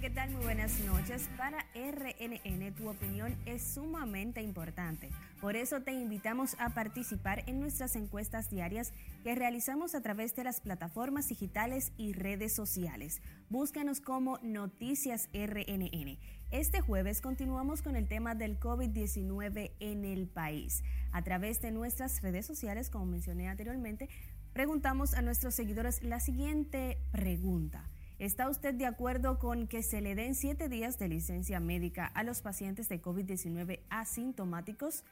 ¿Qué 0.01 0.09
tal? 0.09 0.31
Muy 0.31 0.45
buenas 0.45 0.81
noches. 0.81 1.29
Para 1.37 1.67
RNN 1.75 2.73
tu 2.75 2.89
opinión 2.89 3.37
es 3.45 3.63
sumamente 3.63 4.41
importante. 4.41 5.11
Por 5.43 5.57
eso 5.57 5.83
te 5.83 5.93
invitamos 5.93 6.57
a 6.59 6.71
participar 6.71 7.45
en 7.47 7.61
nuestras 7.61 7.97
encuestas 7.97 8.49
diarias 8.49 8.95
que 9.25 9.35
realizamos 9.35 9.95
a 9.95 10.01
través 10.01 10.35
de 10.35 10.45
las 10.45 10.63
plataformas 10.63 11.29
digitales 11.29 11.93
y 11.99 12.15
redes 12.15 12.55
sociales. 12.55 13.21
Búscanos 13.51 14.01
como 14.01 14.39
Noticias 14.43 15.29
RNN. 15.35 16.19
Este 16.51 16.81
jueves 16.81 17.21
continuamos 17.21 17.83
con 17.83 17.95
el 17.95 18.09
tema 18.09 18.35
del 18.35 18.59
COVID-19 18.59 19.73
en 19.81 20.05
el 20.07 20.29
país. 20.29 20.83
A 21.13 21.23
través 21.23 21.61
de 21.61 21.73
nuestras 21.73 22.23
redes 22.23 22.47
sociales, 22.47 22.89
como 22.89 23.05
mencioné 23.05 23.49
anteriormente, 23.49 24.09
preguntamos 24.55 25.13
a 25.13 25.21
nuestros 25.21 25.55
seguidores 25.55 26.03
la 26.03 26.21
siguiente 26.21 26.97
pregunta. 27.13 27.91
¿Está 28.21 28.49
usted 28.51 28.75
de 28.75 28.85
acuerdo 28.85 29.39
con 29.39 29.67
que 29.67 29.83
se 29.83 30.03
le 30.03 30.15
den 30.15 30.35
siete 30.35 30.69
días 30.69 30.99
de 30.99 31.09
licencia 31.09 31.59
médica 31.59 32.05
a 32.05 32.23
los 32.23 32.43
pacientes 32.43 32.87
de 32.91 33.01
COVID-19 33.01 33.81
asintomáticos? 33.89 35.05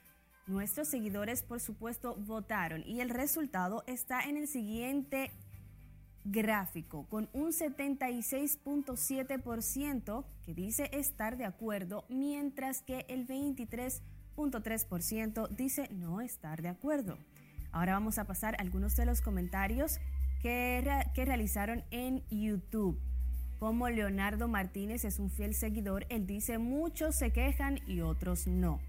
Nuestros 0.46 0.88
seguidores, 0.88 1.42
por 1.42 1.58
supuesto, 1.58 2.16
votaron 2.16 2.86
y 2.86 3.00
el 3.00 3.08
resultado 3.08 3.82
está 3.86 4.20
en 4.20 4.36
el 4.36 4.46
siguiente 4.46 5.30
gráfico, 6.26 7.06
con 7.08 7.30
un 7.32 7.52
76.7% 7.52 10.26
que 10.44 10.52
dice 10.52 10.90
estar 10.92 11.38
de 11.38 11.46
acuerdo, 11.46 12.04
mientras 12.10 12.82
que 12.82 13.06
el 13.08 13.26
23.3% 13.26 15.48
dice 15.48 15.88
no 15.92 16.20
estar 16.20 16.60
de 16.60 16.68
acuerdo. 16.68 17.16
Ahora 17.72 17.94
vamos 17.94 18.18
a 18.18 18.24
pasar 18.24 18.54
a 18.56 18.62
algunos 18.62 18.96
de 18.96 19.06
los 19.06 19.22
comentarios 19.22 19.98
que, 20.40 20.82
realizaron 21.16 21.84
en 21.90 22.22
YouTube. 22.30 23.00
Como 23.58 23.88
Leonardo 23.88 24.46
Martínez 24.46 25.04
es 25.04 25.18
un 25.18 25.30
fiel 25.30 25.54
seguidor, 25.54 26.06
él 26.10 26.26
dice 26.26 26.58
muchos 26.58 27.16
se 27.16 27.32
quejan 27.32 27.80
y 27.86 28.00
otros 28.00 28.46
no. 28.46 28.80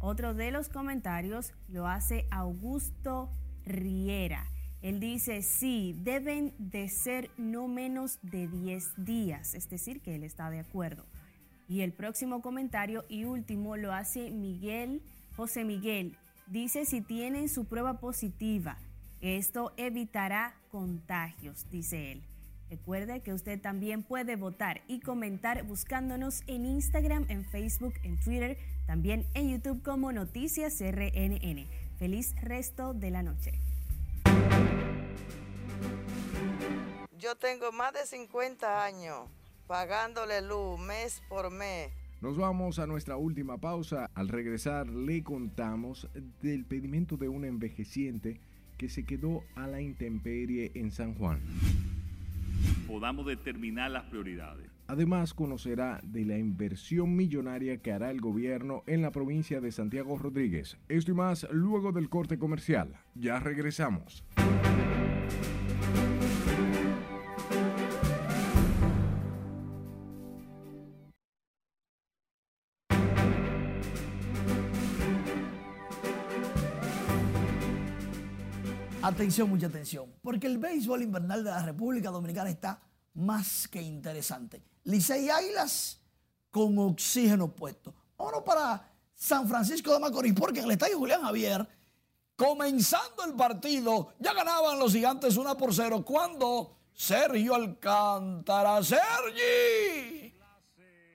Otro 0.00 0.34
de 0.34 0.50
los 0.50 0.68
comentarios 0.68 1.52
lo 1.68 1.86
hace 1.86 2.26
Augusto 2.30 3.30
Riera. 3.64 4.46
Él 4.80 5.00
dice, 5.00 5.42
sí, 5.42 5.96
deben 6.04 6.54
de 6.58 6.88
ser 6.88 7.30
no 7.36 7.66
menos 7.66 8.18
de 8.22 8.46
10 8.46 9.04
días, 9.04 9.54
es 9.54 9.68
decir, 9.68 10.00
que 10.00 10.14
él 10.14 10.22
está 10.22 10.50
de 10.50 10.60
acuerdo. 10.60 11.04
Y 11.68 11.80
el 11.80 11.92
próximo 11.92 12.42
comentario 12.42 13.04
y 13.08 13.24
último 13.24 13.76
lo 13.76 13.92
hace 13.92 14.30
Miguel, 14.30 15.02
José 15.36 15.64
Miguel. 15.64 16.16
Dice 16.46 16.86
si 16.86 17.00
tienen 17.00 17.48
su 17.48 17.66
prueba 17.66 18.00
positiva, 18.00 18.78
esto 19.20 19.72
evitará 19.76 20.54
contagios, 20.70 21.66
dice 21.70 22.12
él. 22.12 22.22
Recuerde 22.70 23.20
que 23.20 23.32
usted 23.32 23.60
también 23.60 24.02
puede 24.02 24.36
votar 24.36 24.82
y 24.86 25.00
comentar 25.00 25.64
buscándonos 25.64 26.42
en 26.46 26.66
Instagram, 26.66 27.24
en 27.28 27.44
Facebook, 27.46 27.94
en 28.02 28.18
Twitter, 28.20 28.58
también 28.86 29.26
en 29.34 29.50
YouTube 29.50 29.82
como 29.82 30.12
Noticias 30.12 30.80
RNN. 30.80 31.66
Feliz 31.98 32.34
resto 32.42 32.92
de 32.92 33.10
la 33.10 33.22
noche. 33.22 33.52
Yo 37.18 37.34
tengo 37.36 37.72
más 37.72 37.94
de 37.94 38.06
50 38.06 38.84
años 38.84 39.28
pagándole 39.66 40.40
luz 40.42 40.78
mes 40.78 41.22
por 41.28 41.50
mes. 41.50 41.90
Nos 42.20 42.36
vamos 42.36 42.78
a 42.78 42.86
nuestra 42.86 43.16
última 43.16 43.58
pausa. 43.58 44.10
Al 44.14 44.28
regresar 44.28 44.88
le 44.88 45.22
contamos 45.22 46.08
del 46.42 46.64
pedimento 46.64 47.16
de 47.16 47.28
una 47.28 47.46
envejeciente 47.46 48.40
que 48.78 48.88
se 48.88 49.04
quedó 49.04 49.42
a 49.56 49.66
la 49.66 49.82
intemperie 49.82 50.70
en 50.74 50.90
San 50.90 51.14
Juan. 51.14 51.40
Podamos 52.86 53.26
determinar 53.26 53.90
las 53.90 54.04
prioridades. 54.04 54.70
Además, 54.86 55.34
conocerá 55.34 56.00
de 56.02 56.24
la 56.24 56.38
inversión 56.38 57.14
millonaria 57.14 57.76
que 57.76 57.92
hará 57.92 58.10
el 58.10 58.22
gobierno 58.22 58.84
en 58.86 59.02
la 59.02 59.10
provincia 59.10 59.60
de 59.60 59.70
Santiago 59.70 60.16
Rodríguez. 60.16 60.78
Esto 60.88 61.10
y 61.10 61.14
más 61.14 61.46
luego 61.50 61.92
del 61.92 62.08
corte 62.08 62.38
comercial. 62.38 62.94
Ya 63.14 63.38
regresamos. 63.38 64.24
Atención, 79.18 79.50
mucha 79.50 79.66
atención, 79.66 80.14
porque 80.22 80.46
el 80.46 80.58
béisbol 80.58 81.02
invernal 81.02 81.42
de 81.42 81.50
la 81.50 81.64
República 81.64 82.08
Dominicana 82.08 82.50
está 82.50 82.80
más 83.14 83.66
que 83.66 83.82
interesante. 83.82 84.62
Licey 84.84 85.28
Águilas 85.28 85.98
con 86.52 86.78
oxígeno 86.78 87.50
puesto. 87.50 87.92
Vámonos 88.16 88.44
para 88.44 88.88
San 89.16 89.48
Francisco 89.48 89.92
de 89.92 89.98
Macorís, 89.98 90.34
porque 90.34 90.60
en 90.60 90.66
el 90.66 90.70
estadio 90.70 90.98
Julián 90.98 91.22
Javier, 91.22 91.68
comenzando 92.36 93.24
el 93.26 93.34
partido, 93.34 94.12
ya 94.20 94.32
ganaban 94.34 94.78
los 94.78 94.92
gigantes 94.92 95.36
1 95.36 95.56
por 95.56 95.74
0 95.74 96.04
cuando 96.04 96.76
Sergio 96.94 97.56
Alcántara, 97.56 98.84
Sergi, 98.84 100.32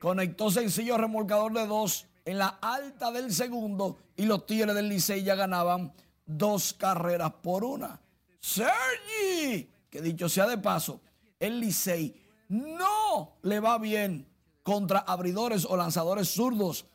conectó 0.01 0.51
sencillo 0.51 0.97
remolcador 0.97 1.53
de 1.53 1.65
dos 1.65 2.05
en 2.25 2.37
la 2.37 2.47
alta 2.61 3.13
del 3.13 3.33
segundo 3.33 3.97
y 4.17 4.25
los 4.25 4.45
Tigres 4.45 4.75
del 4.75 4.89
Licey 4.89 5.23
ya 5.23 5.35
ganaban 5.35 5.93
dos 6.25 6.73
carreras 6.73 7.31
por 7.41 7.63
una. 7.63 7.99
Sergi, 8.39 9.69
que 9.89 10.01
dicho 10.01 10.27
sea 10.27 10.47
de 10.47 10.57
paso, 10.57 11.01
el 11.39 11.59
Licey 11.59 12.15
no 12.49 13.37
le 13.41 13.59
va 13.59 13.77
bien 13.77 14.27
contra 14.63 14.99
abridores 14.99 15.65
o 15.65 15.75
lanzadores 15.75 16.29
zurdos. 16.29 16.85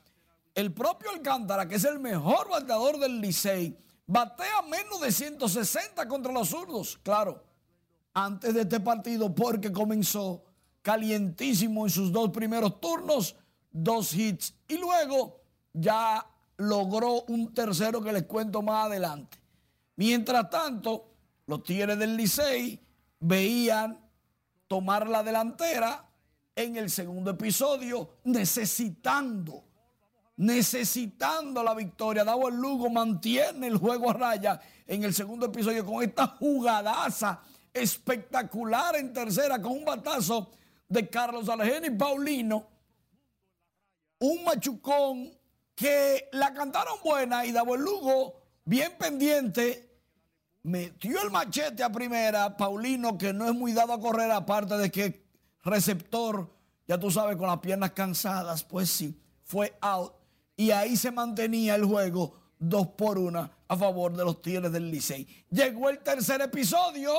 el 0.54 0.72
propio 0.72 1.10
Alcántara, 1.10 1.68
que 1.68 1.76
es 1.76 1.84
el 1.84 2.00
mejor 2.00 2.48
bateador 2.50 2.98
del 2.98 3.20
Licey, 3.20 3.78
batea 4.06 4.62
menos 4.62 5.00
de 5.00 5.12
160 5.12 6.08
contra 6.08 6.32
los 6.32 6.48
zurdos. 6.48 6.98
Claro, 7.04 7.44
antes 8.12 8.54
de 8.54 8.62
este 8.62 8.80
partido, 8.80 9.32
porque 9.32 9.70
comenzó 9.70 10.42
calientísimo 10.82 11.86
en 11.86 11.90
sus 11.90 12.10
dos 12.10 12.30
primeros 12.30 12.80
turnos, 12.80 13.36
dos 13.70 14.12
hits, 14.14 14.54
y 14.66 14.78
luego 14.78 15.40
ya 15.72 16.27
logró 16.58 17.22
un 17.28 17.54
tercero 17.54 18.02
que 18.02 18.12
les 18.12 18.24
cuento 18.24 18.62
más 18.62 18.86
adelante. 18.86 19.38
Mientras 19.96 20.50
tanto, 20.50 21.10
los 21.46 21.62
Tigres 21.62 21.98
del 21.98 22.16
Licey 22.16 22.80
veían 23.20 23.98
tomar 24.66 25.08
la 25.08 25.22
delantera 25.22 26.04
en 26.54 26.76
el 26.76 26.90
segundo 26.90 27.30
episodio, 27.30 28.16
necesitando, 28.24 29.64
necesitando 30.36 31.62
la 31.62 31.74
victoria. 31.74 32.24
Davo 32.24 32.48
el 32.48 32.56
Lugo 32.56 32.90
mantiene 32.90 33.68
el 33.68 33.76
juego 33.76 34.10
a 34.10 34.14
raya 34.14 34.60
en 34.86 35.04
el 35.04 35.14
segundo 35.14 35.46
episodio 35.46 35.86
con 35.86 36.02
esta 36.02 36.26
jugadaza 36.26 37.40
espectacular 37.72 38.96
en 38.96 39.12
tercera 39.12 39.60
con 39.60 39.72
un 39.72 39.84
batazo 39.84 40.50
de 40.88 41.08
Carlos 41.08 41.48
y 41.84 41.90
Paulino. 41.90 42.66
Un 44.20 44.44
machucón 44.44 45.37
que 45.78 46.28
la 46.32 46.52
cantaron 46.52 46.98
buena 47.04 47.46
y 47.46 47.52
Davo 47.52 47.76
Lugo 47.76 48.40
bien 48.64 48.96
pendiente 48.98 49.88
metió 50.64 51.22
el 51.22 51.30
machete 51.30 51.84
a 51.84 51.92
primera, 51.92 52.56
Paulino, 52.56 53.16
que 53.16 53.32
no 53.32 53.46
es 53.46 53.54
muy 53.54 53.72
dado 53.72 53.92
a 53.92 54.00
correr, 54.00 54.28
aparte 54.32 54.76
de 54.76 54.90
que 54.90 55.24
receptor, 55.62 56.52
ya 56.88 56.98
tú 56.98 57.12
sabes, 57.12 57.36
con 57.36 57.46
las 57.46 57.60
piernas 57.60 57.92
cansadas, 57.92 58.64
pues 58.64 58.90
sí, 58.90 59.22
fue 59.44 59.78
out. 59.80 60.14
Y 60.56 60.72
ahí 60.72 60.96
se 60.96 61.12
mantenía 61.12 61.76
el 61.76 61.84
juego 61.84 62.34
dos 62.58 62.88
por 62.88 63.16
una 63.16 63.48
a 63.68 63.76
favor 63.76 64.16
de 64.16 64.24
los 64.24 64.42
Tigres 64.42 64.72
del 64.72 64.90
Licey. 64.90 65.28
Llegó 65.48 65.90
el 65.90 66.00
tercer 66.00 66.40
episodio. 66.40 67.14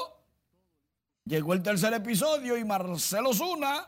Llegó 1.23 1.53
el 1.53 1.63
tercer 1.63 1.93
episodio 1.93 2.57
y 2.57 2.65
Marcelo 2.65 3.33
Zuna 3.33 3.87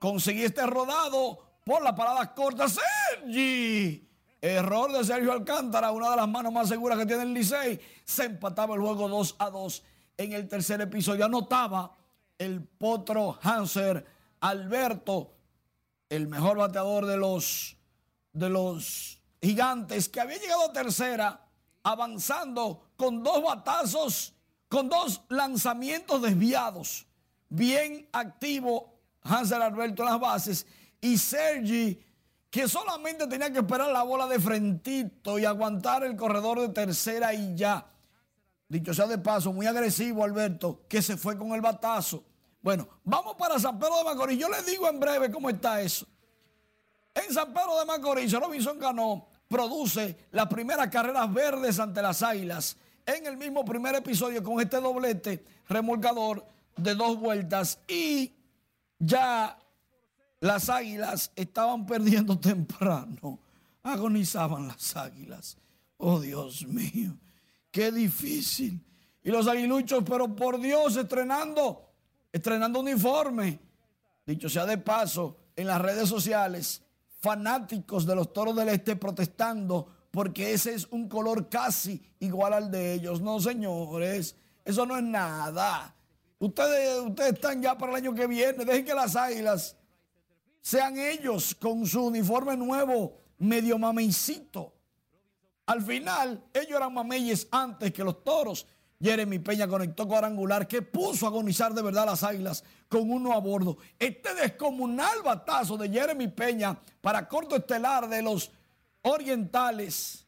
consiguió 0.00 0.44
este 0.44 0.66
rodado 0.66 1.45
por 1.66 1.82
la 1.82 1.96
parada 1.96 2.32
corta. 2.32 2.66
Sergi 2.68 4.08
Error 4.40 4.92
de 4.92 5.04
Sergio 5.04 5.32
Alcántara, 5.32 5.90
una 5.90 6.10
de 6.10 6.16
las 6.16 6.28
manos 6.28 6.52
más 6.52 6.68
seguras 6.68 6.96
que 6.96 7.06
tiene 7.06 7.24
el 7.24 7.34
Licey. 7.34 7.80
Se 8.04 8.26
empataba 8.26 8.76
el 8.76 8.80
juego 8.80 9.08
2 9.08 9.34
a 9.40 9.50
2 9.50 9.82
en 10.16 10.32
el 10.32 10.46
tercer 10.46 10.80
episodio. 10.80 11.24
Anotaba 11.24 11.92
el 12.38 12.62
potro 12.62 13.36
Hanser 13.42 14.06
Alberto, 14.40 15.34
el 16.08 16.28
mejor 16.28 16.58
bateador 16.58 17.04
de 17.04 17.16
los, 17.16 17.76
de 18.32 18.48
los 18.48 19.18
gigantes, 19.42 20.08
que 20.08 20.20
había 20.20 20.38
llegado 20.38 20.70
a 20.70 20.72
tercera, 20.72 21.48
avanzando 21.82 22.92
con 22.96 23.24
dos 23.24 23.42
batazos, 23.42 24.34
con 24.68 24.88
dos 24.88 25.22
lanzamientos 25.30 26.22
desviados. 26.22 27.06
Bien 27.48 28.08
activo 28.12 29.00
Hanser 29.22 29.60
Alberto 29.60 30.04
en 30.04 30.10
las 30.10 30.20
bases. 30.20 30.66
Y 31.00 31.18
Sergi 31.18 32.02
que 32.50 32.68
solamente 32.68 33.26
tenía 33.26 33.52
que 33.52 33.58
esperar 33.58 33.90
la 33.90 34.02
bola 34.02 34.26
de 34.26 34.40
frentito 34.40 35.38
y 35.38 35.44
aguantar 35.44 36.04
el 36.04 36.16
corredor 36.16 36.60
de 36.60 36.70
tercera 36.70 37.34
y 37.34 37.54
ya. 37.54 37.86
Dicho 38.68 38.94
sea 38.94 39.06
de 39.06 39.18
paso, 39.18 39.52
muy 39.52 39.66
agresivo 39.66 40.24
Alberto, 40.24 40.80
que 40.88 41.02
se 41.02 41.16
fue 41.16 41.36
con 41.36 41.52
el 41.52 41.60
batazo. 41.60 42.24
Bueno, 42.62 42.88
vamos 43.04 43.36
para 43.36 43.58
San 43.58 43.78
Pedro 43.78 43.98
de 43.98 44.04
Macorís. 44.04 44.38
Yo 44.38 44.48
les 44.48 44.64
digo 44.64 44.88
en 44.88 44.98
breve 44.98 45.30
cómo 45.30 45.50
está 45.50 45.80
eso. 45.82 46.06
En 47.14 47.32
San 47.32 47.52
Pedro 47.52 47.78
de 47.78 47.84
Macorís, 47.84 48.32
Robinson 48.32 48.78
ganó, 48.78 49.28
produce 49.48 50.16
las 50.30 50.46
primeras 50.46 50.88
carreras 50.88 51.32
verdes 51.32 51.78
ante 51.78 52.02
las 52.02 52.22
Águilas. 52.22 52.76
En 53.04 53.26
el 53.26 53.36
mismo 53.36 53.64
primer 53.64 53.94
episodio 53.96 54.42
con 54.42 54.60
este 54.60 54.80
doblete 54.80 55.44
remolcador 55.68 56.44
de 56.76 56.94
dos 56.94 57.18
vueltas 57.18 57.78
y 57.86 58.34
ya 58.98 59.58
las 60.46 60.68
águilas 60.68 61.32
estaban 61.36 61.86
perdiendo 61.86 62.38
temprano. 62.40 63.38
Agonizaban 63.82 64.68
las 64.68 64.96
águilas. 64.96 65.56
Oh 65.98 66.20
Dios 66.20 66.66
mío, 66.66 67.16
qué 67.70 67.92
difícil. 67.92 68.84
Y 69.22 69.30
los 69.30 69.48
aguiluchos, 69.48 70.04
pero 70.04 70.34
por 70.34 70.60
Dios, 70.60 70.96
estrenando, 70.96 71.90
estrenando 72.32 72.80
uniforme. 72.80 73.58
Dicho 74.24 74.48
sea 74.48 74.66
de 74.66 74.78
paso, 74.78 75.36
en 75.54 75.66
las 75.68 75.80
redes 75.80 76.08
sociales, 76.08 76.82
fanáticos 77.20 78.06
de 78.06 78.14
los 78.14 78.32
toros 78.32 78.54
del 78.56 78.68
este 78.68 78.96
protestando 78.96 79.88
porque 80.16 80.54
ese 80.54 80.72
es 80.72 80.86
un 80.92 81.10
color 81.10 81.50
casi 81.50 82.00
igual 82.20 82.54
al 82.54 82.70
de 82.70 82.94
ellos. 82.94 83.20
No, 83.20 83.38
señores, 83.38 84.34
eso 84.64 84.86
no 84.86 84.96
es 84.96 85.02
nada. 85.02 85.94
Ustedes, 86.38 87.02
ustedes 87.02 87.34
están 87.34 87.60
ya 87.60 87.76
para 87.76 87.92
el 87.92 87.96
año 87.96 88.14
que 88.14 88.26
viene. 88.26 88.64
Dejen 88.64 88.86
que 88.86 88.94
las 88.94 89.14
águilas 89.14 89.76
sean 90.66 90.98
ellos 90.98 91.54
con 91.54 91.86
su 91.86 92.06
uniforme 92.06 92.56
nuevo, 92.56 93.20
medio 93.38 93.78
mameycito. 93.78 94.74
Al 95.64 95.80
final, 95.80 96.42
ellos 96.52 96.72
eran 96.72 96.92
mameyes 96.92 97.46
antes 97.52 97.92
que 97.92 98.02
los 98.02 98.24
toros. 98.24 98.66
Jeremy 99.00 99.38
Peña 99.38 99.68
conectó 99.68 100.08
cuadrangular 100.08 100.66
que 100.66 100.82
puso 100.82 101.24
a 101.24 101.28
agonizar 101.28 101.72
de 101.72 101.82
verdad 101.82 102.06
las 102.06 102.24
águilas 102.24 102.64
con 102.88 103.08
uno 103.08 103.32
a 103.32 103.38
bordo. 103.38 103.78
Este 103.96 104.34
descomunal 104.34 105.22
batazo 105.22 105.76
de 105.76 105.88
Jeremy 105.88 106.26
Peña 106.26 106.76
para 107.00 107.28
corto 107.28 107.54
estelar 107.54 108.08
de 108.08 108.22
los 108.22 108.50
orientales 109.02 110.26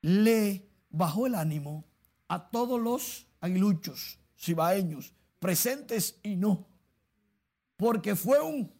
le 0.00 0.64
bajó 0.90 1.26
el 1.26 1.34
ánimo 1.34 1.84
a 2.28 2.48
todos 2.48 2.80
los 2.80 3.26
aguiluchos 3.40 4.16
cibaeños, 4.38 5.12
presentes 5.40 6.20
y 6.22 6.36
no 6.36 6.67
porque 7.78 8.16
fue 8.16 8.40
un 8.40 8.70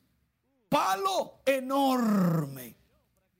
palo 0.68 1.40
enorme. 1.46 2.76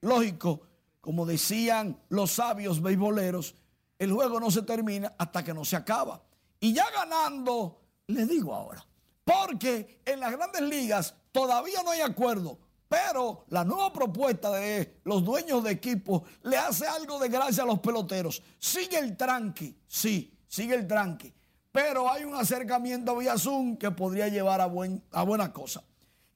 Lógico, 0.01 0.61
como 1.01 1.25
decían 1.25 2.01
los 2.07 2.31
sabios 2.31 2.81
beisboleros, 2.81 3.55
el 3.99 4.13
juego 4.13 4.39
no 4.39 4.49
se 4.49 4.61
termina 4.61 5.13
hasta 5.17 5.43
que 5.43 5.53
no 5.53 5.65
se 5.65 5.75
acaba. 5.75 6.23
Y 6.61 6.73
ya 6.73 6.89
ganando, 6.91 7.81
le 8.07 8.25
digo 8.25 8.55
ahora, 8.55 8.85
porque 9.25 10.01
en 10.05 10.21
las 10.21 10.31
grandes 10.31 10.61
ligas 10.61 11.13
todavía 11.33 11.83
no 11.83 11.91
hay 11.91 12.01
acuerdo, 12.01 12.57
pero 12.87 13.43
la 13.49 13.65
nueva 13.65 13.91
propuesta 13.91 14.51
de 14.51 15.01
los 15.03 15.25
dueños 15.25 15.61
de 15.61 15.71
equipo 15.71 16.23
le 16.43 16.55
hace 16.57 16.87
algo 16.87 17.19
de 17.19 17.27
gracia 17.27 17.63
a 17.63 17.67
los 17.67 17.79
peloteros. 17.79 18.41
Sigue 18.57 18.97
el 18.97 19.17
tranque, 19.17 19.75
sí, 19.87 20.33
sigue 20.47 20.75
el 20.75 20.87
tranque 20.87 21.33
pero 21.71 22.11
hay 22.11 22.23
un 22.23 22.35
acercamiento 22.35 23.15
vía 23.17 23.37
Zoom 23.37 23.77
que 23.77 23.91
podría 23.91 24.27
llevar 24.27 24.61
a, 24.61 24.65
buen, 24.65 25.03
a 25.11 25.23
buena 25.23 25.51
cosa. 25.53 25.83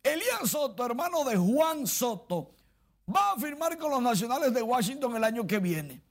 Elian 0.04 0.46
Soto, 0.46 0.86
hermano 0.86 1.24
de 1.24 1.38
Juan 1.38 1.88
Soto, 1.88 2.52
va 3.14 3.32
a 3.32 3.40
firmar 3.40 3.78
con 3.78 3.92
los 3.92 4.02
Nacionales 4.02 4.54
de 4.54 4.62
Washington 4.62 5.16
el 5.16 5.24
año 5.24 5.48
que 5.48 5.60
viene. 5.60 6.02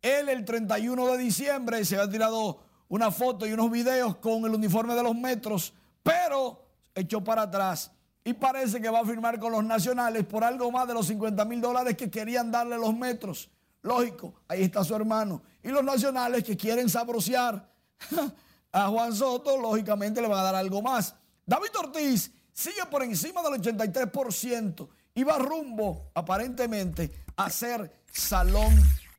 Él 0.00 0.28
el 0.28 0.44
31 0.44 1.06
de 1.08 1.18
diciembre 1.18 1.84
se 1.84 1.98
ha 1.98 2.08
tirado 2.08 2.60
una 2.88 3.10
foto 3.10 3.46
y 3.46 3.52
unos 3.52 3.70
videos 3.70 4.16
con 4.16 4.44
el 4.44 4.54
uniforme 4.54 4.94
de 4.94 5.02
los 5.02 5.14
metros, 5.14 5.74
pero 6.02 6.64
echó 6.94 7.22
para 7.22 7.42
atrás 7.42 7.92
y 8.24 8.32
parece 8.34 8.80
que 8.80 8.88
va 8.88 9.00
a 9.00 9.04
firmar 9.04 9.38
con 9.38 9.52
los 9.52 9.64
Nacionales 9.64 10.24
por 10.24 10.44
algo 10.44 10.70
más 10.70 10.86
de 10.86 10.94
los 10.94 11.06
50 11.06 11.44
mil 11.44 11.60
dólares 11.60 11.96
que 11.96 12.10
querían 12.10 12.50
darle 12.50 12.76
los 12.76 12.94
metros. 12.94 13.50
Lógico, 13.82 14.34
ahí 14.48 14.62
está 14.62 14.84
su 14.84 14.94
hermano. 14.94 15.42
Y 15.62 15.68
los 15.68 15.84
Nacionales 15.84 16.44
que 16.44 16.56
quieren 16.56 16.88
sabrosear 16.88 17.68
a 18.72 18.88
Juan 18.88 19.14
Soto, 19.14 19.56
lógicamente 19.56 20.20
le 20.20 20.28
van 20.28 20.38
a 20.40 20.44
dar 20.44 20.54
algo 20.54 20.82
más. 20.82 21.14
David 21.46 21.70
Ortiz 21.78 22.32
sigue 22.52 22.84
por 22.90 23.02
encima 23.02 23.42
del 23.42 23.60
83% 23.60 24.88
y 25.14 25.24
va 25.24 25.38
rumbo, 25.38 26.10
aparentemente, 26.14 27.24
a 27.36 27.50
ser 27.50 28.02
Salón 28.12 28.74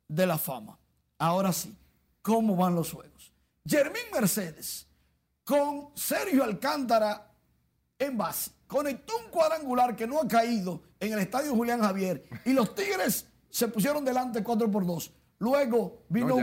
de 0.08 0.26
la 0.26 0.38
Fama. 0.38 0.80
Ahora 1.18 1.52
sí, 1.52 1.76
¿cómo 2.22 2.56
van 2.56 2.76
los 2.76 2.92
juegos? 2.92 3.34
Jermín 3.66 4.04
Mercedes 4.14 4.88
con 5.44 5.90
Sergio 5.96 6.44
Alcántara 6.44 7.32
en 8.00 8.18
base. 8.18 8.52
Conectó 8.68 9.18
un 9.18 9.30
cuadrangular 9.30 9.96
que 9.96 10.08
no 10.08 10.20
ha 10.20 10.28
caído 10.28 10.82
en 11.00 11.14
el 11.14 11.20
estadio 11.20 11.54
Julián 11.54 11.82
Javier 11.82 12.24
y 12.46 12.54
los 12.54 12.74
Tigres 12.74 13.26
se 13.50 13.68
pusieron 13.68 14.06
delante 14.06 14.42
4 14.42 14.72
por 14.72 14.86
2. 14.86 15.12
Luego 15.42 16.04
vino, 16.08 16.38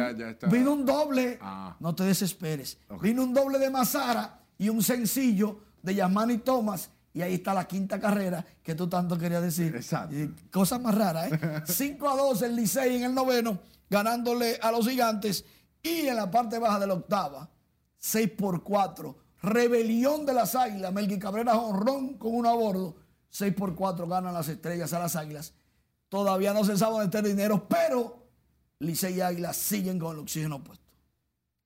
vino 0.51 0.73
un 0.73 0.85
doble, 0.85 1.39
ah. 1.41 1.77
no 1.79 1.95
te 1.95 2.03
desesperes, 2.03 2.79
vino 3.01 3.23
un 3.23 3.33
doble 3.33 3.61
de 3.61 3.71
Mazara 3.71 4.41
y 4.59 4.69
un 4.69 4.83
sencillo 4.83 5.61
de 5.81 5.95
Yamani 5.95 6.39
Thomas. 6.39 6.91
Y 7.15 7.23
ahí 7.23 7.35
está 7.35 7.55
la 7.55 7.69
quinta 7.69 8.01
carrera 8.01 8.45
que 8.61 8.75
tú 8.75 8.89
tanto 8.89 9.17
querías 9.17 9.41
decir. 9.41 9.77
Exacto. 9.77 10.17
cosa 10.51 10.81
más 10.81 10.97
rara, 10.97 11.29
¿eh? 11.29 11.63
5 11.67 12.09
a 12.09 12.17
2 12.17 12.43
el 12.43 12.57
Licey 12.57 12.97
en 12.97 13.05
el 13.05 13.15
noveno, 13.15 13.61
ganándole 13.89 14.59
a 14.61 14.73
los 14.73 14.89
gigantes. 14.89 15.45
Y 15.81 16.09
en 16.09 16.17
la 16.17 16.29
parte 16.29 16.59
baja 16.59 16.81
de 16.81 16.89
la 16.89 16.95
octava, 16.95 17.49
6 17.99 18.33
por 18.37 18.65
4. 18.65 19.17
Rebelión 19.43 20.27
de 20.27 20.35
las 20.35 20.57
águilas. 20.57 20.93
Melqui 20.93 21.21
Cabrera 21.21 21.57
honrón 21.57 22.15
con 22.15 22.35
uno 22.35 22.49
a 22.49 22.55
bordo. 22.55 22.97
6 23.31 23.55
por 23.55 23.77
4 23.77 24.09
ganan 24.09 24.35
las 24.35 24.49
estrellas 24.49 24.93
a 24.93 24.99
las 24.99 25.15
águilas. 25.15 25.55
Todavía 26.09 26.53
no 26.53 26.65
se 26.65 26.77
sabe 26.77 26.95
dónde 26.95 27.05
está 27.07 27.19
el 27.21 27.37
dinero, 27.37 27.69
pero 27.69 28.28
Licey 28.81 29.17
y 29.17 29.21
Águilas 29.21 29.57
siguen 29.57 29.99
con 29.99 30.15
el 30.15 30.21
oxígeno 30.23 30.63
puesto. 30.63 30.85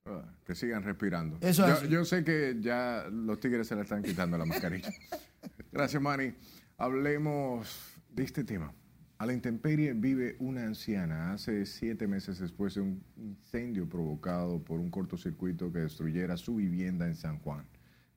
Ah, 0.05 0.23
Que 0.45 0.55
sigan 0.55 0.83
respirando. 0.83 1.37
Eso 1.41 1.63
es 1.63 1.69
yo, 1.69 1.73
así. 1.75 1.87
yo 1.87 2.05
sé 2.05 2.23
que 2.23 2.57
ya 2.59 3.05
los 3.11 3.39
tigres 3.39 3.67
se 3.67 3.75
le 3.75 3.81
están 3.83 4.03
quitando 4.03 4.37
la 4.37 4.45
mascarilla. 4.45 4.89
Gracias, 5.71 6.01
Manny. 6.01 6.33
Hablemos 6.77 7.93
de 8.09 8.23
este 8.23 8.43
tema. 8.43 8.73
A 9.19 9.25
la 9.25 9.33
intemperie 9.33 9.93
vive 9.93 10.35
una 10.39 10.63
anciana 10.65 11.31
hace 11.33 11.65
siete 11.65 12.07
meses 12.07 12.39
después 12.39 12.75
de 12.75 12.81
un 12.81 13.01
incendio 13.15 13.87
provocado 13.87 14.59
por 14.61 14.79
un 14.79 14.89
cortocircuito 14.89 15.71
que 15.71 15.79
destruyera 15.79 16.35
su 16.35 16.55
vivienda 16.55 17.07
en 17.07 17.15
San 17.15 17.37
Juan. 17.39 17.65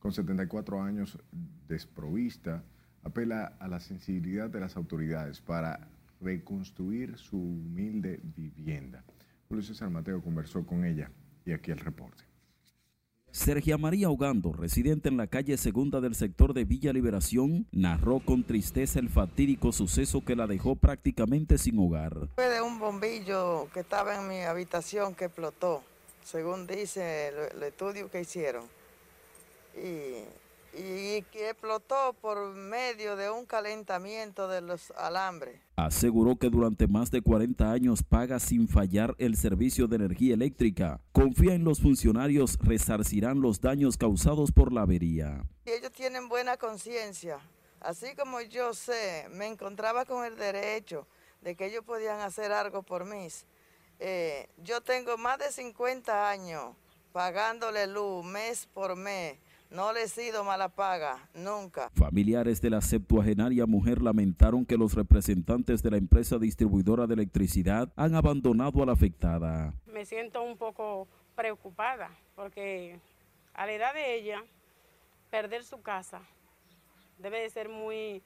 Con 0.00 0.12
74 0.12 0.82
años 0.82 1.18
desprovista, 1.68 2.64
apela 3.04 3.52
a 3.60 3.68
la 3.68 3.78
sensibilidad 3.78 4.50
de 4.50 4.60
las 4.60 4.76
autoridades 4.76 5.40
para 5.40 5.86
reconstruir 6.20 7.16
su 7.18 7.36
humilde 7.36 8.20
vivienda. 8.22 9.04
Julio 9.48 9.62
César 9.62 9.90
Mateo 9.90 10.22
conversó 10.22 10.64
con 10.66 10.84
ella 10.84 11.10
y 11.44 11.52
aquí 11.52 11.70
el 11.70 11.78
reporte. 11.78 12.24
Sergia 13.30 13.76
María 13.76 14.08
Ogando, 14.08 14.52
residente 14.54 15.10
en 15.10 15.18
la 15.18 15.26
calle 15.26 15.58
segunda 15.58 16.00
del 16.00 16.14
sector 16.14 16.54
de 16.54 16.64
Villa 16.64 16.92
Liberación, 16.92 17.66
narró 17.70 18.20
con 18.20 18.44
tristeza 18.44 18.98
el 18.98 19.10
fatídico 19.10 19.72
suceso 19.72 20.24
que 20.24 20.34
la 20.34 20.46
dejó 20.46 20.74
prácticamente 20.74 21.58
sin 21.58 21.78
hogar. 21.78 22.30
Fue 22.34 22.48
de 22.48 22.62
un 22.62 22.78
bombillo 22.78 23.68
que 23.74 23.80
estaba 23.80 24.16
en 24.16 24.26
mi 24.26 24.40
habitación 24.40 25.14
que 25.14 25.26
explotó, 25.26 25.82
según 26.24 26.66
dice 26.66 27.28
el, 27.28 27.56
el 27.56 27.62
estudio 27.64 28.10
que 28.10 28.22
hicieron. 28.22 28.64
Y, 29.76 30.24
y 30.76 31.22
que 31.32 31.50
explotó 31.50 32.14
por 32.20 32.54
medio 32.54 33.16
de 33.16 33.30
un 33.30 33.46
calentamiento 33.46 34.46
de 34.48 34.60
los 34.60 34.90
alambres. 34.92 35.60
Aseguró 35.76 36.36
que 36.36 36.50
durante 36.50 36.86
más 36.86 37.10
de 37.10 37.22
40 37.22 37.72
años 37.72 38.02
paga 38.02 38.38
sin 38.38 38.68
fallar 38.68 39.14
el 39.18 39.36
servicio 39.36 39.86
de 39.86 39.96
energía 39.96 40.34
eléctrica. 40.34 41.00
Confía 41.12 41.54
en 41.54 41.64
los 41.64 41.80
funcionarios 41.80 42.58
resarcirán 42.60 43.40
los 43.40 43.60
daños 43.60 43.96
causados 43.96 44.52
por 44.52 44.72
la 44.72 44.82
avería. 44.82 45.44
Ellos 45.64 45.92
tienen 45.92 46.28
buena 46.28 46.56
conciencia. 46.56 47.38
Así 47.80 48.14
como 48.16 48.40
yo 48.40 48.74
sé, 48.74 49.26
me 49.30 49.46
encontraba 49.46 50.04
con 50.04 50.24
el 50.24 50.36
derecho 50.36 51.06
de 51.40 51.54
que 51.54 51.66
ellos 51.66 51.84
podían 51.84 52.20
hacer 52.20 52.52
algo 52.52 52.82
por 52.82 53.04
mí. 53.04 53.28
Eh, 53.98 54.48
yo 54.58 54.80
tengo 54.82 55.16
más 55.16 55.38
de 55.38 55.50
50 55.50 56.28
años 56.28 56.74
pagándole 57.12 57.86
luz 57.86 58.24
mes 58.24 58.68
por 58.74 58.94
mes. 58.94 59.38
No 59.70 59.92
le 59.92 60.04
he 60.04 60.08
sido 60.08 60.44
mala 60.44 60.68
paga, 60.68 61.28
nunca. 61.34 61.90
Familiares 61.94 62.60
de 62.60 62.70
la 62.70 62.80
septuagenaria 62.80 63.66
mujer 63.66 64.00
lamentaron 64.00 64.64
que 64.64 64.76
los 64.76 64.94
representantes 64.94 65.82
de 65.82 65.90
la 65.90 65.96
empresa 65.96 66.38
distribuidora 66.38 67.06
de 67.06 67.14
electricidad 67.14 67.92
han 67.96 68.14
abandonado 68.14 68.82
a 68.82 68.86
la 68.86 68.92
afectada. 68.92 69.74
me 69.86 70.04
siento 70.04 70.42
un 70.42 70.56
poco 70.56 71.08
preocupada 71.34 72.10
porque 72.34 73.00
a 73.54 73.66
la 73.66 73.72
edad 73.72 73.94
de 73.94 74.14
ella, 74.14 74.44
perder 75.30 75.64
su 75.64 75.82
casa 75.82 76.20
debe 77.18 77.40
de 77.40 77.50
ser 77.50 77.68
muy... 77.68 78.22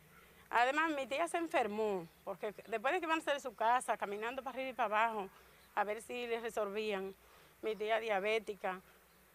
Además, 0.51 0.91
mi 0.97 1.07
tía 1.07 1.29
se 1.29 1.39
enfermó 1.39 2.07
porque 2.25 2.53
después 2.69 2.93
de 2.93 3.01
que 3.01 3.07
van 3.07 3.19
a 3.19 3.23
hacer 3.23 3.41
su 3.41 3.55
casa, 3.55 3.97
caminando 3.97 4.43
para 4.43 4.57
arriba 4.57 4.71
y 4.71 4.75
para 4.75 5.07
abajo, 5.07 5.29
a 5.75 5.85
ver 5.85 6.03
si 6.03 6.27
le 6.27 6.41
resolvían, 6.41 7.15
mi 7.63 7.77
tía 7.77 8.01
diabética, 8.01 8.81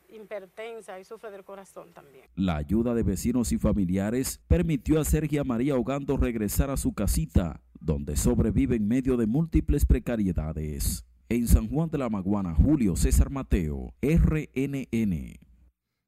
hipertensa 0.09 0.99
y 0.99 1.03
sufre 1.03 1.31
del 1.31 1.43
corazón 1.43 1.93
también. 1.93 2.25
La 2.35 2.57
ayuda 2.57 2.93
de 2.93 3.03
vecinos 3.03 3.51
y 3.51 3.57
familiares 3.57 4.41
permitió 4.47 4.99
a 4.99 5.05
Sergia 5.05 5.43
María 5.43 5.75
Ogando 5.75 6.17
regresar 6.17 6.69
a 6.69 6.77
su 6.77 6.93
casita, 6.93 7.61
donde 7.79 8.15
sobrevive 8.15 8.75
en 8.75 8.87
medio 8.87 9.17
de 9.17 9.27
múltiples 9.27 9.85
precariedades. 9.85 11.05
En 11.29 11.47
San 11.47 11.67
Juan 11.67 11.89
de 11.89 11.97
la 11.97 12.09
Maguana, 12.09 12.53
Julio 12.53 12.95
César 12.95 13.29
Mateo, 13.29 13.93
RNN. 14.01 15.39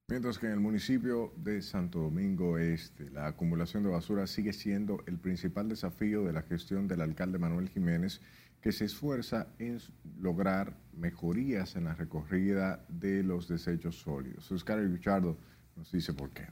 Mientras 0.10 0.40
que 0.40 0.46
en 0.46 0.54
el 0.54 0.60
municipio 0.62 1.34
de 1.36 1.62
Santo 1.62 2.00
Domingo 2.00 2.58
Este, 2.58 3.10
la 3.10 3.28
acumulación 3.28 3.84
de 3.84 3.90
basura 3.90 4.26
sigue 4.26 4.54
siendo 4.54 5.04
el 5.06 5.20
principal 5.20 5.68
desafío 5.68 6.24
de 6.24 6.32
la 6.32 6.44
gestión 6.44 6.88
del 6.88 7.02
alcalde 7.02 7.40
Manuel 7.40 7.68
Jiménez, 7.68 8.22
que 8.68 8.74
se 8.74 8.84
esfuerza 8.84 9.48
en 9.60 9.80
lograr 10.20 10.74
mejorías 10.92 11.78
en 11.78 11.86
la 11.86 11.96
recogida 11.96 12.84
de 12.90 13.24
los 13.24 13.48
desechos 13.48 13.96
sólidos. 13.96 14.52
Oscar 14.52 14.80
Richardo 14.80 15.38
nos 15.78 15.90
dice 15.90 16.14
por 16.14 16.32
qué. 16.32 16.48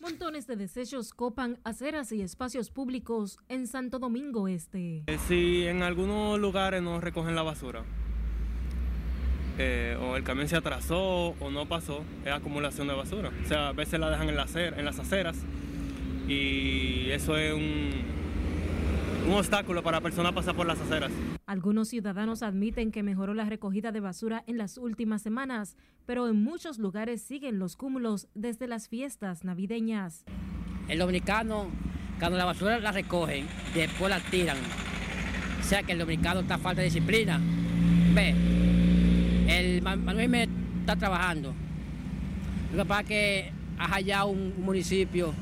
Montones 0.00 0.46
de 0.46 0.56
desechos 0.56 1.12
copan 1.12 1.58
aceras 1.62 2.10
y 2.12 2.22
espacios 2.22 2.70
públicos 2.70 3.36
en 3.50 3.66
Santo 3.66 3.98
Domingo 3.98 4.48
Este. 4.48 5.02
Eh, 5.08 5.18
Si 5.28 5.66
en 5.66 5.82
algunos 5.82 6.40
lugares 6.40 6.80
no 6.82 7.02
recogen 7.02 7.34
la 7.34 7.42
basura, 7.42 7.84
eh, 9.58 9.98
o 10.00 10.16
el 10.16 10.24
camión 10.24 10.48
se 10.48 10.56
atrasó 10.56 11.34
o 11.38 11.50
no 11.50 11.68
pasó, 11.68 12.02
es 12.24 12.32
acumulación 12.32 12.88
de 12.88 12.94
basura. 12.94 13.30
O 13.44 13.46
sea, 13.46 13.68
a 13.68 13.72
veces 13.74 14.00
la 14.00 14.08
dejan 14.08 14.30
en, 14.30 14.36
la 14.36 14.46
acer- 14.46 14.78
en 14.78 14.86
las 14.86 14.98
aceras 14.98 15.36
y 16.26 17.10
eso 17.10 17.36
es 17.36 17.52
un, 17.52 17.90
un 19.26 19.34
obstáculo 19.34 19.82
para 19.82 20.00
personas 20.00 20.32
pasar 20.32 20.54
por 20.54 20.66
las 20.66 20.80
aceras. 20.80 21.10
Algunos 21.46 21.88
ciudadanos 21.88 22.42
admiten 22.42 22.90
que 22.90 23.02
mejoró 23.02 23.34
la 23.34 23.44
recogida 23.44 23.92
de 23.92 24.00
basura 24.00 24.42
en 24.46 24.58
las 24.58 24.78
últimas 24.78 25.22
semanas, 25.22 25.76
pero 26.06 26.28
en 26.28 26.42
muchos 26.42 26.78
lugares 26.78 27.22
siguen 27.22 27.58
los 27.58 27.76
cúmulos 27.76 28.28
desde 28.34 28.66
las 28.66 28.88
fiestas 28.88 29.44
navideñas. 29.44 30.24
El 30.88 30.98
dominicano, 30.98 31.66
cuando 32.18 32.38
la 32.38 32.44
basura 32.44 32.78
la 32.80 32.92
recogen, 32.92 33.46
después 33.74 34.10
la 34.10 34.20
tiran. 34.20 34.56
O 35.60 35.62
sea 35.62 35.82
que 35.82 35.92
el 35.92 35.98
dominicano 35.98 36.40
está 36.40 36.58
falta 36.58 36.80
de 36.80 36.86
disciplina. 36.86 37.40
Ve, 38.14 38.34
el 39.48 39.82
Ma- 39.82 39.96
Manuel 39.96 40.26
Jiménez 40.26 40.48
está 40.80 40.96
trabajando. 40.96 41.54
Lo 42.74 42.82
que 42.82 42.88
pasa 42.88 43.00
es 43.02 43.06
que 43.06 43.52
hay 43.78 43.92
allá 44.04 44.24
un 44.24 44.54
municipio 44.58 45.32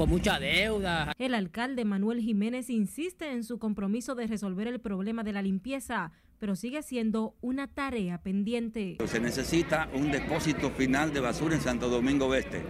con 0.00 0.08
mucha 0.08 0.40
deuda. 0.40 1.12
El 1.18 1.34
alcalde 1.34 1.84
Manuel 1.84 2.20
Jiménez 2.20 2.70
insiste 2.70 3.32
en 3.32 3.44
su 3.44 3.58
compromiso 3.58 4.14
de 4.14 4.26
resolver 4.26 4.66
el 4.66 4.80
problema 4.80 5.24
de 5.24 5.34
la 5.34 5.42
limpieza, 5.42 6.12
pero 6.38 6.56
sigue 6.56 6.82
siendo 6.82 7.34
una 7.42 7.66
tarea 7.66 8.16
pendiente. 8.16 8.96
Se 9.04 9.20
necesita 9.20 9.90
un 9.92 10.10
depósito 10.10 10.70
final 10.70 11.12
de 11.12 11.20
basura 11.20 11.54
en 11.54 11.60
Santo 11.60 11.90
Domingo 11.90 12.28
Oeste. 12.28 12.62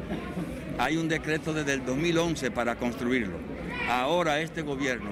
Hay 0.76 0.96
un 0.96 1.08
decreto 1.08 1.54
desde 1.54 1.74
el 1.74 1.86
2011 1.86 2.50
para 2.50 2.74
construirlo. 2.74 3.38
Ahora 3.88 4.40
este 4.40 4.62
gobierno 4.62 5.10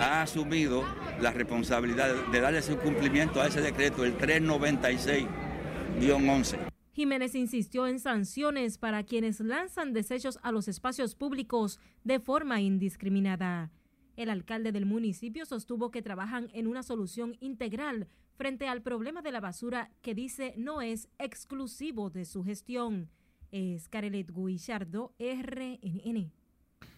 ha 0.00 0.22
asumido 0.22 0.82
la 1.20 1.30
responsabilidad 1.30 2.12
de 2.32 2.40
darle 2.40 2.62
su 2.62 2.78
cumplimiento 2.78 3.40
a 3.40 3.46
ese 3.46 3.60
decreto, 3.60 4.04
el 4.04 4.18
396-11. 4.18 6.73
Jiménez 6.94 7.34
insistió 7.34 7.88
en 7.88 7.98
sanciones 7.98 8.78
para 8.78 9.02
quienes 9.02 9.40
lanzan 9.40 9.92
desechos 9.92 10.38
a 10.42 10.52
los 10.52 10.68
espacios 10.68 11.16
públicos 11.16 11.80
de 12.04 12.20
forma 12.20 12.60
indiscriminada. 12.60 13.72
El 14.14 14.30
alcalde 14.30 14.70
del 14.70 14.86
municipio 14.86 15.44
sostuvo 15.44 15.90
que 15.90 16.02
trabajan 16.02 16.50
en 16.52 16.68
una 16.68 16.84
solución 16.84 17.36
integral 17.40 18.06
frente 18.36 18.68
al 18.68 18.80
problema 18.80 19.22
de 19.22 19.32
la 19.32 19.40
basura 19.40 19.90
que 20.02 20.14
dice 20.14 20.54
no 20.56 20.82
es 20.82 21.08
exclusivo 21.18 22.10
de 22.10 22.24
su 22.24 22.44
gestión. 22.44 23.10
Es 23.50 23.88
Carelet 23.88 24.30
Guillardo, 24.32 25.16
RNN. 25.18 26.43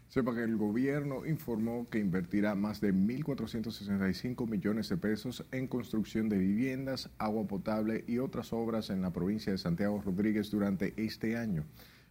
Sepa 0.09 0.35
que 0.35 0.45
el 0.45 0.57
gobierno 0.57 1.27
informó 1.27 1.89
que 1.91 1.99
invertirá 1.99 2.55
más 2.55 2.81
de 2.81 2.95
1.465 2.95 4.49
millones 4.49 4.89
de 4.89 4.97
pesos 4.97 5.45
en 5.51 5.67
construcción 5.67 6.29
de 6.29 6.39
viviendas, 6.39 7.11
agua 7.19 7.47
potable 7.47 8.05
y 8.07 8.19
otras 8.19 8.53
obras 8.53 8.91
en 8.91 9.03
la 9.03 9.13
provincia 9.13 9.53
de 9.53 9.59
Santiago 9.59 10.01
Rodríguez 10.01 10.51
durante 10.51 10.95
este 10.97 11.37
año. 11.37 11.65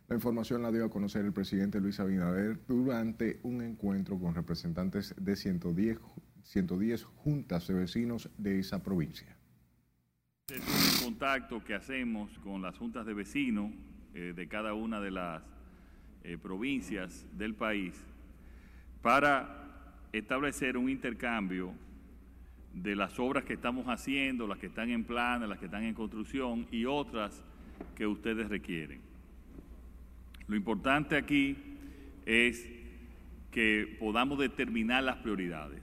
La 0.07 0.15
información 0.15 0.61
la 0.61 0.71
dio 0.71 0.85
a 0.85 0.89
conocer 0.89 1.25
el 1.25 1.33
presidente 1.33 1.79
Luis 1.79 1.99
Abinader 1.99 2.59
durante 2.67 3.39
un 3.43 3.61
encuentro 3.61 4.19
con 4.19 4.35
representantes 4.35 5.15
de 5.17 5.35
110, 5.35 5.97
110 6.43 7.03
juntas 7.05 7.67
de 7.67 7.73
vecinos 7.73 8.29
de 8.37 8.59
esa 8.59 8.83
provincia. 8.83 9.35
Es 10.47 11.01
un 11.01 11.05
contacto 11.05 11.63
que 11.63 11.73
hacemos 11.73 12.37
con 12.39 12.61
las 12.61 12.77
juntas 12.77 13.05
de 13.07 13.15
vecinos 13.15 13.71
eh, 14.13 14.33
de 14.35 14.47
cada 14.47 14.75
una 14.75 15.01
de 15.01 15.09
las 15.09 15.41
eh, 16.27 16.39
provincias 16.39 17.27
del 17.37 17.53
país 17.53 17.93
para 19.03 20.01
establecer 20.11 20.75
un 20.75 20.89
intercambio 20.89 21.71
de 22.73 22.95
las 22.95 23.19
obras 23.19 23.43
que 23.43 23.53
estamos 23.53 23.85
haciendo, 23.85 24.47
las 24.47 24.57
que 24.57 24.65
están 24.65 24.89
en 24.89 25.03
planes, 25.03 25.47
las 25.47 25.59
que 25.59 25.65
están 25.65 25.83
en 25.83 25.93
construcción 25.93 26.67
y 26.71 26.85
otras 26.85 27.43
que 27.93 28.07
ustedes 28.07 28.49
requieren. 28.49 29.01
Lo 30.47 30.55
importante 30.55 31.15
aquí 31.15 31.57
es 32.25 32.67
que 33.51 33.95
podamos 33.99 34.39
determinar 34.39 35.03
las 35.03 35.17
prioridades. 35.17 35.79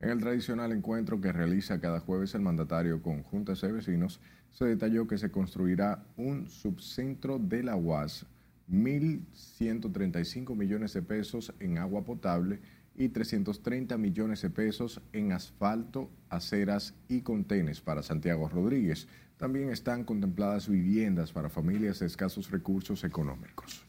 En 0.00 0.10
el 0.10 0.18
tradicional 0.18 0.72
encuentro 0.72 1.20
que 1.20 1.32
realiza 1.32 1.80
cada 1.80 2.00
jueves 2.00 2.34
el 2.34 2.42
mandatario 2.42 3.00
con 3.00 3.22
juntas 3.22 3.60
de 3.60 3.70
vecinos, 3.70 4.20
se 4.50 4.64
detalló 4.64 5.06
que 5.06 5.18
se 5.18 5.30
construirá 5.30 6.04
un 6.16 6.50
subcentro 6.50 7.38
de 7.38 7.62
la 7.62 7.76
UAS 7.76 8.26
1.135 8.70 10.56
millones 10.56 10.92
de 10.92 11.02
pesos 11.02 11.54
en 11.60 11.78
agua 11.78 12.04
potable 12.04 12.60
y 12.96 13.08
330 13.08 13.98
millones 13.98 14.42
de 14.42 14.50
pesos 14.50 15.00
en 15.12 15.32
asfalto, 15.32 16.10
aceras 16.28 16.94
y 17.08 17.20
contenes 17.20 17.80
para 17.80 18.02
Santiago 18.02 18.48
Rodríguez. 18.48 19.06
También 19.36 19.70
están 19.70 20.04
contempladas 20.04 20.68
viviendas 20.68 21.32
para 21.32 21.50
familias 21.50 21.98
de 22.00 22.06
escasos 22.06 22.50
recursos 22.50 23.04
económicos. 23.04 23.84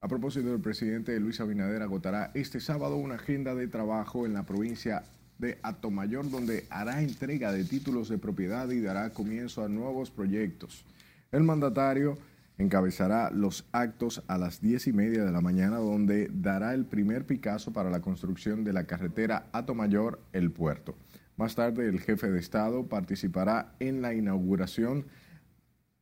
A 0.00 0.08
propósito, 0.08 0.52
el 0.52 0.60
presidente 0.60 1.18
Luis 1.20 1.40
Abinader 1.40 1.82
agotará 1.82 2.30
este 2.34 2.60
sábado 2.60 2.96
una 2.96 3.14
agenda 3.14 3.54
de 3.54 3.68
trabajo 3.68 4.26
en 4.26 4.34
la 4.34 4.44
provincia 4.44 5.02
de 5.38 5.58
Atomayor, 5.62 6.30
donde 6.30 6.66
hará 6.70 7.02
entrega 7.02 7.52
de 7.52 7.64
títulos 7.64 8.08
de 8.08 8.18
propiedad 8.18 8.68
y 8.70 8.80
dará 8.80 9.10
comienzo 9.10 9.64
a 9.64 9.68
nuevos 9.68 10.10
proyectos. 10.10 10.84
El 11.32 11.42
mandatario 11.42 12.18
encabezará 12.58 13.30
los 13.30 13.66
actos 13.72 14.22
a 14.28 14.38
las 14.38 14.60
diez 14.60 14.86
y 14.86 14.92
media 14.92 15.24
de 15.24 15.32
la 15.32 15.40
mañana, 15.40 15.76
donde 15.78 16.30
dará 16.32 16.74
el 16.74 16.86
primer 16.86 17.26
Picasso 17.26 17.72
para 17.72 17.90
la 17.90 18.00
construcción 18.00 18.64
de 18.64 18.72
la 18.72 18.84
carretera 18.84 19.48
Atomayor 19.52 20.20
El 20.32 20.50
Puerto. 20.50 20.96
Más 21.36 21.54
tarde, 21.54 21.88
el 21.88 22.00
jefe 22.00 22.30
de 22.30 22.38
Estado 22.38 22.88
participará 22.88 23.74
en 23.80 24.02
la 24.02 24.14
inauguración 24.14 25.06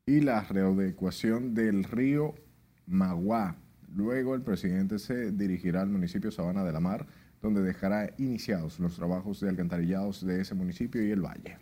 y 0.04 0.20
la 0.20 0.42
readecuación 0.42 1.54
del 1.54 1.84
río 1.84 2.34
Maguá, 2.86 3.56
Luego 3.94 4.34
el 4.34 4.42
presidente 4.42 4.98
se 4.98 5.32
dirigirá 5.32 5.82
al 5.82 5.90
municipio 5.90 6.30
Sabana 6.30 6.64
de 6.64 6.72
la 6.72 6.80
Mar, 6.80 7.06
donde 7.42 7.60
dejará 7.60 8.10
iniciados 8.16 8.78
los 8.80 8.96
trabajos 8.96 9.40
de 9.40 9.50
alcantarillados 9.50 10.24
de 10.24 10.40
ese 10.40 10.54
municipio 10.54 11.04
y 11.06 11.10
el 11.10 11.20
valle. 11.20 11.58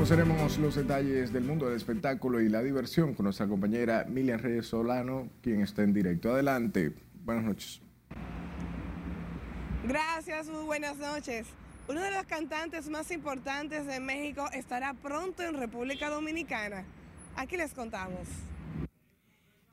Conoceremos 0.00 0.56
los 0.56 0.76
detalles 0.76 1.30
del 1.30 1.44
mundo 1.44 1.66
del 1.66 1.76
espectáculo 1.76 2.40
y 2.40 2.48
la 2.48 2.62
diversión 2.62 3.12
con 3.12 3.24
nuestra 3.24 3.46
compañera 3.46 4.06
Milian 4.08 4.38
Reyes 4.38 4.68
Solano, 4.68 5.28
quien 5.42 5.60
está 5.60 5.82
en 5.82 5.92
directo. 5.92 6.32
Adelante. 6.32 6.94
Buenas 7.22 7.44
noches. 7.44 7.82
Gracias, 9.86 10.48
muy 10.48 10.64
buenas 10.64 10.96
noches. 10.96 11.48
Uno 11.86 12.00
de 12.00 12.12
los 12.12 12.24
cantantes 12.24 12.88
más 12.88 13.10
importantes 13.10 13.86
de 13.86 14.00
México 14.00 14.46
estará 14.54 14.94
pronto 14.94 15.42
en 15.42 15.52
República 15.52 16.08
Dominicana. 16.08 16.86
Aquí 17.36 17.58
les 17.58 17.74
contamos. 17.74 18.26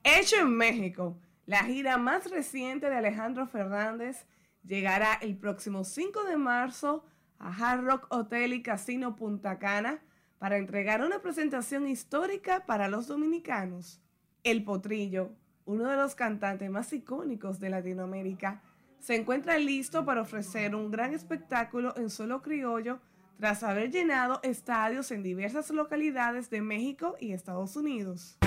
Hecho 0.04 0.42
en 0.42 0.58
México, 0.58 1.18
la 1.46 1.64
gira 1.64 1.98
más 1.98 2.30
reciente 2.30 2.90
de 2.90 2.98
Alejandro 2.98 3.48
Fernández 3.48 4.26
llegará 4.66 5.14
el 5.22 5.38
próximo 5.38 5.86
5 5.86 6.26
de 6.26 6.36
marzo 6.36 7.06
a 7.40 7.48
Hard 7.48 7.86
Rock 7.86 8.08
Hotel 8.10 8.52
y 8.52 8.62
Casino 8.62 9.16
Punta 9.16 9.58
Cana 9.58 10.02
para 10.40 10.58
entregar 10.58 11.04
una 11.04 11.22
presentación 11.22 11.88
histórica 11.88 12.66
para 12.66 12.88
los 12.88 13.08
dominicanos. 13.08 14.02
El 14.44 14.64
Potrillo, 14.64 15.32
uno 15.66 15.86
de 15.86 15.98
los 15.98 16.16
cantantes 16.16 16.70
más 16.70 16.94
icónicos 16.94 17.60
de 17.60 17.70
Latinoamérica, 17.70 18.62
se 19.00 19.16
encuentra 19.16 19.58
listo 19.58 20.06
para 20.06 20.22
ofrecer 20.22 20.76
un 20.76 20.92
gran 20.92 21.14
espectáculo 21.14 21.96
en 21.98 22.10
solo 22.10 22.42
criollo 22.42 23.00
tras 23.40 23.64
haber 23.64 23.92
llenado 23.92 24.40
estadios 24.44 25.12
en 25.12 25.24
diversas 25.24 25.70
localidades 25.70 26.50
de 26.50 26.62
México 26.62 27.16
y 27.20 27.34
Estados 27.34 27.76
Unidos. 27.76 28.38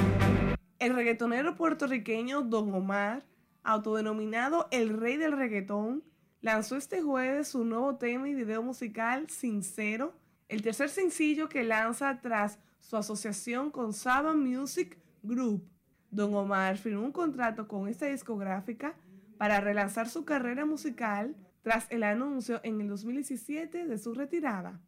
El 0.78 0.95
reggaetonero 0.95 1.55
puertorriqueño 1.57 2.43
Don 2.43 2.72
Omar, 2.74 3.24
autodenominado 3.62 4.66
el 4.70 4.99
rey 4.99 5.16
del 5.16 5.32
reggaetón, 5.32 6.03
lanzó 6.41 6.76
este 6.76 7.03
jueves 7.03 7.49
su 7.49 7.64
nuevo 7.64 7.97
tema 7.97 8.28
y 8.28 8.34
video 8.34 8.62
musical 8.62 9.28
Sincero, 9.28 10.14
el 10.51 10.62
tercer 10.62 10.88
sencillo 10.88 11.48
que 11.48 11.62
lanza 11.62 12.20
tras 12.20 12.59
su 12.80 12.96
asociación 12.96 13.70
con 13.70 13.92
Saba 13.92 14.34
Music 14.34 14.98
Group. 15.22 15.64
Don 16.11 16.34
Omar 16.34 16.76
firmó 16.76 17.05
un 17.05 17.12
contrato 17.12 17.68
con 17.68 17.86
esta 17.86 18.07
discográfica 18.07 18.96
para 19.38 19.61
relanzar 19.61 20.09
su 20.09 20.24
carrera 20.24 20.66
musical 20.66 21.36
tras 21.62 21.86
el 21.90 22.03
anuncio 22.03 22.61
en 22.64 22.80
el 22.80 22.88
2017 22.88 23.86
de 23.86 23.98
su 23.98 24.12
retirada. 24.12 24.80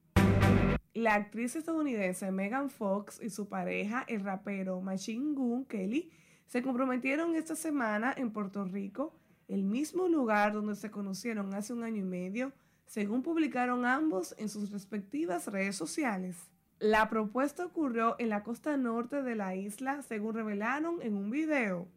La 0.94 1.14
actriz 1.14 1.54
estadounidense 1.54 2.32
Megan 2.32 2.68
Fox 2.68 3.20
y 3.22 3.30
su 3.30 3.48
pareja, 3.48 4.04
el 4.08 4.24
rapero 4.24 4.80
Machine 4.80 5.34
Gun 5.34 5.64
Kelly, 5.66 6.10
se 6.46 6.60
comprometieron 6.62 7.36
esta 7.36 7.54
semana 7.54 8.12
en 8.16 8.32
Puerto 8.32 8.64
Rico, 8.64 9.14
el 9.46 9.62
mismo 9.62 10.08
lugar 10.08 10.52
donde 10.54 10.74
se 10.74 10.90
conocieron 10.90 11.54
hace 11.54 11.72
un 11.72 11.84
año 11.84 11.98
y 11.98 12.04
medio, 12.04 12.52
según 12.92 13.22
publicaron 13.22 13.86
ambos 13.86 14.34
en 14.36 14.50
sus 14.50 14.70
respectivas 14.70 15.46
redes 15.46 15.76
sociales. 15.76 16.36
La 16.78 17.08
propuesta 17.08 17.64
ocurrió 17.64 18.16
en 18.18 18.28
la 18.28 18.42
costa 18.42 18.76
norte 18.76 19.22
de 19.22 19.34
la 19.34 19.56
isla, 19.56 20.02
según 20.02 20.34
revelaron 20.34 21.00
en 21.00 21.16
un 21.16 21.30
video 21.30 21.88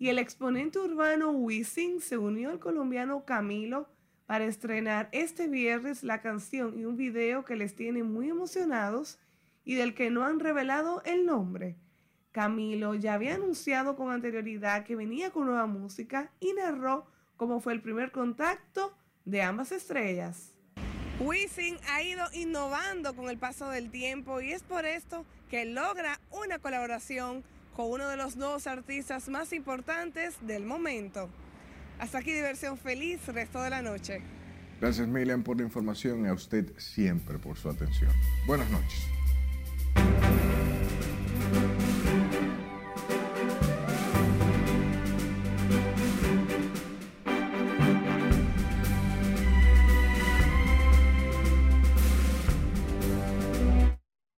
y 0.00 0.08
el 0.08 0.18
exponente 0.18 0.78
urbano 0.78 1.30
Wisin 1.30 2.00
se 2.00 2.18
unió 2.18 2.50
al 2.50 2.58
colombiano 2.58 3.24
Camilo 3.24 3.88
para 4.26 4.46
estrenar 4.46 5.08
este 5.12 5.48
viernes 5.48 6.02
la 6.02 6.20
canción 6.20 6.76
y 6.78 6.84
un 6.84 6.96
video 6.96 7.44
que 7.44 7.56
les 7.56 7.76
tiene 7.76 8.02
muy 8.02 8.30
emocionados 8.30 9.20
y 9.64 9.74
del 9.74 9.94
que 9.94 10.10
no 10.10 10.24
han 10.24 10.40
revelado 10.40 11.02
el 11.04 11.24
nombre. 11.24 11.76
Camilo 12.32 12.94
ya 12.94 13.14
había 13.14 13.36
anunciado 13.36 13.94
con 13.94 14.10
anterioridad 14.10 14.84
que 14.84 14.96
venía 14.96 15.30
con 15.30 15.46
nueva 15.46 15.66
música 15.66 16.32
y 16.40 16.52
narró 16.52 17.06
cómo 17.36 17.60
fue 17.60 17.72
el 17.74 17.80
primer 17.80 18.10
contacto 18.10 18.96
de 19.28 19.42
ambas 19.42 19.72
estrellas. 19.72 20.54
Wisin 21.20 21.76
ha 21.88 22.02
ido 22.02 22.24
innovando 22.32 23.14
con 23.14 23.28
el 23.28 23.38
paso 23.38 23.68
del 23.70 23.90
tiempo 23.90 24.40
y 24.40 24.52
es 24.52 24.62
por 24.62 24.86
esto 24.86 25.26
que 25.50 25.64
logra 25.64 26.20
una 26.30 26.58
colaboración 26.58 27.44
con 27.74 27.90
uno 27.90 28.08
de 28.08 28.16
los 28.16 28.36
nuevos 28.36 28.66
artistas 28.66 29.28
más 29.28 29.52
importantes 29.52 30.36
del 30.42 30.64
momento. 30.64 31.28
Hasta 31.98 32.18
aquí 32.18 32.32
diversión 32.32 32.78
feliz, 32.78 33.26
resto 33.26 33.60
de 33.62 33.70
la 33.70 33.82
noche. 33.82 34.22
Gracias 34.80 35.08
Milen 35.08 35.42
por 35.42 35.56
la 35.56 35.64
información 35.64 36.24
y 36.24 36.28
a 36.28 36.32
usted 36.32 36.72
siempre 36.78 37.38
por 37.38 37.56
su 37.56 37.68
atención. 37.68 38.12
Buenas 38.46 38.70
noches. 38.70 39.17